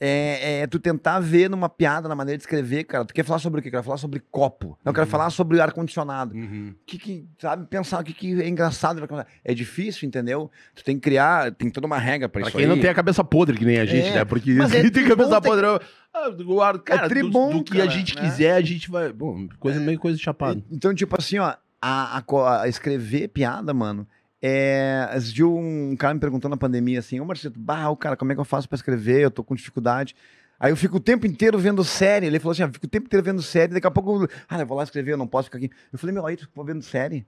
[0.00, 3.04] É, é tu tentar ver numa piada, na maneira de escrever, cara.
[3.04, 3.70] Tu quer falar sobre o quê?
[3.70, 4.76] Quero falar sobre copo.
[4.84, 5.06] Quero Uhum.
[5.06, 6.34] falar sobre ar-condicionado.
[6.34, 6.74] Uhum.
[6.86, 9.00] Que, que, sabe, pensar o que, que é engraçado.
[9.44, 10.50] É difícil, entendeu?
[10.74, 12.70] Tu tem que criar, tem toda uma regra pra, Pra isso quem aí.
[12.70, 14.24] não tem a cabeça podre que nem a gente, É, né?
[14.24, 15.66] Porque mas é quem tem tribom, cabeça tem- podre.
[16.12, 18.22] Ah, do, ar- cara, do- tribom, do, que cara, a gente né?
[18.22, 19.12] quiser, a gente vai.
[19.12, 20.62] Bom, coisa meio coisa de chapado.
[20.70, 24.06] Então, tipo assim, ó, a, a a escrever piada, mano,
[24.40, 25.08] é.
[25.42, 28.40] Um cara me perguntou na pandemia assim, ô Marcelo, bah, o cara, como é que
[28.40, 29.20] eu faço pra escrever?
[29.20, 30.14] Eu tô com dificuldade.
[30.60, 32.26] Aí eu fico o tempo inteiro vendo série.
[32.26, 34.66] Ele falou assim: ah, fico o tempo inteiro vendo série, daqui a pouco, ah, eu
[34.66, 35.70] vou lá escrever, eu não posso ficar aqui.
[35.92, 37.26] Eu falei, meu, aí tu ficou vendo série?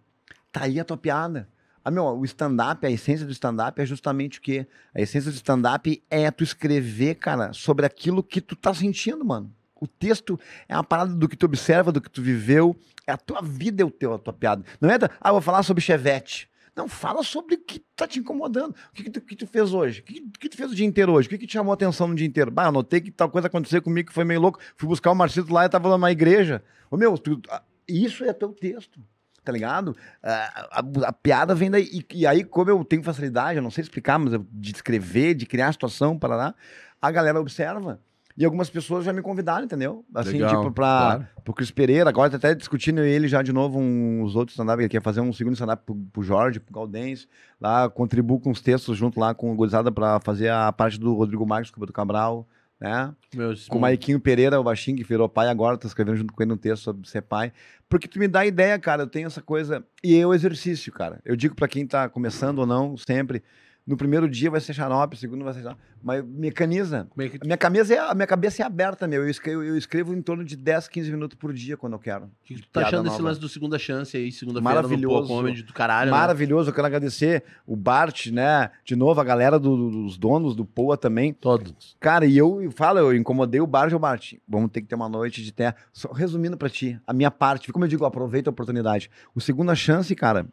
[0.52, 1.48] Tá aí a tua piada.
[1.84, 4.66] Ah, meu, o stand-up, a essência do stand-up é justamente o quê?
[4.94, 9.50] A essência do stand-up é tu escrever, cara, sobre aquilo que tu tá sentindo, mano.
[9.80, 10.38] O texto
[10.68, 12.76] é uma parada do que tu observa, do que tu viveu.
[13.06, 14.62] É a tua vida, é o teu, a tua piada.
[14.78, 16.49] Não é, da, ah, vou falar sobre chevette.
[16.80, 18.70] Não, fala sobre o que tá te incomodando.
[18.70, 20.00] O que, que, tu, que tu fez hoje?
[20.00, 21.26] O que, que tu fez o dia inteiro hoje?
[21.26, 22.50] O que, que te chamou a atenção no dia inteiro?
[22.50, 24.58] Bah, notei que tal coisa aconteceu comigo que foi meio louco.
[24.76, 26.62] Fui buscar o Marcito lá e tava na igreja.
[26.90, 28.98] Ô, meu, tu- ah, isso é teu texto.
[29.44, 29.94] Tá ligado?
[30.22, 31.84] Ah, A, a piada vem daí.
[31.92, 35.34] E, e aí, como eu tenho facilidade, eu não sei explicar, mas eu- de escrever,
[35.34, 36.54] de criar a situação, para lá,
[37.00, 38.00] a galera observa.
[38.40, 40.02] E algumas pessoas já me convidaram, entendeu?
[40.14, 41.28] Assim, Legal, tipo, pra, claro.
[41.44, 44.88] pro Cris Pereira, agora tá até discutindo ele já de novo uns outros stand-up, ele
[44.88, 47.28] quer fazer um segundo stand-up pro, pro Jorge, pro Galdense,
[47.60, 51.12] lá contribuo com os textos junto lá com o Gurizada pra fazer a parte do
[51.12, 52.48] Rodrigo Marques, com o Beto Cabral,
[52.80, 53.12] né?
[53.34, 56.42] Meu, Com o Maiquinho Pereira, o baixinho que virou pai agora, tô escrevendo junto com
[56.42, 57.52] ele um texto sobre ser pai.
[57.90, 59.84] Porque tu me dá ideia, cara, eu tenho essa coisa.
[60.02, 61.20] E é o exercício, cara.
[61.26, 63.42] Eu digo pra quem tá começando ou não, sempre.
[63.90, 65.80] No primeiro dia vai ser xarope, no segundo vai ser xarope.
[66.00, 67.08] Mas mecaniza.
[67.18, 69.22] É que A minha, camisa é, a minha cabeça é aberta, meu.
[69.22, 72.26] Eu escrevo, eu escrevo em torno de 10, 15 minutos por dia quando eu quero.
[72.26, 75.26] O que que tu tá achando desse lance do Segunda Chance aí, segunda-feira no.
[75.28, 76.16] Pô Comedy do caralho, né?
[76.16, 78.70] Maravilhoso, eu quero agradecer o Bart, né?
[78.84, 81.32] De novo, a galera do- do- dos donos do Poa também.
[81.32, 81.96] Todos.
[81.98, 84.34] Cara, e eu falo, eu incomodei o Bart, o Bart.
[84.48, 85.74] Vamos ter que ter uma noite de terra.
[85.92, 89.10] Só resumindo pra ti, a minha parte, como eu digo, aproveita a oportunidade.
[89.34, 90.46] O Segunda Chance, cara,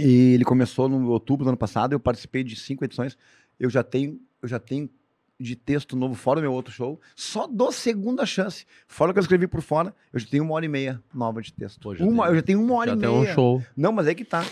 [0.00, 3.16] e ele começou no outubro do ano passado, eu participei de cinco edições.
[3.58, 4.88] Eu já tenho, eu já tenho
[5.38, 8.66] de texto novo, fora o meu outro show, só do Segunda Chance.
[8.86, 11.40] Fora o que eu escrevi por fora, eu já tenho uma hora e meia nova
[11.40, 11.80] de texto.
[11.80, 13.10] Pô, uma, tem- eu já tenho uma hora Já e meia.
[13.12, 13.62] um show.
[13.76, 14.44] Não, mas é que tá.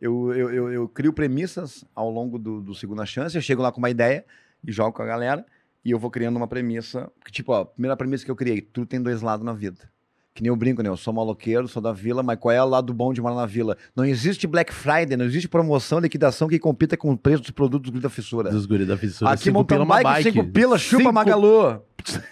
[0.00, 3.72] Eu, eu, eu, eu crio premissas ao longo do, do Segunda Chance, eu chego lá
[3.72, 4.24] com uma ideia
[4.64, 5.44] e jogo com a galera,
[5.84, 7.10] e eu vou criando uma premissa.
[7.24, 9.90] Que, tipo, ó, a primeira premissa que eu criei, tudo tem dois lados na vida.
[10.38, 10.88] Que nem eu brinco, né?
[10.88, 13.44] Eu sou maloqueiro, sou da vila, mas qual é o lado bom de morar na
[13.44, 13.76] vila?
[13.96, 17.90] Não existe Black Friday, não existe promoção, liquidação que compita com o preço dos produtos
[17.90, 18.48] do Grito da Fissura.
[18.48, 19.32] Dos guri da fissura.
[19.32, 21.82] Aqui pila, uma bike, cinco pila, chupa Cinco- Magalu.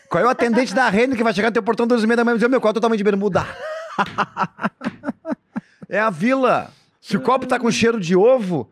[0.08, 2.18] Qual é o atendente da Renner que vai chegar no teu portão duas e meia
[2.18, 3.44] da manhã e dizer, meu, qual é o tamanho de bermuda?
[5.90, 6.70] é a vila.
[7.00, 8.70] Se o copo tá com cheiro de ovo,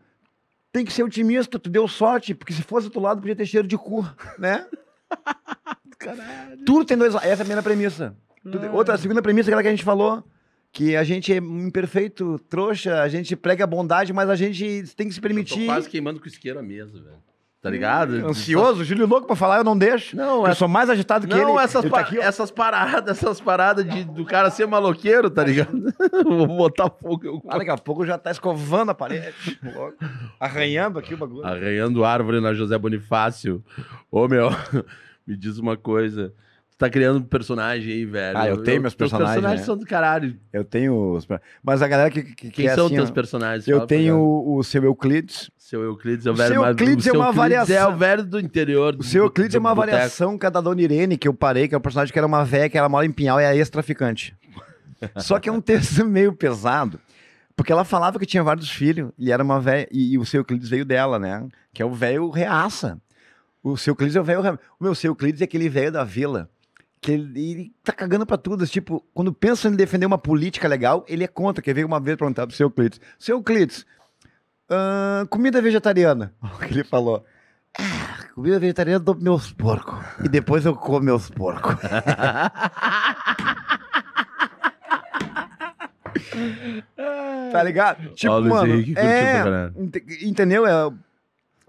[0.71, 3.45] tem que ser otimista, tu deu sorte, porque se fosse do outro lado podia ter
[3.45, 4.09] cheiro de cu,
[4.39, 4.65] né?
[5.99, 6.63] Caralho.
[6.65, 7.27] Tudo tem dois lados.
[7.29, 8.15] Essa é a primeira premissa.
[8.51, 10.23] Tudo- Outra, a segunda premissa é aquela que a gente falou,
[10.71, 15.07] que a gente é imperfeito, trouxa, a gente prega a bondade, mas a gente tem
[15.07, 15.65] que se Eu tô permitir.
[15.65, 17.25] quase queimando com isqueiro a mesa, velho.
[17.61, 18.13] Tá ligado?
[18.27, 20.15] Ansioso, Júlio louco pra falar, eu não deixo.
[20.15, 21.41] Não, eu é- sou mais agitado que ele.
[21.45, 22.21] Não, essas, tá pa- ó.
[22.21, 25.71] essas paradas, essas paradas de, do cara ser maloqueiro, tá ligado?
[26.23, 27.25] Vou botar fogo.
[27.25, 27.41] Eu...
[27.47, 29.33] Ah, daqui a pouco já tá escovando a parede.
[30.39, 31.43] Arranhando aqui o bagulho.
[31.43, 33.63] Arranhando árvore na José Bonifácio.
[34.11, 34.49] Ô, meu,
[35.25, 36.33] me diz uma coisa.
[36.77, 38.37] Tá criando um personagem aí, velho.
[38.37, 39.65] Ah, eu tenho meus personagens, personagens né?
[39.65, 40.35] são do caralho.
[40.51, 41.13] Eu tenho.
[41.13, 41.25] os-
[41.63, 43.65] Mas a galera que, que, que Quem é são assim, teus personagens?
[43.65, 45.49] Eu tenho o, o seu Euclides.
[45.57, 47.93] Seu Euclides é o velho seu mais- Euclides é uma Euclides É variação.
[47.93, 48.95] o velho do interior.
[48.99, 49.95] O seu do- Euclides do é uma boteco.
[49.95, 52.27] variação que é da Dona Irene, que eu parei, que é o personagem que era
[52.27, 54.35] uma véia, que era mora em Pinhal, e é ex-traficante.
[55.17, 56.99] Só que é um texto meio pesado.
[57.55, 59.87] Porque ela falava que tinha vários filhos e era uma velha.
[59.89, 61.47] E, e o seu Euclides veio dela, né?
[61.73, 62.97] Que é o velho reaça.
[63.63, 64.59] O seu Euclides é o velho.
[64.77, 66.49] O meu seu Euclides é aquele velho da vila.
[67.05, 68.65] Que ele, ele tá cagando pra tudo.
[68.65, 71.61] Tipo, quando pensa em defender uma política legal, ele é contra.
[71.61, 73.85] Que veio uma vez perguntar pro seu Euclides: Seu Euclides,
[74.67, 76.33] ahn, comida vegetariana.
[76.41, 77.23] O que ele falou?
[77.77, 80.03] Ah, comida vegetariana dou meus porcos.
[80.23, 81.75] E depois eu como meus porcos.
[87.51, 88.09] Tá ligado?
[88.15, 89.71] Tipo, Ó, o Luiz mano, é,
[90.21, 90.65] entendeu?
[90.65, 90.91] É,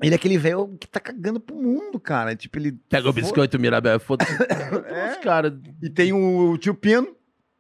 [0.03, 2.37] ele é aquele velho que tá cagando pro mundo, cara.
[2.37, 3.99] Tipo, ele Pega o biscoito, Mirabel.
[3.99, 4.33] Foda-se.
[4.87, 5.13] É.
[5.13, 5.53] Os caras.
[5.83, 7.09] E tem o, tio Pino.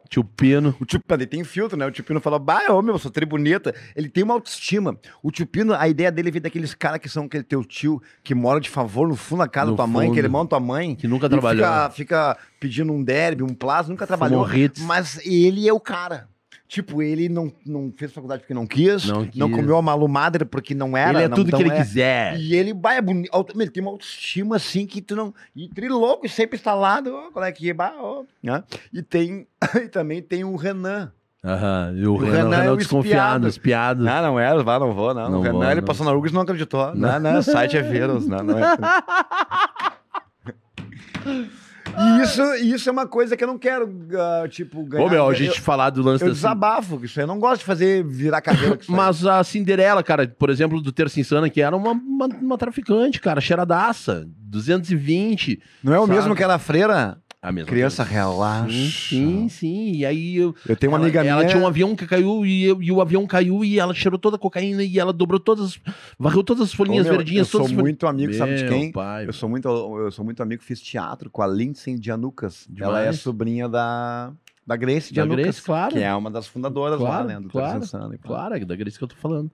[0.08, 0.74] Tio Pino.
[0.80, 1.86] O tio Pino, ele tem filtro, né?
[1.86, 3.74] O tio Pino fala, bah, ô meu, sou tri bonita.
[3.94, 4.98] Ele tem uma autoestima.
[5.22, 8.34] O tio Pino, a ideia dele vem daqueles caras que são aquele teu tio que
[8.34, 10.50] mora de favor no fundo da casa No da tua mãe, que ele irmão da
[10.50, 10.94] tua mãe.
[10.94, 11.64] Que nunca trabalhou.
[11.64, 14.44] Fica, fica pedindo um derby, um plazo, nunca trabalhou.
[14.44, 14.82] Fumou hits.
[14.82, 16.28] Mas ele é o cara.
[16.68, 19.40] Tipo, ele não, não fez faculdade porque não quis, Não não, quis.
[19.56, 21.18] comeu a malumadre porque não era.
[21.18, 21.76] ele é não- tudo não que ele é.
[21.76, 22.40] quiser.
[22.40, 23.30] E ele vai, é bonito.
[23.54, 25.32] Ele tem uma autoestima assim que tu não.
[25.54, 27.74] E trilouco, e sempre instalado, ó, qual é que é?
[27.74, 28.62] Bah, ó, né?
[28.92, 29.46] E tem.
[29.76, 31.12] E também tem o Renan.
[31.44, 31.94] Aham.
[31.96, 34.02] E o, O Renan, Renan é o desconfiado, espiado.
[34.02, 35.30] Não, não é, vá, não vou, não.
[35.30, 35.86] Não o Renan, vou, ele não.
[35.86, 36.92] passou na Rugas e não acreditou.
[36.96, 38.76] Não, não, o site é vírus, não, não é.
[41.98, 45.04] E isso, isso é uma coisa que eu não quero, ah, tipo, ganhar.
[45.04, 47.38] Ô, meu, a eu, gente falar do lance eu da desabafo, isso aí eu não
[47.38, 48.78] gosto de fazer virar cabelo.
[48.88, 53.20] Mas a Cinderela, cara, por exemplo, do Terça Insana, que era uma, uma, uma traficante,
[53.20, 55.60] cara, cheiradaça, 220.
[55.82, 56.14] não é o sabe?
[56.16, 57.18] mesmo que era a freira?
[57.48, 58.18] A mesma Criança, coisa.
[58.20, 58.72] relaxa.
[58.72, 59.92] Sim, sim, sim.
[59.92, 61.48] E aí eu, Eu tenho uma ela, amiga ela minha.
[61.48, 64.34] tinha um avião que caiu e, eu- e o avião caiu e ela cheirou toda
[64.34, 65.78] a cocaína e ela dobrou todas,
[66.18, 67.46] varreu todas as Ô, folhinhas meu, verdinhas.
[67.46, 68.90] Eu sou folhinhas- muito amigo, sabe de Meu quem?
[68.90, 71.96] Pai, Eu sou muito, eu sou muito amigo, fiz teatro com a Lindsay.
[71.96, 72.66] Demais.
[72.80, 74.32] Ela é sobrinha da,
[74.66, 75.92] da Grace Da Janucas, Grace, claro.
[75.94, 77.38] que é uma das fundadoras lá, Claro, né?
[77.40, 78.18] Do claro, pá.
[78.22, 79.52] Claro, é da Grace que eu tô falando.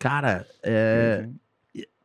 [0.00, 1.28] Cara, é,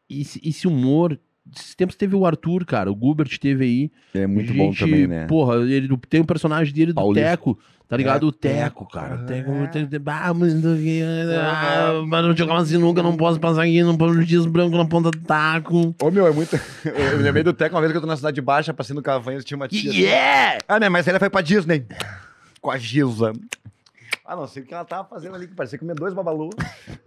[0.07, 1.19] esse, esse humor.
[1.55, 2.91] Esses tempos teve o Arthur, cara.
[2.91, 3.91] O Gubert teve aí.
[4.13, 5.25] É muito bom Gente, também, né?
[5.27, 7.29] Porra, ele tem um personagem dele do Paulista.
[7.29, 7.57] Teco,
[7.87, 8.25] tá ligado?
[8.25, 9.15] É, o Teco, Teco, cara.
[9.15, 9.25] é.
[9.25, 13.81] Teco, tem, tem, ah, mas ah, mas não jogar uma sinuca, não posso passar aqui,
[13.83, 15.95] não posso dias branco na ponta do taco.
[16.01, 16.59] Ô, meu, é muito.
[16.83, 19.45] Eu me lembrei do Teco uma vez que eu tô na Cidade Baixa, passando Cavanhas,
[19.45, 19.91] tinha uma tia.
[19.91, 20.59] Yeah!
[20.67, 21.85] Ah, minha mãe, ela foi pra Disney.
[22.61, 23.33] Com a Gilza.
[24.25, 26.49] Ah, não sei o que ela tava fazendo ali, que parecia comer dois babalu.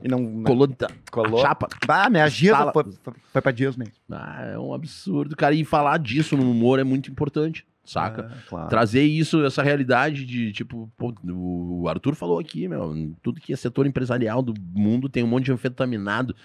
[0.03, 0.21] E não.
[0.21, 0.69] não Colou
[1.11, 1.41] colou.
[1.41, 1.67] chapa.
[1.89, 2.73] Ah, minha Sala.
[2.73, 3.89] foi, foi, foi pra Disney.
[4.11, 5.53] Ah, é um absurdo, cara.
[5.55, 8.31] E falar disso no humor é muito importante, saca?
[8.33, 8.69] É, claro.
[8.69, 13.57] Trazer isso, essa realidade de, tipo, pô, o Arthur falou aqui, meu, tudo que é
[13.57, 16.37] setor empresarial do mundo tem um monte de anfetaminado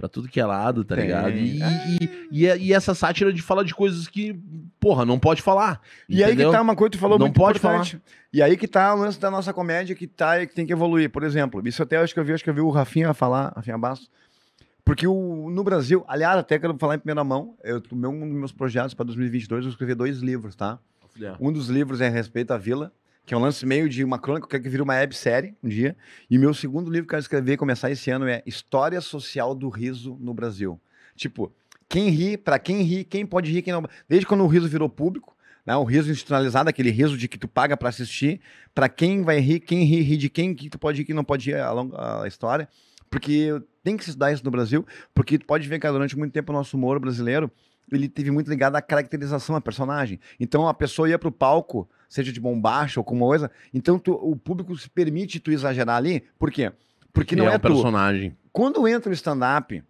[0.00, 1.04] pra tudo que é lado, tá Tem.
[1.04, 1.30] ligado?
[1.30, 4.34] E, e, e, e essa sátira de falar de coisas que,
[4.80, 5.78] porra, não pode falar.
[6.08, 6.52] E aí que entendeu?
[6.52, 8.00] tá uma coisa que tu falou Não muito pode importante.
[8.32, 10.72] E aí que tá o lance da nossa comédia que tá e que tem que
[10.72, 11.10] evoluir.
[11.10, 13.52] Por exemplo, isso até acho que eu vi, acho que eu vi o Rafinha falar,
[13.54, 14.10] Rafinha Bastos.
[14.82, 18.26] Porque o, no Brasil, aliás, até quero falar em primeira mão, eu, o meu, um
[18.26, 20.78] dos meus projetos para 2022, eu escrevi dois livros, tá?
[21.38, 22.90] Um dos livros é a Respeito à Vila,
[23.30, 25.68] que é um lance meio de uma crônica, eu quero que vire uma websérie um
[25.68, 25.96] dia.
[26.28, 29.54] E meu segundo livro que eu quero escrever e começar esse ano é História Social
[29.54, 30.80] do Riso no Brasil.
[31.14, 31.54] Tipo,
[31.88, 33.84] quem ri, pra quem ri, quem pode rir, quem não.
[34.08, 37.46] Desde quando o riso virou público, né, o riso institucionalizado, aquele riso de que tu
[37.46, 38.40] paga pra assistir,
[38.74, 41.22] pra quem vai rir, quem ri, ri de quem, que tu pode rir, quem não
[41.22, 42.68] pode rir, a, longa, a história.
[43.08, 44.84] Porque tem que se estudar isso no Brasil,
[45.14, 47.48] porque tu pode ver que durante muito tempo o nosso humor brasileiro
[47.92, 50.18] ele teve muito ligado à caracterização da personagem.
[50.38, 54.12] Então a pessoa ia pro palco, seja de bombacha ou com uma coisa, então tu-
[54.14, 56.72] o público se permite tu exagerar ali, por quê?
[57.12, 57.68] Porque não é é, um tu.
[57.68, 58.36] personagem.
[58.52, 59.82] Quando entra o stand-up,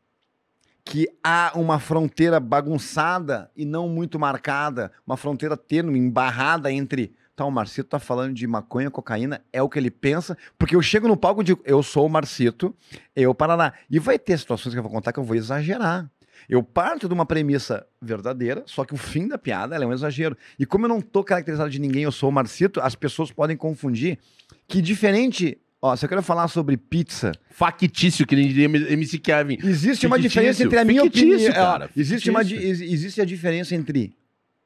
[0.84, 7.12] que há uma fronteira bagunçada e não muito marcada, uma fronteira tênue, embarrada entre.
[7.36, 10.82] Tá, o Marcito tá falando de maconha, cocaína, é o que ele pensa, porque eu
[10.82, 12.74] chego no palco e digo, eu sou o Marcito,
[13.16, 13.72] eu Paraná.
[13.88, 16.10] E vai ter situações que eu vou contar que eu vou exagerar.
[16.48, 20.36] Eu parto de uma premissa verdadeira, só que o fim da piada é um exagero.
[20.58, 23.56] E como eu não tô caracterizado de ninguém, eu sou o Marcito, as pessoas podem
[23.56, 24.18] confundir
[24.68, 25.58] que diferente.
[25.82, 29.58] Ó, se eu quero falar sobre pizza, Factício, que nem diria MC Kevin.
[29.64, 31.52] Existe uma Fictício, diferença entre a minha opinião.
[31.52, 34.14] cara, ó, existe, uma, existe a diferença entre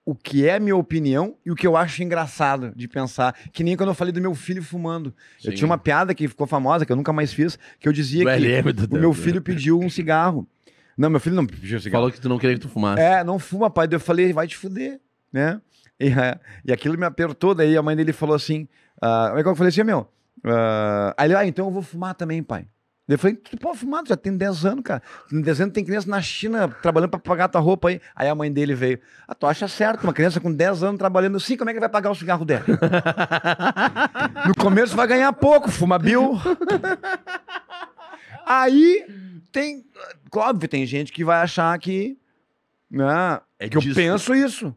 [0.05, 3.35] o que é minha opinião e o que eu acho engraçado de pensar.
[3.53, 5.15] Que nem quando eu falei do meu filho fumando.
[5.43, 5.57] Eu Sim.
[5.57, 8.87] tinha uma piada que ficou famosa, que eu nunca mais fiz, que eu dizia que
[8.91, 9.15] o meu né?
[9.15, 10.47] filho pediu um cigarro.
[10.97, 12.03] Não, meu filho não pediu cigarro.
[12.03, 13.03] Falou que tu não queria que tu fumasse.
[13.03, 13.89] É, não fuma, pai.
[13.89, 15.01] Daí eu falei, vai te fuder,
[15.33, 15.61] né?
[15.99, 16.11] E,
[16.65, 18.69] e aquilo me apertou, daí a mãe dele falou assim,
[19.01, 20.09] ah, como é que eu falei assim, meu?
[20.45, 22.67] ah, aí ele, ah, então eu vou fumar também, pai.
[23.07, 25.03] Eu falei, tu pode fumar, tu já tem 10 anos, cara.
[25.31, 28.01] Em 10 anos tem criança na China trabalhando pra pagar tua roupa aí.
[28.17, 28.99] Aí a mãe dele veio.
[29.29, 31.89] Ah, tu acha certo, uma criança com 10 anos trabalhando assim, como é que vai
[31.89, 32.65] pagar o cigarro dela?
[34.49, 36.41] no começo vai ganhar pouco, fuma Bill.
[38.47, 39.05] aí
[39.55, 39.85] tem.
[40.35, 42.19] Óbvio, tem gente que vai achar que.
[42.91, 43.95] Né, É que eu disso.
[43.95, 44.77] penso isso.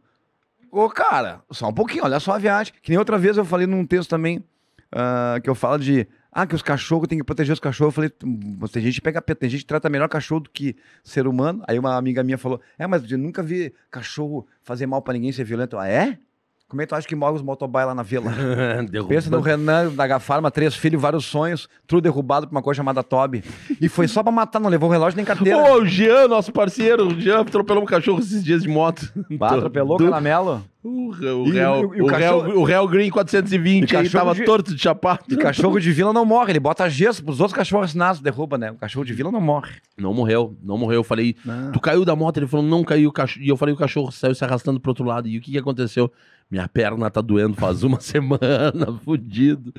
[0.72, 2.74] Ô, cara, só um pouquinho, olha só a viagem.
[2.82, 4.44] Que nem outra vez eu falei num texto também,
[4.92, 6.08] ah, que eu falo de.
[6.32, 7.92] Ah, que os cachorros tem que proteger os cachorros.
[7.92, 10.76] Eu falei, "Hum, tem gente que pega tem gente que trata melhor cachorro do que
[11.04, 11.64] ser humano.
[11.68, 15.32] Aí uma amiga minha falou: É, mas eu nunca vi cachorro fazer mal pra ninguém
[15.32, 15.76] ser violento.
[15.76, 16.20] Eu, Ah, é?
[16.70, 18.30] Como é que tu acha que morre os motoboy lá na vila?
[19.08, 23.02] Pensa no Renan da Gafarma, três filhos, vários sonhos, tudo derrubado por uma coisa chamada
[23.02, 23.42] Toby.
[23.80, 25.58] E foi só pra matar, não levou relógio nem carteira.
[25.58, 29.10] Ô, o Jean, nosso parceiro, o Jean atropelou um cachorro esses dias de moto.
[29.38, 30.62] Bah, atropelou o Do- caramelo.
[30.84, 34.10] O, o, E- Real, e o o, cachorro- Real, o Real Green 420 E aí
[34.10, 35.20] tava de- torto de chapado.
[35.30, 38.72] E cachorro de vila não morre, ele bota gesso pros outros cachorros assinados, derruba, né?
[38.72, 39.72] O cachorro de vila não morre.
[39.98, 40.98] Não morreu, não morreu.
[41.00, 41.72] Eu falei, Não.
[41.72, 42.38] tu caiu da moto?
[42.38, 43.10] Ele falou, não caiu.
[43.10, 45.28] o cachorro- E eu falei, o cachorro saiu se arrastando pro outro lado.
[45.30, 46.12] E o que, que aconteceu?
[46.50, 49.74] Minha perna tá doendo faz uma semana, fudido.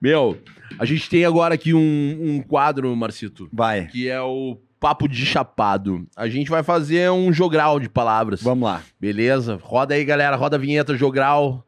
[0.00, 0.38] Meu,
[0.78, 5.26] a gente tem agora aqui um, um quadro, Marcito, Vai, que é o Papo de
[5.26, 6.06] Chapado.
[6.16, 8.40] A gente vai fazer um jogral de palavras.
[8.40, 8.82] vamos lá.
[9.00, 9.58] Beleza?
[9.60, 10.36] Roda aí, galera.
[10.36, 11.66] Roda a vinheta jogral.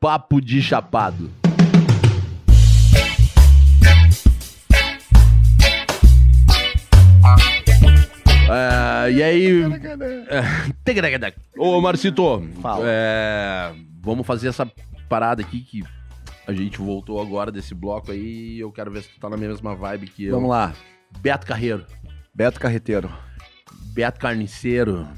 [0.00, 1.30] Papo de Chapado.
[8.48, 9.62] É, e aí.
[10.28, 10.42] é.
[11.56, 12.84] Ô, Marcito, Fala.
[12.86, 14.70] é, vamos fazer essa
[15.08, 15.84] parada aqui que
[16.46, 18.56] a gente voltou agora desse bloco aí.
[18.56, 20.34] e Eu quero ver se tu tá na mesma vibe que eu.
[20.34, 20.72] Vamos lá.
[21.20, 21.84] Beto Carreiro,
[22.34, 23.10] Beto Carreteiro.
[23.92, 25.08] Beto Carniceiro.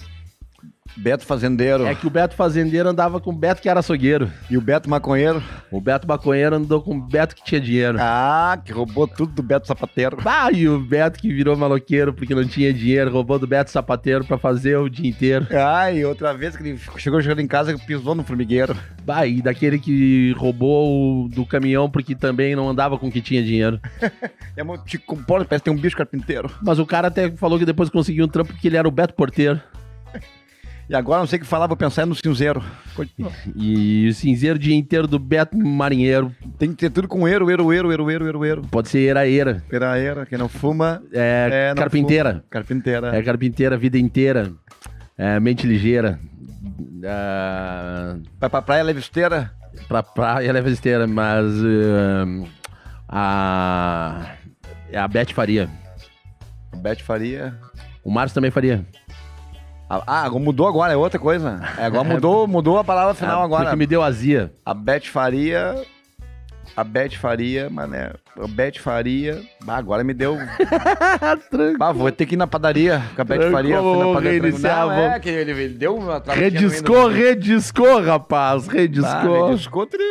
[0.97, 1.87] Beto Fazendeiro.
[1.87, 4.31] É que o Beto Fazendeiro andava com o Beto que era açougueiro.
[4.51, 5.43] E o Beto Maconheiro.
[5.71, 7.99] O Beto Maconheiro andou com o Beto que tinha dinheiro.
[8.01, 10.19] Ah, que roubou tudo do Beto Sapateiro.
[10.25, 14.25] Ah, e o Beto que virou maloqueiro porque não tinha dinheiro, roubou do Beto Sapateiro
[14.25, 15.47] pra fazer o dia inteiro.
[15.51, 18.77] Ah, e outra vez que ele chegou chegando em casa pisou no formigueiro.
[19.05, 23.21] Bah, e daquele que roubou o do caminhão porque também não andava com o que
[23.21, 23.81] tinha dinheiro.
[24.57, 26.51] É uma te comporta, parece que tem um bicho carpinteiro.
[26.61, 29.15] Mas o cara até falou que depois conseguiu um trampo porque ele era o Beto
[29.15, 29.61] Porteiro.
[30.91, 32.61] E agora não sei o que falar, vou pensar no cinzeiro.
[33.55, 36.35] E o cinzeiro dia inteiro do Beto Marinheiro.
[36.59, 38.63] Tem que ter tudo com eiro, eiro, eiro, eiro, eiro, eiro, eiro.
[38.63, 39.63] Pode ser era-era.
[39.71, 42.31] Era, era, quem não fuma É, é não carpinteira.
[42.33, 42.45] fuma.
[42.51, 43.17] Carpinteira.
[43.17, 44.53] É carpinteira a vida inteira.
[45.17, 46.19] É mente ligeira.
[47.05, 49.53] É, Vai pra praia, leva esteira.
[49.87, 52.49] pra praia leva esteira, mas eh,
[53.09, 54.35] a
[54.91, 55.71] é a Beth faria.
[56.83, 57.55] Beth Faria.
[58.03, 58.85] O Márcio também faria.
[60.07, 61.61] Ah, mudou agora, é outra coisa.
[61.77, 63.65] É, agora mudou, mudou a palavra final Ah, agora.
[63.65, 64.53] Porque me deu azia.
[64.65, 65.83] A Beth Faria.
[66.77, 68.13] A Beth Faria, mané.
[68.41, 69.43] A Beth Faria.
[69.67, 70.37] Ah, agora me deu.
[71.81, 73.79] Ah, vou ter que ir na padaria com a Beth Tranco, Faria.
[73.81, 78.69] Fui na reiniciar, Não, é que ele, ele deu uma Rediscou, rediscou, rapaz.
[78.69, 79.49] Rediscou.
[79.49, 80.05] rediscou tudo.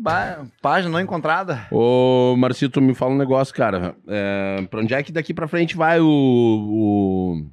[0.00, 1.66] Bah, Página não encontrada.
[1.70, 3.94] Ô, Marcito, me fala um negócio, cara.
[4.08, 7.46] É, pra onde é que daqui pra frente vai o, o,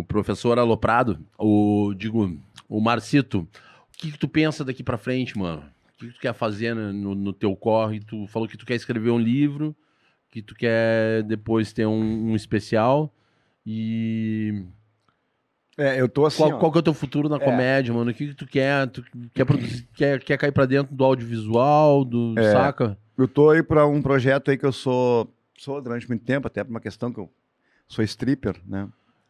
[0.00, 1.18] o professor Aloprado?
[1.38, 3.40] O, digo, o Marcito.
[3.40, 5.62] O que, que tu pensa daqui pra frente, mano?
[5.94, 8.00] O que, que tu quer fazer no, no teu corre?
[8.00, 9.74] Tu falou que tu quer escrever um livro,
[10.30, 13.10] que tu quer depois ter um, um especial.
[13.64, 14.62] E
[15.78, 16.38] É, eu tô assim.
[16.42, 16.58] qual, ó.
[16.58, 18.10] qual que é o teu futuro na comédia, mano?
[18.10, 18.86] O que, que tu quer?
[18.88, 19.02] Tu
[19.34, 20.22] quer, produzir- quer?
[20.22, 22.52] quer cair pra dentro do audiovisual, do É.
[22.52, 22.98] saca?
[23.16, 25.32] Eu tô aí pra um projeto aí que eu sou.
[25.58, 27.30] Sou durante muito tempo, até por uma questão que eu
[27.88, 28.86] sou stripper, né?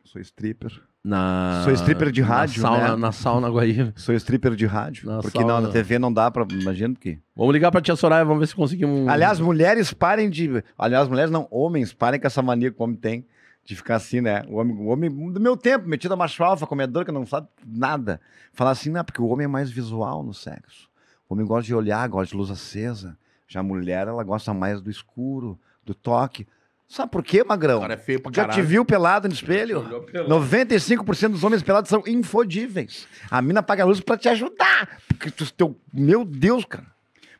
[0.06, 0.72] Sou stripper.
[1.04, 2.96] Na, Sou stripper de na rádio, sauna, né?
[2.96, 3.92] Na sauna Guaíba.
[3.96, 5.08] Sou stripper de rádio.
[5.08, 5.54] Na porque sauna.
[5.54, 6.46] não, na TV não dá pra.
[6.50, 7.18] Imagina que.
[7.34, 9.00] Vamos ligar pra tia Soraya, vamos ver se conseguimos.
[9.00, 10.62] um- Aliás, mulheres parem de.
[10.78, 13.26] Aliás, mulheres não, homens parem com essa mania que o homem tem
[13.64, 14.42] de ficar assim, né?
[14.48, 17.48] O homem, o homem do meu tempo, metido a macho alfa, comedor que não sabe
[17.66, 18.20] nada.
[18.52, 20.88] Falar assim, não, porque o homem é mais visual no sexo.
[21.28, 23.16] O homem gosta de olhar, gosta de luz acesa.
[23.48, 26.46] Já a mulher, ela gosta mais do escuro, do toque.
[26.88, 27.78] Sabe por quê, Magrão?
[27.78, 30.04] O cara é feio pra Já te viu pelado no espelho?
[30.10, 30.34] Pelado.
[30.34, 33.08] 95% dos homens pelados são infodíveis.
[33.30, 34.98] A mina apaga a luz pra te ajudar.
[35.08, 36.86] Porque tu, teu, meu Deus, cara.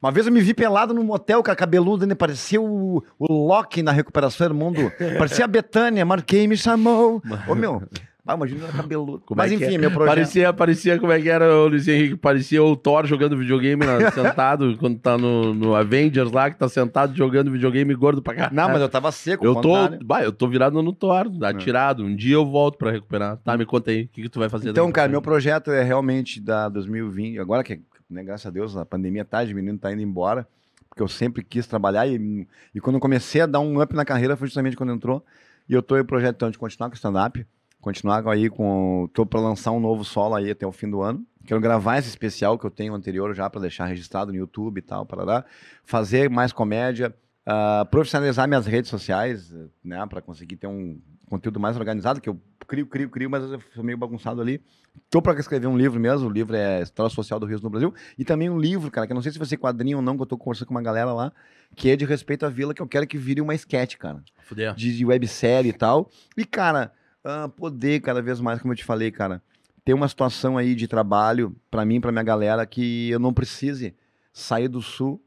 [0.03, 3.83] Uma vez eu me vi pelado num motel, cara, cabeludo, ainda parecia o, o Loki
[3.83, 4.93] na recuperação do mundo.
[5.19, 7.23] Parecia a Betânia, marquei, me chamou.
[7.49, 7.83] Ô, meu,
[8.27, 9.23] ah, imagina ele cabeludo.
[9.25, 9.79] Como Mas é enfim, é?
[9.79, 10.15] meu projeto.
[10.15, 14.11] Parecia, parecia como é que era o Luiz Henrique, parecia o Thor jogando videogame lá,
[14.11, 18.57] sentado, quando tá no, no Avengers lá, que tá sentado jogando videogame gordo pra caralho.
[18.57, 20.05] Não, mas eu tava seco, Eu tô, contrário.
[20.05, 22.03] bah, eu tô virado no Thor, atirado.
[22.05, 23.37] Um dia eu volto pra recuperar.
[23.39, 25.83] Tá, me conta aí, o que, que tu vai fazer Então, cara, meu projeto é
[25.83, 27.39] realmente da 2020.
[27.39, 27.81] Agora que,
[28.11, 30.47] né, graças a Deus, a pandemia tá diminuindo, tá indo embora.
[30.89, 34.05] porque eu sempre quis trabalhar e, e quando eu comecei a dar um up na
[34.05, 35.25] carreira foi justamente quando entrou.
[35.69, 37.45] E eu tô projetando de continuar com stand-up,
[37.87, 39.09] continuar aí com.
[39.15, 41.25] tô para lançar um novo solo aí até o fim do ano.
[41.47, 44.83] Quero gravar esse especial que eu tenho anterior já para deixar registrado no YouTube e
[44.83, 45.45] tal, para lá.
[45.85, 47.15] Fazer mais comédia,
[47.47, 49.55] uh, profissionalizar minhas redes sociais,
[49.85, 51.01] né, para conseguir ter um
[51.31, 54.61] conteúdo mais organizado, que eu crio, crio, crio, mas eu sou meio bagunçado ali.
[55.09, 57.95] Tô para escrever um livro mesmo, o livro é História Social do Rio no Brasil,
[58.19, 60.17] e também um livro, cara, que eu não sei se vai ser quadrinho ou não,
[60.17, 61.33] que eu tô conversando com uma galera lá,
[61.77, 64.25] que é de respeito à vila, que eu quero que vire uma sketch, cara.
[64.43, 64.75] Fudeu.
[64.75, 66.11] De, de websérie e tal.
[66.37, 66.93] E, cara,
[67.27, 69.43] uh, poder cada vez mais, como eu te falei, cara,
[69.85, 73.95] ter uma situação aí de trabalho para mim, para minha galera, que eu não precise
[74.33, 75.21] sair do sul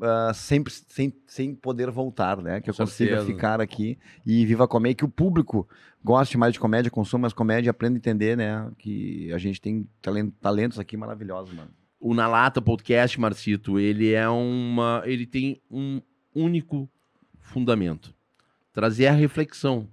[0.00, 2.60] uh, sempre sem, sem poder voltar, né?
[2.60, 5.68] Que eu consiga ficar aqui e viva comer, que o público
[6.02, 8.70] goste mais de comédia, consuma mais comédia, aprenda a entender, né?
[8.78, 9.86] Que a gente tem
[10.40, 11.70] talentos aqui maravilhosos, mano.
[11.98, 15.02] O Na Lata Podcast, Marcito, ele é uma.
[15.04, 16.00] Ele tem um
[16.34, 16.88] único
[17.38, 18.14] fundamento:
[18.72, 19.86] trazer a reflexão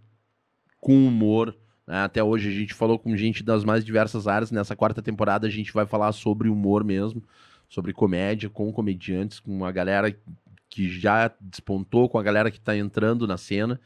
[0.80, 1.56] com humor.
[1.86, 1.98] Né?
[1.98, 4.52] Até hoje a gente falou com gente das mais diversas áreas.
[4.52, 7.24] Nessa quarta temporada a gente vai falar sobre humor mesmo
[7.70, 10.16] sobre comédia com comediantes, com a galera
[10.70, 13.80] que já despontou, com a galera que está entrando na cena.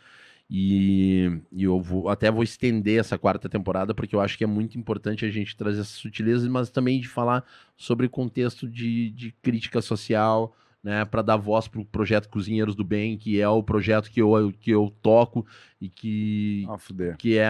[0.49, 4.47] E, e, eu vou, até vou estender essa quarta temporada, porque eu acho que é
[4.47, 7.45] muito importante a gente trazer essas sutilezas, mas também de falar
[7.77, 10.53] sobre contexto de, de crítica social,
[10.83, 14.21] né, para dar voz para o projeto Cozinheiros do Bem, que é o projeto que
[14.21, 15.45] eu, que eu toco
[15.79, 17.49] e que, ah, que é,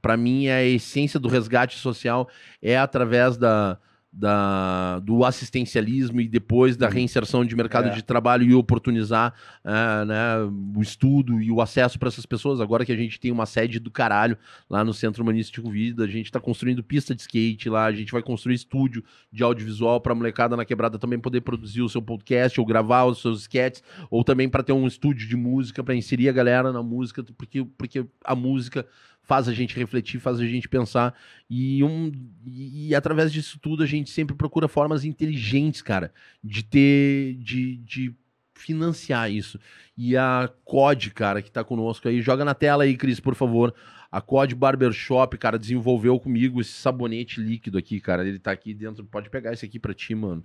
[0.00, 2.28] para mim, é a essência do resgate social,
[2.62, 3.78] é através da,
[4.12, 6.92] da, do assistencialismo e depois da uhum.
[6.92, 7.90] reinserção de mercado é.
[7.90, 10.36] de trabalho e oportunizar é, né,
[10.74, 12.60] o estudo e o acesso para essas pessoas.
[12.60, 14.36] Agora que a gente tem uma sede do caralho
[14.68, 18.12] lá no Centro Humanístico Vida, a gente está construindo pista de skate lá, a gente
[18.12, 22.00] vai construir estúdio de audiovisual para a molecada na quebrada também poder produzir o seu
[22.00, 25.94] podcast ou gravar os seus sketches, ou também para ter um estúdio de música para
[25.94, 28.86] inserir a galera na música, porque, porque a música
[29.28, 31.14] faz a gente refletir, faz a gente pensar.
[31.50, 32.10] E, um,
[32.46, 37.76] e, e, através disso tudo a gente sempre procura formas inteligentes, cara, de ter, de,
[37.76, 38.14] de
[38.54, 39.60] financiar isso.
[39.94, 43.74] E a COD, cara, que tá conosco aí, joga na tela aí, Cris, por favor.
[44.10, 48.26] A COD Barbershop, cara, desenvolveu comigo esse sabonete líquido aqui, cara.
[48.26, 49.04] Ele tá aqui dentro.
[49.04, 50.42] Pode pegar esse aqui pra ti, mano.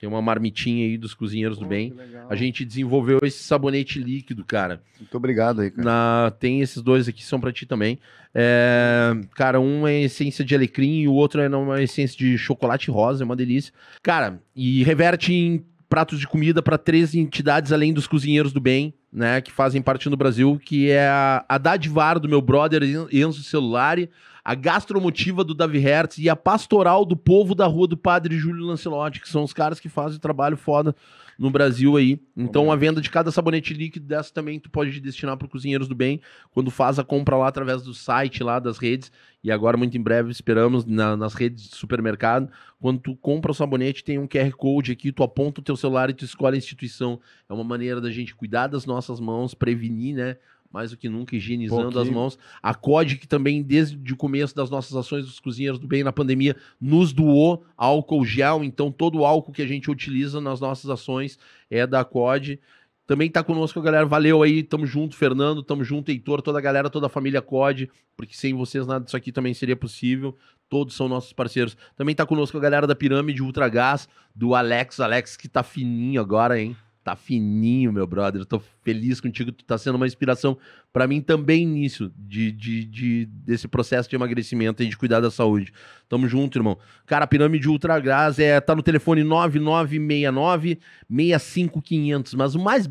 [0.00, 1.92] Tem uma marmitinha aí dos cozinheiros do bem.
[2.30, 4.82] A gente desenvolveu esse sabonete líquido, cara.
[4.98, 5.84] Muito obrigado aí, cara.
[5.84, 6.32] Na...
[6.40, 7.98] Tem esses dois aqui, são pra ti também.
[8.34, 9.12] É...
[9.34, 13.22] Cara, um é essência de alecrim e o outro é uma essência de chocolate rosa,
[13.22, 13.74] é uma delícia.
[14.02, 18.94] Cara, e reverte em pratos de comida para três entidades além dos cozinheiros do bem,
[19.12, 22.82] né, que fazem parte do Brasil, que é a, a Dadivar do meu brother
[23.12, 24.08] Enzo Celulari,
[24.44, 28.66] a gastromotiva do Davi Hertz e a pastoral do povo da rua do Padre Júlio
[28.66, 30.94] Lancelotti, que são os caras que fazem o trabalho foda
[31.38, 32.20] no Brasil aí.
[32.36, 35.94] Então a venda de cada sabonete líquido dessa também tu pode destinar para Cozinheiros do
[35.94, 39.10] Bem, quando faz a compra lá através do site lá das redes.
[39.42, 42.50] E agora, muito em breve, esperamos na, nas redes de supermercado.
[42.78, 46.10] Quando tu compra o sabonete, tem um QR Code aqui, tu aponta o teu celular
[46.10, 47.18] e tu escolhe a instituição.
[47.48, 50.36] É uma maneira da gente cuidar das nossas mãos, prevenir, né?
[50.72, 52.38] Mais do que nunca, higienizando as mãos.
[52.62, 56.12] A COD, que também, desde o começo das nossas ações dos cozinheiros do bem na
[56.12, 58.62] pandemia, nos doou álcool gel.
[58.62, 61.38] Então, todo o álcool que a gente utiliza nas nossas ações
[61.68, 62.60] é da COD.
[63.06, 66.62] Também está conosco a galera, valeu aí, tamo junto, Fernando, tamo junto, Heitor, toda a
[66.62, 70.36] galera, toda a família COD, porque sem vocês nada disso aqui também seria possível.
[70.68, 71.76] Todos são nossos parceiros.
[71.96, 76.20] Também está conosco a galera da Pirâmide Ultra Gás, do Alex, Alex que tá fininho
[76.20, 76.76] agora, hein?
[77.10, 78.40] Tá fininho, meu brother.
[78.40, 79.50] Eu tô feliz contigo.
[79.50, 80.56] Tu tá sendo uma inspiração
[80.92, 85.28] para mim também nisso, de, de, de, desse processo de emagrecimento e de cuidar da
[85.28, 85.72] saúde.
[86.08, 86.78] Tamo junto, irmão.
[87.06, 90.78] Cara, a pirâmide Ultra Gás é, tá no telefone 9969
[91.08, 92.34] 65500.
[92.34, 92.88] Mas o mais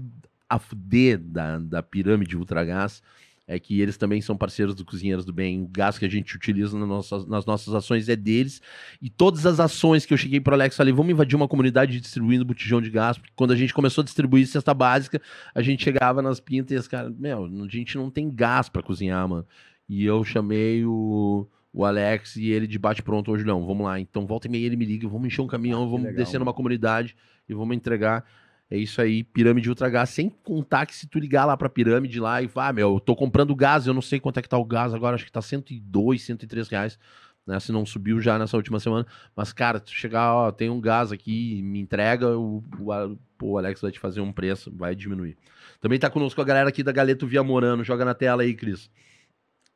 [0.50, 3.02] a fuder da, da pirâmide Ultra Gás
[3.50, 5.64] é que eles também são parceiros do Cozinheiros do Bem.
[5.64, 8.62] O gás que a gente utiliza nas nossas, nas nossas ações é deles.
[9.02, 12.00] E todas as ações que eu cheguei para o Alex falei, vamos invadir uma comunidade
[12.00, 13.18] distribuindo botijão de gás.
[13.18, 15.20] Porque quando a gente começou a distribuir cesta básica,
[15.56, 18.84] a gente chegava nas pintas e as caras, meu, a gente não tem gás para
[18.84, 19.48] cozinhar, mano.
[19.90, 24.00] E eu chamei o, o Alex e ele de bate pronto hoje, não, vamos lá.
[24.00, 26.34] Então volta e meia ele me liga, vamos encher um caminhão, ah, vamos legal, descer
[26.34, 26.46] mano.
[26.46, 27.16] numa comunidade
[27.48, 28.24] e vamos entregar.
[28.72, 32.20] É isso aí, pirâmide Ultra Gás, sem contar que se tu ligar lá pra pirâmide
[32.20, 34.50] lá e falar, ah, meu, eu tô comprando gás, eu não sei quanto é que
[34.50, 37.00] tá o gás agora, acho que tá 102, 103 reais,
[37.48, 40.80] né, se não subiu já nessa última semana, mas cara, tu chegar, ó, tem um
[40.80, 45.36] gás aqui, me entrega, o, o, o Alex vai te fazer um preço, vai diminuir.
[45.82, 48.92] Também tá conosco a galera aqui da Galeto Via Morano, joga na tela aí, Cris.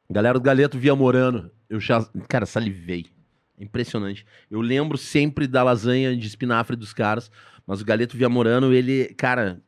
[0.07, 3.07] Galera do Galeto Via Morano, eu já, cara, salivei.
[3.57, 4.25] Impressionante.
[4.49, 7.31] Eu lembro sempre da lasanha de espinafre dos caras,
[7.65, 9.61] Mas o galeto viamorano, ele, cara,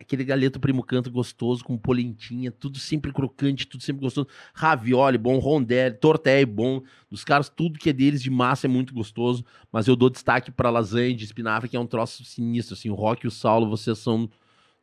[0.00, 4.26] aquele galeto primo canto gostoso, com polentinha, tudo sempre crocante, tudo sempre gostoso.
[4.52, 6.82] Ravioli bom, rondelli, tortelli bom.
[7.10, 9.44] Dos caras, tudo que é deles de massa é muito gostoso.
[9.70, 12.90] Mas eu dou destaque pra lasanha de espinafre, que é um troço sinistro, assim.
[12.90, 14.28] O Rock e o Saulo, vocês são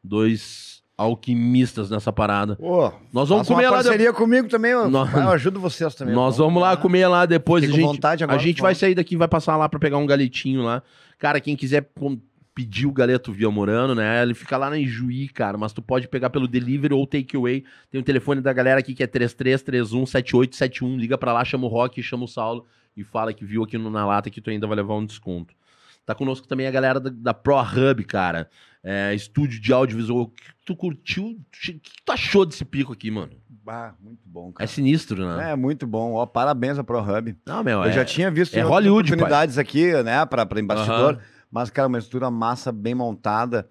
[0.03, 2.57] dois alquimistas nessa parada.
[3.13, 6.15] Nós vamos comer lá parceria comigo também, eu, Nós- eu ajudo vocês também.
[6.15, 6.47] Nós então.
[6.47, 7.63] vamos lá Ah, comer lá depois.
[7.63, 9.97] A gente, vontade agora, a gente vai sair daqui e vai passar lá pra pegar
[9.97, 10.81] um galetinho lá.
[11.19, 11.91] Cara, quem quiser
[12.57, 14.19] pedir o galeto via Morano, né?
[14.23, 15.59] Ele fica lá na Ijuí, cara.
[15.59, 17.63] Mas tu pode pegar pelo delivery ou takeaway.
[17.91, 20.97] Tem o telefone da galera aqui que é 33317871.
[20.97, 22.65] Liga pra lá, chama o Rock, chama o Saulo
[22.95, 25.53] e fala que viu aqui no Na Lata que tu ainda vai levar um desconto.
[26.03, 28.49] Tá conosco também a galera da, da Pro Hub, cara.
[28.83, 30.21] É, estúdio de audiovisual.
[30.21, 31.25] O que tu curtiu?
[31.25, 33.33] O que tu achou desse pico aqui, mano?
[33.63, 34.67] Bah, muito bom, É cara.
[34.67, 35.51] sinistro, né?
[35.51, 36.13] É, muito bom.
[36.13, 37.35] Ó, parabéns a ProHub.
[37.45, 41.15] Não, meu, Eu é- já tinha visto é Hollywood, oportunidades aqui, né, pra, pra embastidor.
[41.15, 41.19] Aham.
[41.51, 43.67] Mas, cara, uma estrutura massa, bem montada.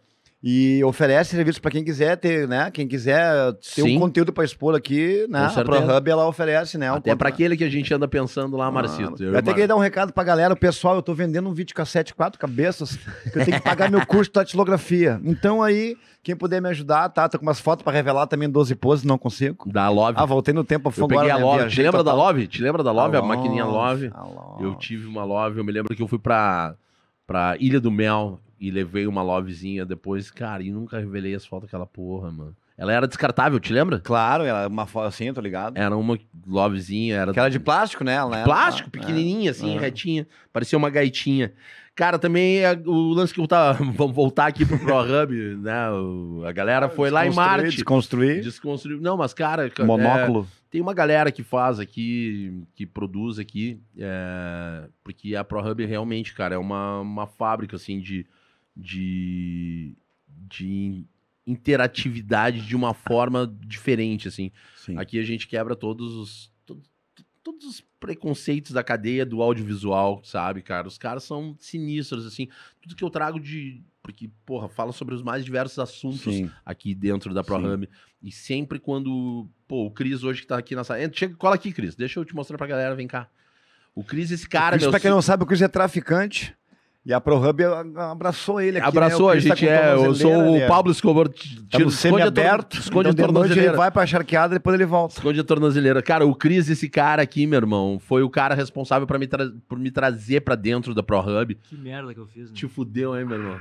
[0.48, 2.70] E oferece serviço pra quem quiser ter, né?
[2.70, 3.96] Quem quiser ter Sim.
[3.96, 5.46] um conteúdo pra expor aqui, né?
[5.46, 5.64] A.
[5.64, 6.92] ProHub, ela oferece, né?
[6.92, 9.20] um Até contra- aquele que a gente anda pensando lá, Marcito.
[9.24, 12.38] Eu até queria dar um recado pra galera, pessoal, eu tô vendendo um videocassete quatro
[12.38, 12.96] cabeças,
[13.32, 15.18] que eu tenho que pagar meu curso de datilografia.
[15.24, 17.28] Então aí, quem puder me ajudar, tá?
[17.28, 19.68] Tô com umas fotos pra revelar também 12 poses, não consigo.
[19.72, 20.14] Da Love.
[20.20, 21.44] Ah, voltei no tempo, eu peguei a né?
[21.44, 21.58] Love.
[21.60, 22.26] Viajei Te lembra da total.
[22.26, 22.46] Love?
[22.46, 23.16] Te lembra da Love?
[23.16, 24.10] A, Love, maquininha Love.
[24.14, 24.64] a Love.
[24.64, 25.58] Eu tive uma Love.
[25.58, 26.76] Eu me lembro que eu fui pra,
[27.26, 30.30] pra Ilha do Mel e levei uma Lovezinha depois.
[30.30, 32.56] Cara, e nunca revelei as fotos daquela porra, mano.
[32.78, 33.98] Ela era descartável, te lembra?
[34.00, 35.78] Claro, ela é uma foto assim, tô ligado.
[35.78, 38.14] Era uma Lovezinha, era Aquela de plástico, né?
[38.14, 38.44] Ela, né?
[38.44, 38.90] plástico, É.
[38.90, 39.80] pequenininha, assim, É.
[39.80, 40.26] retinha.
[40.52, 41.52] Parecia uma gaitinha.
[41.94, 43.78] Cara, também é o lance que eu tava.
[43.96, 45.90] Vamos voltar aqui pro Pro Hub, né?
[45.90, 47.76] o- a galera foi lá em Desconstruir, Marte.
[47.76, 48.42] Desconstruir.
[48.42, 49.00] Desconstruiu.
[49.00, 49.66] Não, mas, cara.
[49.78, 50.46] é, Monóculo.
[50.70, 56.54] Tem uma galera que faz aqui, que produz aqui, é, porque a ProHub realmente, cara,
[56.54, 58.26] é uma, uma fábrica, assim, de,
[58.76, 59.96] de,
[60.28, 61.04] de
[61.46, 64.50] interatividade de uma forma diferente, assim.
[64.76, 64.98] Sim.
[64.98, 66.82] Aqui a gente quebra todos os, to-
[67.14, 70.86] to- todos os preconceitos da cadeia do audiovisual, sabe, cara?
[70.88, 72.48] Os caras são sinistros, assim.
[72.80, 73.82] Tudo que eu trago de...
[74.02, 76.48] Porque, porra, fala sobre os mais diversos assuntos Sim.
[76.64, 77.88] aqui dentro da ProHub.
[78.22, 79.48] E sempre quando.
[79.68, 81.00] Pô, o Cris hoje que tá aqui na sala.
[81.12, 81.94] Chega, cola aqui, Cris.
[81.94, 83.26] Deixa eu te mostrar pra galera, vem cá.
[83.94, 84.90] O Cris, esse cara, Isso, meu.
[84.90, 86.54] pra quem não sabe, o Chris é traficante.
[87.04, 87.62] E a ProHub
[87.96, 88.88] abraçou ele aqui.
[88.88, 89.34] abraçou né?
[89.36, 89.92] O a tá gente, com é.
[89.92, 91.28] Eu tornozeleira, sou o é- Pablo Escobar.
[91.28, 92.78] Tá Tira, no esconde a, tor semi-aberto.
[92.80, 93.76] esconde então a noite ele tornozeleira.
[93.76, 95.14] vai pra charqueada, depois ele volta.
[95.14, 96.02] Esconde a tornozeleira.
[96.02, 99.28] Cara, o Cris, esse cara aqui, meu irmão, foi o cara responsável pra me
[99.68, 101.54] por me trazer pra dentro da ProHub.
[101.54, 102.56] Que merda que eu fiz, né?
[102.56, 103.60] Te fudeu, hein, meu irmão?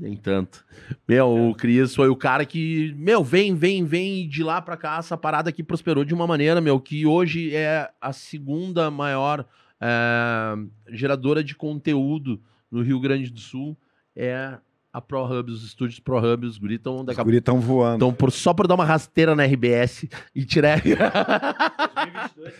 [0.00, 0.64] Nem tanto.
[1.06, 4.76] Meu, o Cris foi o cara que, meu, vem, vem, vem, e de lá pra
[4.76, 9.44] cá essa parada aqui prosperou de uma maneira, meu, que hoje é a segunda maior
[9.80, 10.54] é,
[10.90, 13.76] geradora de conteúdo no Rio Grande do Sul.
[14.14, 14.58] É
[14.92, 17.96] a ProHub, os estúdios ProHub, os guris estão Os daqui a guri tão voando.
[17.96, 20.80] então, por, só por dar uma rasteira na RBS e tirar.
[20.80, 22.52] 2022 foi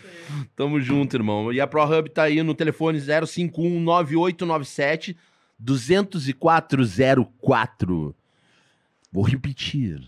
[0.55, 1.51] Tamo junto, irmão.
[1.51, 5.17] E a ProHub tá aí no telefone 051 9897
[5.59, 8.15] 20404.
[9.11, 10.01] Vou repetir.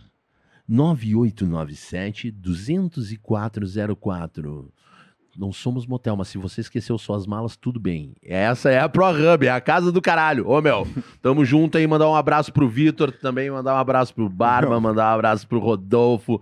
[0.67, 4.71] 9897 20404.
[5.37, 8.13] Não somos motel, mas se você esqueceu suas malas, tudo bem.
[8.21, 10.47] Essa é a ProHub, é a casa do caralho.
[10.47, 10.85] Ô, meu,
[11.21, 11.87] tamo junto aí.
[11.87, 15.59] Mandar um abraço pro Vitor também, mandar um abraço pro Barba, mandar um abraço pro
[15.59, 16.41] Rodolfo,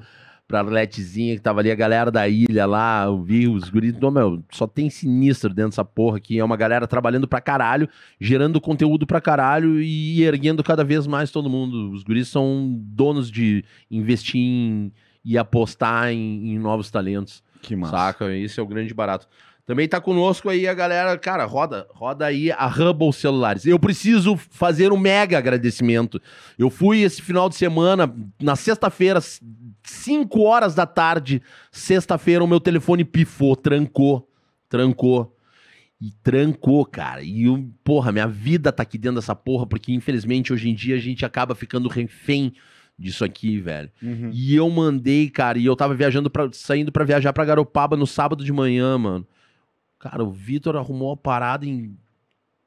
[0.50, 3.94] pra Arletezinha, que tava ali, a galera da ilha lá, eu vi os guris.
[4.00, 6.40] Não, meu, só tem sinistro dentro dessa porra aqui.
[6.40, 7.88] É uma galera trabalhando pra caralho,
[8.20, 11.92] gerando conteúdo pra caralho e erguendo cada vez mais todo mundo.
[11.92, 14.92] Os guris são donos de investir em,
[15.24, 17.44] e apostar em, em novos talentos.
[17.62, 17.96] Que massa.
[17.96, 18.36] Saca?
[18.36, 19.28] Esse é o grande barato.
[19.68, 23.68] Também tá conosco aí a galera, cara, roda, roda aí a Hubble Celulares.
[23.68, 26.20] Eu preciso fazer um mega agradecimento.
[26.58, 28.12] Eu fui esse final de semana,
[28.42, 29.20] na sexta-feira,
[29.84, 31.42] 5 horas da tarde,
[31.72, 34.30] sexta-feira, o meu telefone pifou, trancou,
[34.68, 35.36] trancou.
[36.02, 37.22] E trancou, cara.
[37.22, 40.96] E, eu, porra, minha vida tá aqui dentro dessa porra, porque infelizmente hoje em dia
[40.96, 42.54] a gente acaba ficando refém
[42.98, 43.90] disso aqui, velho.
[44.02, 44.30] Uhum.
[44.34, 48.08] E eu mandei, cara, e eu tava viajando para saindo pra viajar pra Garopaba no
[48.08, 49.28] sábado de manhã, mano.
[49.98, 51.98] Cara, o Vitor arrumou a parada em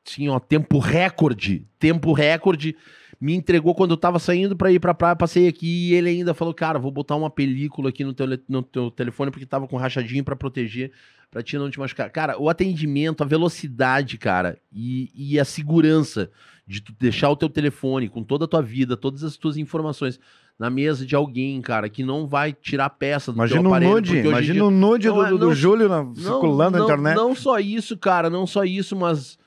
[0.06, 2.76] assim, ó, tempo recorde, tempo recorde.
[3.24, 6.34] Me entregou quando eu tava saindo pra ir pra praia, passei aqui e ele ainda
[6.34, 9.76] falou: "Cara, vou botar uma película aqui no teu, no teu telefone porque tava com
[9.76, 10.90] rachadinho pra proteger,
[11.30, 12.10] pra ti não te machucar".
[12.10, 16.30] Cara, o atendimento, a velocidade, cara, e, e a segurança
[16.66, 20.18] de tu deixar o teu telefone com toda a tua vida, todas as tuas informações
[20.58, 23.92] na mesa de alguém, cara, que não vai tirar peça do Imagina teu aparelho.
[23.92, 26.72] nude, hoje em imagina o nude Não, do, é, do, do não- Júlio na- circulando
[26.72, 27.16] na não, internet.
[27.16, 29.38] Não só isso, cara, não só isso, mas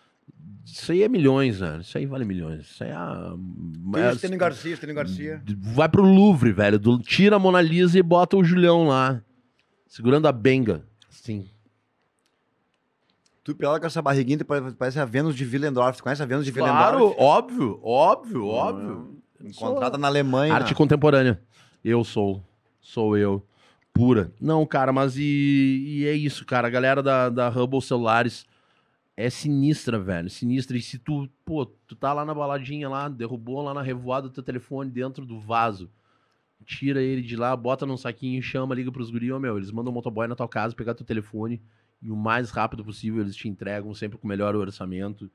[0.82, 1.82] isso aí é milhões, velho.
[1.82, 2.62] Isso aí vale milhões.
[2.66, 4.02] Isso aí é.
[4.02, 5.42] é Estênio Garcia, Estênio Garcia.
[5.58, 6.78] vai pro Louvre, velho.
[6.80, 9.22] do- tira a Mona Lisa e bota o Julião lá.
[9.88, 10.84] Segurando a benga.
[11.10, 11.48] Sim.
[13.44, 14.40] Tu pelada com essa barriguinha,
[14.78, 15.98] parece a Vênus de Willendorf.
[15.98, 17.22] Tu conhece a Vênus de Claro, Willendorf?
[17.22, 19.18] óbvio, óbvio, óbvio.
[19.44, 20.54] Encontrada na Alemanha.
[20.54, 21.40] Arte contemporânea.
[21.84, 22.44] Eu sou.
[22.82, 23.46] Sou eu.
[23.94, 24.32] Pura.
[24.42, 25.22] Não, cara, mas e,
[26.02, 26.68] e é isso, cara.
[26.68, 28.46] A galera da, da Hubble Celulares
[29.18, 30.30] é sinistra, velho.
[30.30, 30.78] Sinistra.
[30.78, 34.30] E se tu, pô, tu tá lá na baladinha lá, derrubou lá na revoada o
[34.30, 35.90] teu telefone dentro do vaso.
[36.66, 39.58] Tira ele de lá, bota num saquinho, chama, liga pros guri, ó, meu.
[39.58, 41.62] Eles mandam um motoboy na tua casa, pegar teu telefone
[42.02, 45.30] e o mais rápido possível eles te entregam, sempre com o melhor orçamento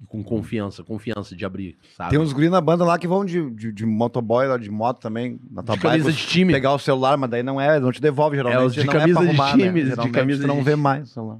[0.00, 2.10] e com confiança, confiança de abrir, sabe?
[2.10, 5.00] Tem uns guri na banda lá que vão de, de, de motoboy, lá de moto
[5.00, 6.52] também, na tua de camisa bike, de time.
[6.52, 8.66] pegar o celular, mas daí não é, não te devolve geralmente.
[8.66, 10.04] os de não camisa é pra de arrumar, times, né?
[10.04, 10.82] de camisa não de vê time.
[10.82, 11.38] mais o celular.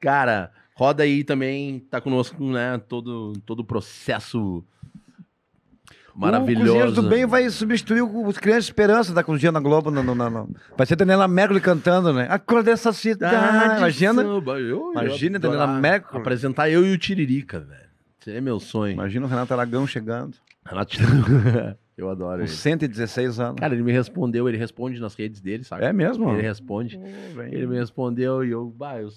[0.00, 0.52] Cara,
[0.82, 2.76] roda aí também, tá conosco, né?
[2.88, 4.64] Todo, todo o processo
[6.14, 6.64] O maravilhoso.
[6.66, 9.90] Cozinheiros do Bem vai substituir o- os Crianças Esperança da Cozinha na Globo.
[9.90, 10.50] No, no, no, no.
[10.76, 12.26] Vai ser Daniela Mercury cantando, né?
[12.28, 13.78] A cor dessa cidade.
[13.78, 14.22] Imagina.
[14.22, 16.18] samba, eu- eu Imagina, adorar Daniela Mercury.
[16.20, 17.88] Apresentar eu e o Tiririca, velho.
[18.20, 18.92] Seria meu sonho.
[18.92, 20.36] Imagina o Renato Aragão chegando.
[20.66, 20.96] Renato-
[21.96, 22.48] eu adoro Com ele.
[22.48, 23.58] 116 anos.
[23.58, 25.84] Cara, ele me respondeu, ele responde nas redes dele, sabe?
[25.84, 26.30] é mesmo?
[26.32, 26.98] Ele responde.
[27.50, 29.12] Ele me respondeu e eu, bah, eu, eu-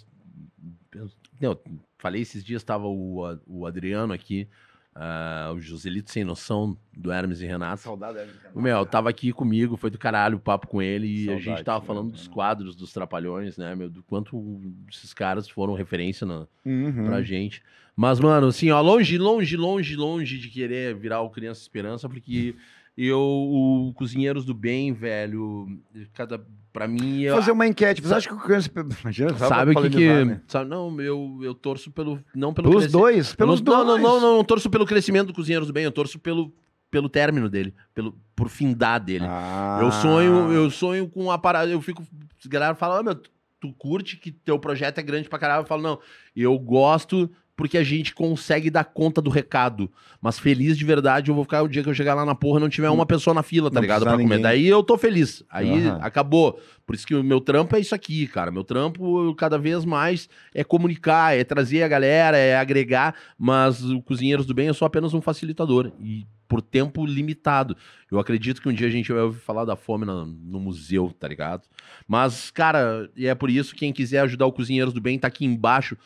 [1.42, 1.58] não,
[1.98, 4.48] falei esses dias, tava o, A- o Adriano aqui,
[4.94, 7.82] ah, o Joselito Sem Noção, do Hermes e Renato.
[7.82, 8.30] Saudade.
[8.54, 11.44] O Meu, tava aqui comigo, foi do caralho o papo com ele e a Saudade,
[11.44, 15.74] gente tava né, falando dos quadros dos Trapalhões, né, meu, do quanto esses caras foram
[15.74, 17.04] referência na, Uhum.
[17.06, 17.62] pra gente.
[17.96, 22.56] Mas, mano, assim, ó, longe, longe, longe, longe de querer virar o Criança Esperança, porque
[22.98, 25.80] eu, o Cozinheiros do Bem, velho,
[26.14, 26.46] cada,
[26.76, 27.22] pra mim...
[27.22, 28.02] eu- Fazer uma enquete.
[28.02, 28.70] Você acha que o Criança...
[29.02, 30.24] Imagina, Sabe o que que...
[30.26, 30.42] né?
[30.48, 32.20] Sabe, não, eu, eu torço pelo...
[32.36, 34.02] Não pelo Pelos cresci- dois, pelos não, dois.
[34.02, 36.54] Não, não, não, não, torço pelo crescimento do Cozinheiros do Bem, eu torço pelo,
[36.92, 39.26] pelo término dele, pelo, por findar dele.
[39.28, 39.80] Ah.
[39.82, 42.04] Eu sonho, eu sonho com a parada, eu fico...
[42.46, 45.62] A galera fala, ah, meu, tu- tu curte que teu projeto é grande pra caralho?
[45.64, 46.00] Eu falo, não,
[46.36, 49.90] eu gosto porque a gente consegue dar conta do recado.
[50.22, 52.60] Mas feliz de verdade, eu vou ficar o dia que eu chegar lá na porra
[52.60, 54.02] não tiver uma pessoa na fila, tá Não ligado?
[54.04, 54.24] Pra comer.
[54.24, 54.42] ninguém.
[54.42, 55.44] Daí eu tô feliz.
[55.50, 56.00] Aí Aham.
[56.02, 56.60] acabou.
[56.86, 58.52] Por isso que o meu trampo é isso aqui, cara.
[58.52, 63.16] Meu trampo, eu, cada vez mais, é comunicar, é trazer a galera, é agregar.
[63.38, 65.92] Mas o Cozinheiros do Bem é só apenas um facilitador.
[66.02, 67.76] E por tempo limitado.
[68.12, 71.12] Eu acredito que um dia a gente vai ouvir falar da fome na- no museu,
[71.20, 71.64] tá ligado?
[72.08, 75.44] Mas, cara, e é por isso, quem quiser ajudar o Cozinheiros do Bem, tá aqui
[75.44, 75.98] embaixo.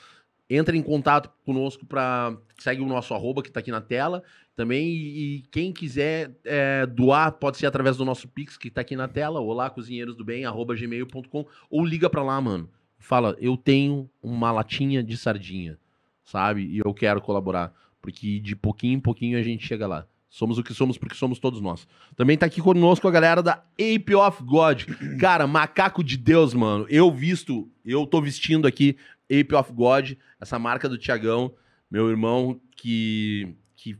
[0.50, 4.24] Entra em contato conosco para segue o nosso arroba que tá aqui na tela
[4.56, 4.88] também.
[4.90, 8.96] E, e quem quiser é, doar, pode ser através do nosso Pix, que tá aqui
[8.96, 12.70] na tela, olá, cozinheiros do bem, arroba gmail.com, ou liga pra lá, mano.
[12.98, 15.78] Fala, eu tenho uma latinha de sardinha,
[16.26, 16.64] sabe?
[16.64, 17.74] E eu quero colaborar.
[18.02, 20.06] Porque de pouquinho em pouquinho a gente chega lá.
[20.30, 21.88] Somos o que somos porque somos todos nós.
[22.16, 24.84] Também tá aqui conosco a galera da Ape of God.
[25.20, 26.86] Cara, macaco de Deus, mano.
[26.88, 28.96] Eu visto, eu tô vestindo aqui
[29.32, 31.54] Ape of God, essa marca do Tiagão,
[31.90, 33.98] meu irmão, que, que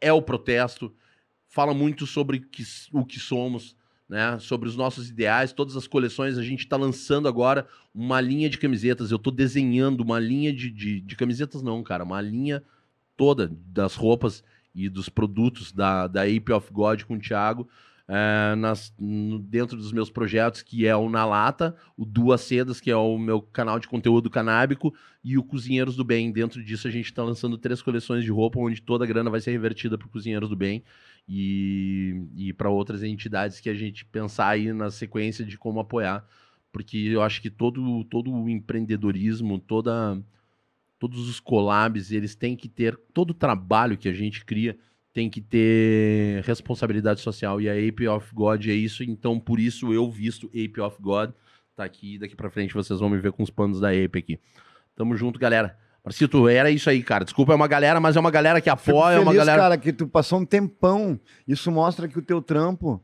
[0.00, 0.94] é o protesto,
[1.48, 3.76] fala muito sobre que- o que somos,
[4.08, 4.38] né?
[4.40, 6.36] Sobre os nossos ideais, todas as coleções.
[6.36, 9.10] A gente tá lançando agora uma linha de camisetas.
[9.10, 12.62] Eu tô desenhando uma linha de, de, de camisetas, não, cara, uma linha
[13.16, 14.42] toda das roupas
[14.74, 17.68] e dos produtos da, da Ape of God com o Thiago.
[18.12, 22.80] É, nas, no- dentro dos meus projetos, que é o Na Lata, o Duas Sedas,
[22.80, 24.92] que é o meu canal de conteúdo canábico,
[25.22, 26.32] e o Cozinheiros do Bem.
[26.32, 29.40] Dentro disso, a gente está lançando três coleções de roupa, onde toda a grana vai
[29.40, 30.82] ser revertida para Cozinheiros do Bem
[31.28, 36.26] e, e para outras entidades que a gente pensar aí na sequência de como apoiar.
[36.72, 40.20] Porque eu acho que todo, todo o empreendedorismo, toda,
[40.98, 44.76] todos os collabs, eles têm que ter, todo o trabalho que a gente cria
[45.12, 47.60] tem que ter responsabilidade social.
[47.60, 51.30] E a Ape of God é isso, então por isso eu visto Ape of God.
[51.76, 54.40] Tá aqui, daqui pra frente vocês vão me ver com os panos da Ape aqui.
[54.94, 55.76] Tamo junto, galera.
[56.04, 57.24] Marcito, era isso aí, cara.
[57.24, 59.62] Desculpa, é uma galera, mas é uma galera que apoia, é uma feliz, galera.
[59.62, 61.20] cara, que tu passou um tempão.
[61.46, 63.02] Isso mostra que o teu trampo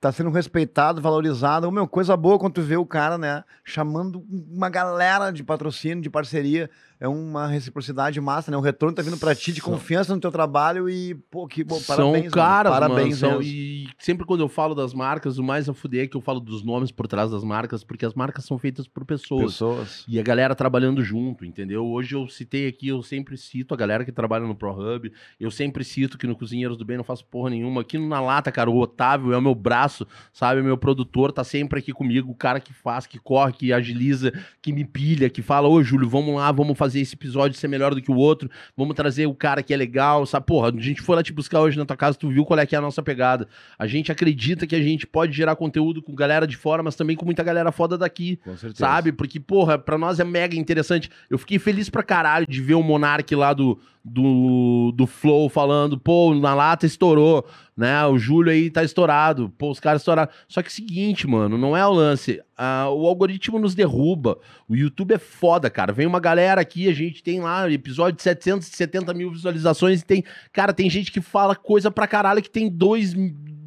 [0.00, 1.68] tá sendo respeitado, valorizado.
[1.68, 6.02] Ô, meu, coisa boa quando tu vê o cara, né, chamando uma galera de patrocínio,
[6.02, 6.68] de parceria.
[7.02, 8.56] É uma reciprocidade massa, né?
[8.56, 11.64] O retorno tá vindo pra ti de São- confiança no teu trabalho e, pô, que
[11.64, 12.22] bom, são parabéns.
[12.22, 12.30] mano.
[12.30, 13.34] caras, parabéns mano.
[13.34, 16.20] São, e sempre quando eu falo das marcas, o mais a fuder é que eu
[16.20, 19.46] falo dos nomes por trás das marcas, porque as marcas são feitas por pessoas.
[19.54, 20.04] Pessoas.
[20.06, 21.84] E a galera trabalhando junto, entendeu?
[21.84, 25.10] Hoje eu citei aqui, eu sempre cito a galera que trabalha no ProHub.
[25.40, 27.80] Eu sempre cito que no Cozinheiros do Bem não faço porra nenhuma.
[27.80, 30.60] Aqui no Na Lata, cara, o Otávio é o meu braço, sabe?
[30.60, 34.32] O meu produtor tá sempre aqui comigo, o cara que faz, que corre, que agiliza,
[34.62, 37.68] que me pilha, que fala, ô Júlio, vamos lá, vamos fazer fazer esse episódio ser
[37.68, 40.44] melhor do que o outro, vamos trazer o cara que é legal, sabe?
[40.46, 42.66] Porra, a gente foi lá te buscar hoje na tua casa, tu viu qual é
[42.66, 43.48] que é a nossa pegada.
[43.78, 47.16] A gente acredita que a gente pode gerar conteúdo com galera de fora, mas também
[47.16, 48.78] com muita galera foda daqui, Com certeza.
[48.84, 49.12] sabe?
[49.12, 51.08] Porque, porra, pra nós é mega interessante.
[51.30, 55.98] Eu fiquei feliz pra caralho de ver o Monark lá do, do, do Flow falando,
[55.98, 57.46] pô, na lata estourou,
[57.76, 58.04] né?
[58.06, 60.30] O Júlio aí tá estourado, pô, os caras estouraram.
[60.48, 62.42] Só que é o seguinte, mano, não é o lance.
[62.56, 64.38] Ah, o algoritmo nos derruba.
[64.68, 65.92] O YouTube é foda, cara.
[65.92, 70.24] Vem uma galera aqui, a gente tem lá episódio de 770 mil visualizações tem.
[70.52, 73.14] Cara, tem gente que fala coisa pra caralho que tem 2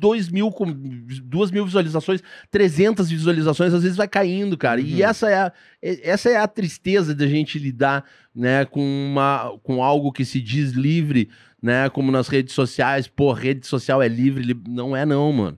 [0.05, 0.71] dois mil, com-
[1.23, 2.21] duas mil visualizações,
[2.51, 4.79] 300 visualizações, às vezes vai caindo, cara.
[4.79, 5.09] E Uhum.
[5.09, 5.51] essa é, a,
[5.81, 8.05] é- essa é a tristeza da gente lidar,
[8.35, 11.29] né, com, uma, com algo que se diz livre,
[11.61, 13.07] né, como nas redes sociais.
[13.07, 15.57] Pô, rede social é livre, li- não é não, mano.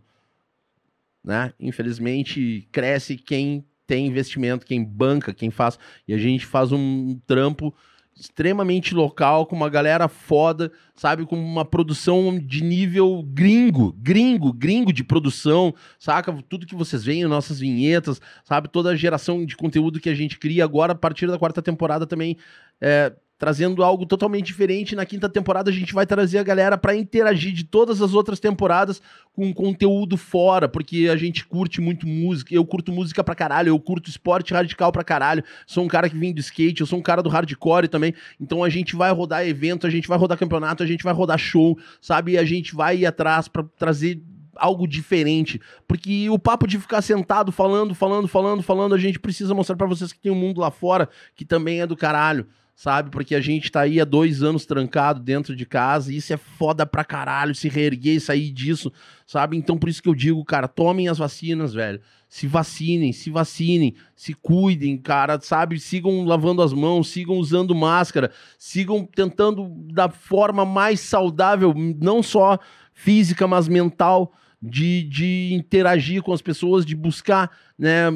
[1.23, 1.51] Né?
[1.59, 5.77] Infelizmente, cresce quem tem investimento, quem banca, quem faz.
[6.07, 7.73] E a gente faz um trampo
[8.19, 11.25] extremamente local, com uma galera foda, sabe?
[11.25, 16.35] Com uma produção de nível gringo, gringo, gringo de produção, saca?
[16.49, 18.67] Tudo que vocês veem, nossas vinhetas, sabe?
[18.67, 22.05] Toda a geração de conteúdo que a gente cria agora, a partir da quarta temporada
[22.07, 22.37] também,
[22.81, 24.95] é, trazendo algo totalmente diferente.
[24.95, 28.39] Na quinta temporada a gente vai trazer a galera pra interagir de todas as outras
[28.39, 29.01] temporadas
[29.33, 33.79] com conteúdo fora, porque a gente curte muito música, eu curto música pra caralho, eu
[33.79, 37.03] curto esporte radical pra caralho, sou um cara que vem do skate, eu sou um
[37.03, 40.81] cara do hardcore também, então a gente vai rodar evento, a gente vai rodar campeonato,
[40.81, 42.31] a gente vai rodar show, sabe?
[42.31, 44.19] E a gente vai ir atrás pra trazer
[44.55, 49.53] algo diferente, porque o papo de ficar sentado falando, falando, falando, falando, a gente precisa
[49.53, 52.47] mostrar pra vocês que tem um mundo lá fora que também é do caralho,
[52.77, 53.09] sabe?
[53.09, 56.37] Porque a gente tá aí há dois anos trancado dentro de casa e isso é
[56.37, 58.93] foda pra caralho, se reerguer e sair disso,
[59.25, 59.57] sabe?
[59.57, 61.99] Então por isso que eu digo, cara, tomem as vacinas, velho.
[62.29, 65.79] Se vacinem, se vacinem, se cuidem, cara, sabe?
[65.79, 72.59] Sigam lavando as mãos, sigam usando máscara, sigam tentando da forma mais saudável, não só
[72.93, 74.31] física, mas mental,
[74.61, 78.11] de, de interagir com as pessoas, de buscar, né,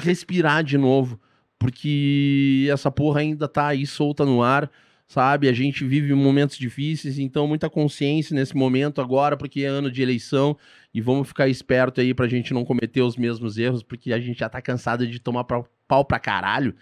[0.00, 1.20] respirar de novo,
[1.58, 4.70] porque essa porra ainda tá aí solta no ar,
[5.06, 5.48] sabe?
[5.48, 10.02] A gente vive momentos difíceis, então muita consciência nesse momento agora, porque é ano de
[10.02, 10.56] eleição,
[10.92, 14.38] e vamos ficar esperto aí pra gente não cometer os mesmos erros, porque a gente
[14.40, 16.74] já tá cansado de tomar pau pra caralho.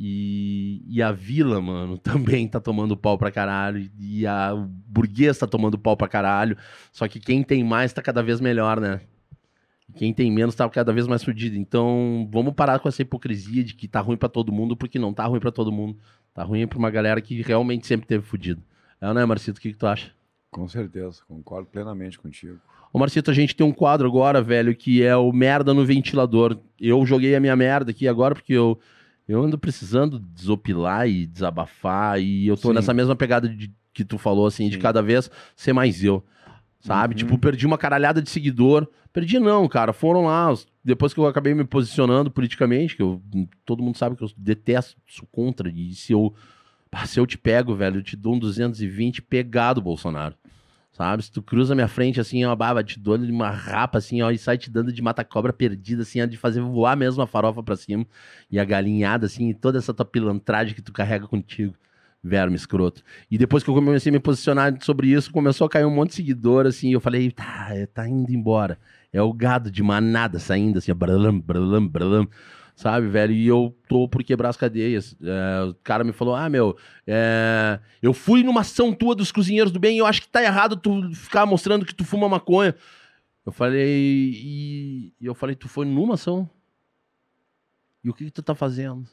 [0.00, 3.90] E, e a vila, mano, também tá tomando pau pra caralho.
[3.98, 6.56] E a o burguês tá tomando pau pra caralho.
[6.92, 9.00] Só que quem tem mais tá cada vez melhor, né?
[9.94, 11.56] Quem tem menos tá cada vez mais fudido.
[11.56, 15.12] Então, vamos parar com essa hipocrisia de que tá ruim pra todo mundo, porque não
[15.12, 15.96] tá ruim pra todo mundo.
[16.34, 18.62] Tá ruim pra uma galera que realmente sempre teve fudido.
[19.00, 19.58] É, né, Marcito?
[19.58, 20.10] O que, que tu acha?
[20.50, 22.58] Com certeza, concordo plenamente contigo.
[22.92, 26.58] Ô, Marcito, a gente tem um quadro agora, velho, que é o merda no ventilador.
[26.80, 28.78] Eu joguei a minha merda aqui agora porque eu,
[29.26, 32.20] eu ando precisando desopilar e desabafar.
[32.20, 32.74] E eu tô Sim.
[32.74, 34.80] nessa mesma pegada de, que tu falou, assim, de Sim.
[34.80, 36.24] cada vez ser mais eu.
[36.80, 37.14] Sabe?
[37.14, 37.18] Uhum.
[37.18, 38.88] Tipo, perdi uma caralhada de seguidor.
[39.12, 39.92] Perdi não, cara.
[39.92, 40.52] Foram lá.
[40.84, 43.20] Depois que eu acabei me posicionando politicamente, que eu,
[43.64, 45.68] todo mundo sabe que eu detesto, sou contra.
[45.68, 46.32] E se eu,
[47.06, 50.34] se eu te pego, velho, eu te dou um 220 pegado, Bolsonaro.
[50.92, 51.22] Sabe?
[51.22, 54.30] Se tu cruza minha frente assim, ó, baba, te dou de uma rapa assim, ó,
[54.32, 57.62] e sai te dando de mata-cobra perdida, assim, ó, de fazer voar mesmo a farofa
[57.62, 58.04] pra cima.
[58.50, 61.74] E a galinhada, assim, e toda essa tua pilantragem que tu carrega contigo.
[62.22, 63.02] Verme escroto.
[63.30, 66.10] E depois que eu comecei a me posicionar sobre isso, começou a cair um monte
[66.10, 68.78] de seguidor, assim, e eu falei, tá, tá indo embora.
[69.12, 72.28] É o gado de manada saindo, assim, bralam, bralam, bralam.
[72.74, 73.32] Sabe, velho?
[73.32, 75.16] E eu tô por quebrar as cadeias.
[75.20, 79.72] É, o cara me falou: Ah, meu, é, eu fui numa ação tua dos cozinheiros
[79.72, 82.76] do bem e eu acho que tá errado tu ficar mostrando que tu fuma maconha.
[83.48, 86.50] Eu falei, e, e eu falei, tu foi numa ação?
[88.04, 89.08] E o que, que tu tá fazendo?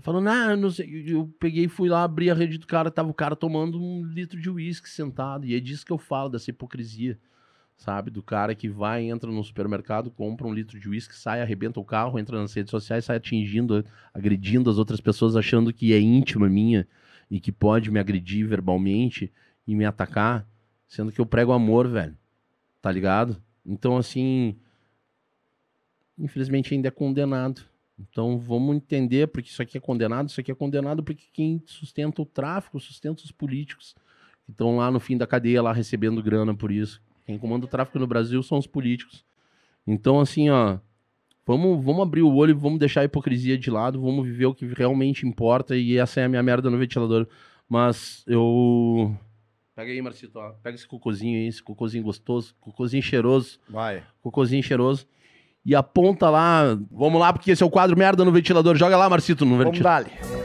[0.00, 1.04] Ele falou, não, sei.
[1.06, 4.40] Eu peguei fui lá, abri a rede do cara, tava o cara tomando um litro
[4.40, 5.44] de uísque sentado.
[5.44, 7.18] E é disso que eu falo, dessa hipocrisia.
[7.76, 8.10] Sabe?
[8.10, 11.84] Do cara que vai, entra no supermercado, compra um litro de uísque, sai, arrebenta o
[11.84, 16.48] carro, entra nas redes sociais, sai atingindo, agredindo as outras pessoas, achando que é íntima
[16.48, 16.88] minha
[17.30, 19.30] e que pode me agredir verbalmente
[19.66, 20.46] e me atacar,
[20.88, 22.16] sendo que eu prego amor, velho.
[22.80, 23.36] Tá ligado?
[23.64, 24.56] Então, assim.
[26.18, 27.69] Infelizmente ainda é condenado.
[28.08, 32.22] Então vamos entender porque isso aqui é condenado, isso aqui é condenado porque quem sustenta
[32.22, 33.94] o tráfico, sustenta os políticos
[34.44, 37.02] que estão lá no fim da cadeia lá recebendo grana por isso.
[37.26, 39.24] Quem comanda o tráfico no Brasil são os políticos.
[39.86, 40.78] Então assim, ó,
[41.46, 44.66] vamos, vamos abrir o olho, vamos deixar a hipocrisia de lado, vamos viver o que
[44.66, 47.26] realmente importa e essa é a minha merda no ventilador.
[47.68, 49.14] Mas eu
[49.74, 50.50] Pega aí, Marcito, ó.
[50.62, 54.02] Pega esse cocôzinho aí, esse cocôzinho gostoso, cocôzinho cheiroso Vai.
[54.20, 55.06] cocôzinho cheiroso
[55.64, 56.76] e aponta lá.
[56.90, 58.76] Vamos lá, porque esse é o quadro merda no ventilador.
[58.76, 59.82] Joga lá, Marcito, no ventilador.
[59.82, 60.40] Vale.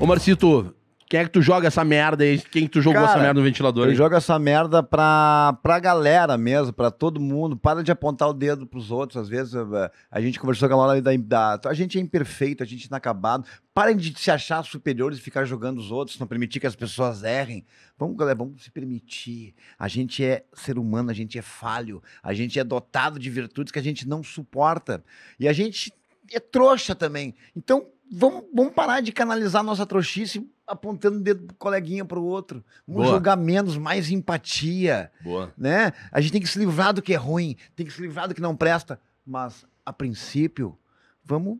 [0.00, 0.74] Ô Marcito,
[1.14, 2.40] quem é que tu joga essa merda aí?
[2.40, 3.84] Quem que tu jogou Cara, essa merda no ventilador?
[3.84, 3.94] Eu aí?
[3.94, 7.56] jogo essa merda pra, pra galera mesmo, pra todo mundo.
[7.56, 9.22] Para de apontar o dedo pros outros.
[9.22, 11.70] Às vezes eh, a gente conversou com a Laura da, da.
[11.70, 13.46] A gente é imperfeito, a gente é inacabado.
[13.72, 17.22] Parem de se achar superiores e ficar jogando os outros, não permitir que as pessoas
[17.22, 17.64] errem.
[17.96, 19.54] Vamos, galera, vamos se permitir.
[19.78, 23.70] A gente é ser humano, a gente é falho, a gente é dotado de virtudes
[23.70, 25.04] que a gente não suporta.
[25.38, 25.92] E a gente
[26.32, 27.36] é trouxa também.
[27.54, 32.64] Então, vamos, vamos parar de canalizar nossa trouxice apontando o dedo pro coleguinha pro outro.
[32.86, 33.14] Vamos Boa.
[33.14, 35.52] jogar menos, mais empatia, Boa.
[35.56, 35.92] né?
[36.10, 38.34] A gente tem que se livrar do que é ruim, tem que se livrar do
[38.34, 38.98] que não presta.
[39.26, 40.78] Mas, a princípio,
[41.22, 41.58] vamos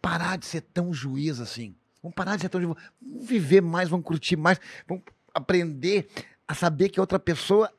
[0.00, 1.74] parar de ser tão juiz assim.
[2.02, 2.76] Vamos parar de ser tão juiz.
[3.00, 6.08] Vamos viver mais, vamos curtir mais, vamos aprender
[6.48, 7.70] a saber que a outra pessoa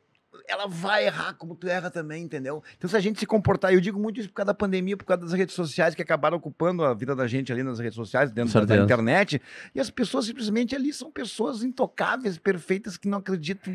[0.47, 2.63] ela vai errar como tu erra também, entendeu?
[2.77, 5.05] Então, se a gente se comportar, eu digo muito isso por causa da pandemia, por
[5.05, 8.31] causa das redes sociais que acabaram ocupando a vida da gente ali nas redes sociais,
[8.31, 9.41] dentro da- da internet,
[9.75, 13.73] e as pessoas simplesmente ali são pessoas intocáveis, perfeitas, que não acreditam,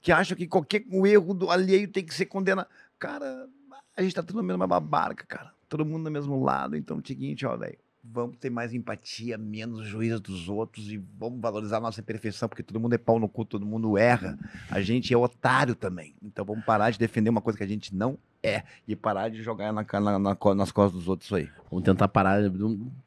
[0.00, 2.68] que acham que qualquer erro do alheio tem que ser condenado.
[2.98, 3.48] Cara,
[3.96, 5.52] a gente tá tudo na mesma barca, cara.
[5.68, 6.76] Todo mundo no mesmo lado.
[6.76, 7.78] Então, é o seguinte, ó, velho.
[8.06, 12.62] Vamos ter mais empatia, menos juízo dos outros e vamos valorizar a nossa imperfeição, porque
[12.62, 14.38] todo mundo é pau no cu, todo mundo erra.
[14.70, 16.14] A gente é otário também.
[16.22, 19.42] Então vamos parar de defender uma coisa que a gente não é e parar de
[19.42, 21.48] jogar na, na- na nas costas dos outros aí.
[21.70, 22.42] Vamos tentar parar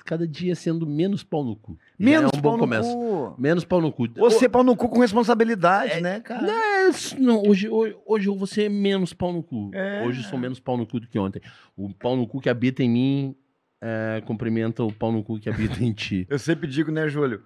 [0.03, 1.77] cada dia sendo menos pau no cu.
[1.99, 2.91] Menos é um pau bom no começo.
[2.91, 3.35] cu.
[3.37, 4.07] Menos pau no cu.
[4.17, 6.41] Você pau no cu com responsabilidade, né, cara?
[6.41, 6.53] Não,
[6.89, 9.69] é não, hoje, hoje, hoje eu vou ser menos pau no cu.
[9.75, 10.03] É.
[10.07, 11.39] Hoje eu sou menos pau no cu do que ontem.
[11.77, 13.35] O pau no cu que habita em mim
[13.81, 16.25] é, cumprimenta o pau no cu que habita em ti.
[16.29, 17.41] Eu sempre digo, né, Júlio?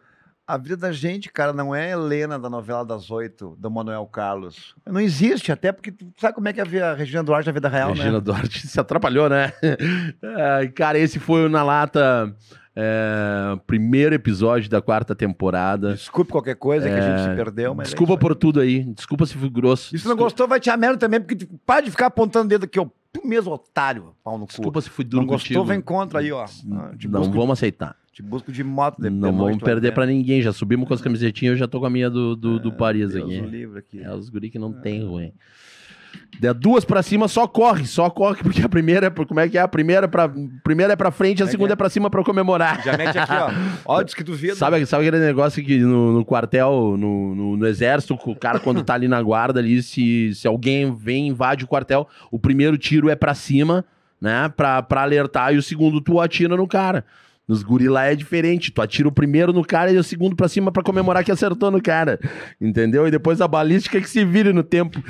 [0.47, 4.75] A vida da gente, cara, não é Helena da novela das oito, do Manuel Carlos.
[4.85, 7.53] Não existe, até porque tu sabe como é que é a a Regina Duarte na
[7.53, 8.19] vida real, Regina né?
[8.19, 9.53] Duarte se atrapalhou, né?
[10.57, 12.35] Ai, cara, esse foi o Na Lata,
[12.75, 15.93] é, primeiro episódio da quarta temporada.
[15.93, 17.87] Desculpe qualquer coisa que a gente se perdeu, mas.
[17.87, 18.83] é Desculpa por tudo aí.
[18.93, 19.95] Desculpa se fui grosso.
[19.95, 22.45] E se não Desculpa- gostou, vai te a merda também, porque para de ficar apontando
[22.45, 22.87] o dedo aqui, ó.
[23.13, 24.53] Tu mesmo, otário, pau no cu.
[24.53, 25.65] Desculpa se fui duro não gostou, contigo.
[25.65, 26.43] vem contra aí, ó.
[26.45, 27.95] Ah, Te Não busco, vamos aceitar.
[28.13, 29.93] te busco de moto de não vamos perder ver.
[29.93, 30.41] pra ninguém.
[30.41, 33.11] Já subimos com as camisetinhas, eu já tô com a minha do, do, do Paris
[33.11, 33.41] Deus aqui.
[33.41, 34.01] o livre aqui.
[34.01, 35.33] É os guri que não tem ruim.
[36.39, 39.09] Der duas pra cima, só corre, só corre, porque a primeira é.
[39.11, 39.61] pra- Como é que é?
[39.61, 40.27] A primeira é pra,
[40.63, 41.73] primeira é pra frente, a É segunda é?
[41.73, 42.81] é pra cima pra comemorar.
[42.83, 43.51] Já mete aqui, ó.
[43.85, 44.55] Ó, diz que duvido.
[44.55, 48.83] Sabe, sabe aquele negócio que no, no quartel, no, no, no exército, o cara quando
[48.83, 53.09] tá ali na guarda ali, se, se alguém vem invade o quartel, o primeiro tiro
[53.09, 53.85] é pra cima,
[54.19, 57.05] né, pra, pra alertar, e o segundo tu atira no cara.
[57.47, 60.47] Nos guri lá é diferente, tu atira o primeiro no cara e o segundo pra
[60.47, 62.19] cima pra comemorar que acertou no cara,
[62.61, 63.07] entendeu?
[63.07, 65.03] E depois a balística que se vire no tempo.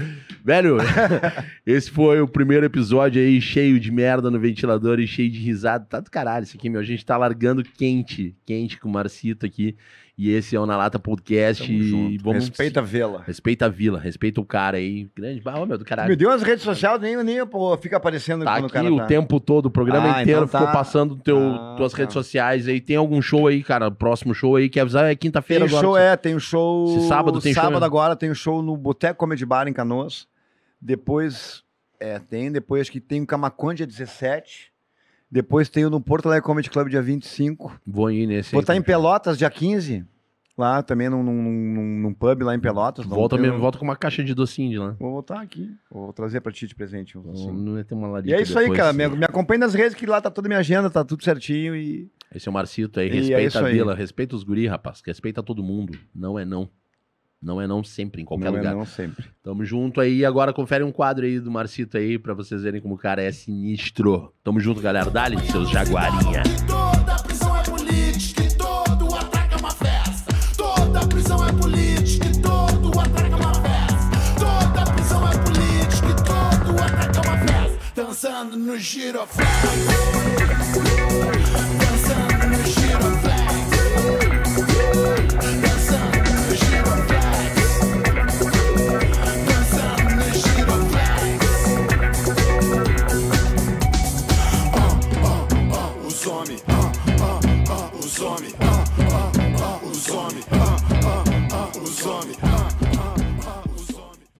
[0.44, 0.78] Velho,
[1.68, 5.86] esse foi o primeiro episódio aí, cheio de merda no ventilador e cheio de risada.
[5.86, 6.82] Tá do caralho isso aqui, meu.
[6.82, 9.76] A gente tá largando quente, quente com o Marcito aqui.
[10.24, 11.66] E esse é o Na Lata Podcast.
[11.66, 12.48] Tamo E vamos...
[12.48, 13.24] Respeita a vela.
[13.26, 15.10] Respeita a vila, respeita o cara aí.
[15.16, 15.42] Grande.
[15.44, 16.10] Ô, meu, do caralho.
[16.10, 18.94] Me deu as redes sociais, nem, nem pô, fica aparecendo Tá quando aqui o cara
[18.94, 19.06] o tá.
[19.08, 20.72] tempo todo, o programa Ah, inteiro então ficou tá.
[20.74, 21.98] passando teu, Ah, tuas tá.
[21.98, 22.80] redes sociais aí.
[22.80, 23.90] Tem algum show aí, cara?
[23.90, 25.06] Próximo show aí, quer avisar?
[25.06, 25.82] É Tem quinta-feira agora.
[25.82, 26.96] show, é, tem um show.
[27.00, 27.86] Esse sábado tem show, Sábado né?
[27.88, 30.28] agora tem um show no Boteco Comedy Bar em Canoas.
[30.80, 31.64] Depois,
[32.00, 32.52] é, tem.
[32.52, 34.72] Depois acho que tem o Camaconde dia 17.
[35.32, 37.80] Depois tem o no Porto Alegre Comedy Club dia 25.
[37.88, 40.06] Vou ir nesse Vou estar em Pelotas dia 15.
[40.62, 41.42] Lá também num, num,
[42.04, 43.06] num- pub lá em Pelotas.
[43.08, 44.96] Não Volta, mesmo, volta com uma caixa de docinho de lá.
[45.00, 45.72] Vou voltar aqui.
[45.90, 47.18] Vou trazer pra ti de presente.
[47.18, 47.52] um docinho.
[47.54, 48.80] Não ia ter uma E larica é isso aí, depois.
[48.80, 48.94] cara.
[48.94, 51.76] Me, me acompanhe nas redes que lá tá toda a minha agenda, tá tudo certinho
[51.76, 52.10] e.
[52.34, 53.08] Esse é o Marcito aí.
[53.08, 53.74] E é Respeita isso a aí.
[53.74, 55.02] vila, respeita os guri, rapaz.
[55.06, 55.98] Respeita todo mundo.
[56.14, 56.70] Não é não.
[57.42, 58.74] Não é não sempre, em qualquer não lugar.
[58.74, 59.26] é não sempre.
[59.42, 60.24] Tamo junto aí.
[60.24, 63.32] Agora confere um quadro aí do Marcito aí pra vocês verem como o cara é
[63.32, 64.32] sinistro.
[64.44, 65.10] Tamo junto, galera.
[65.10, 66.44] Dá-lhe, seus jaguarinha.
[78.22, 80.91] Dançando no giroflex.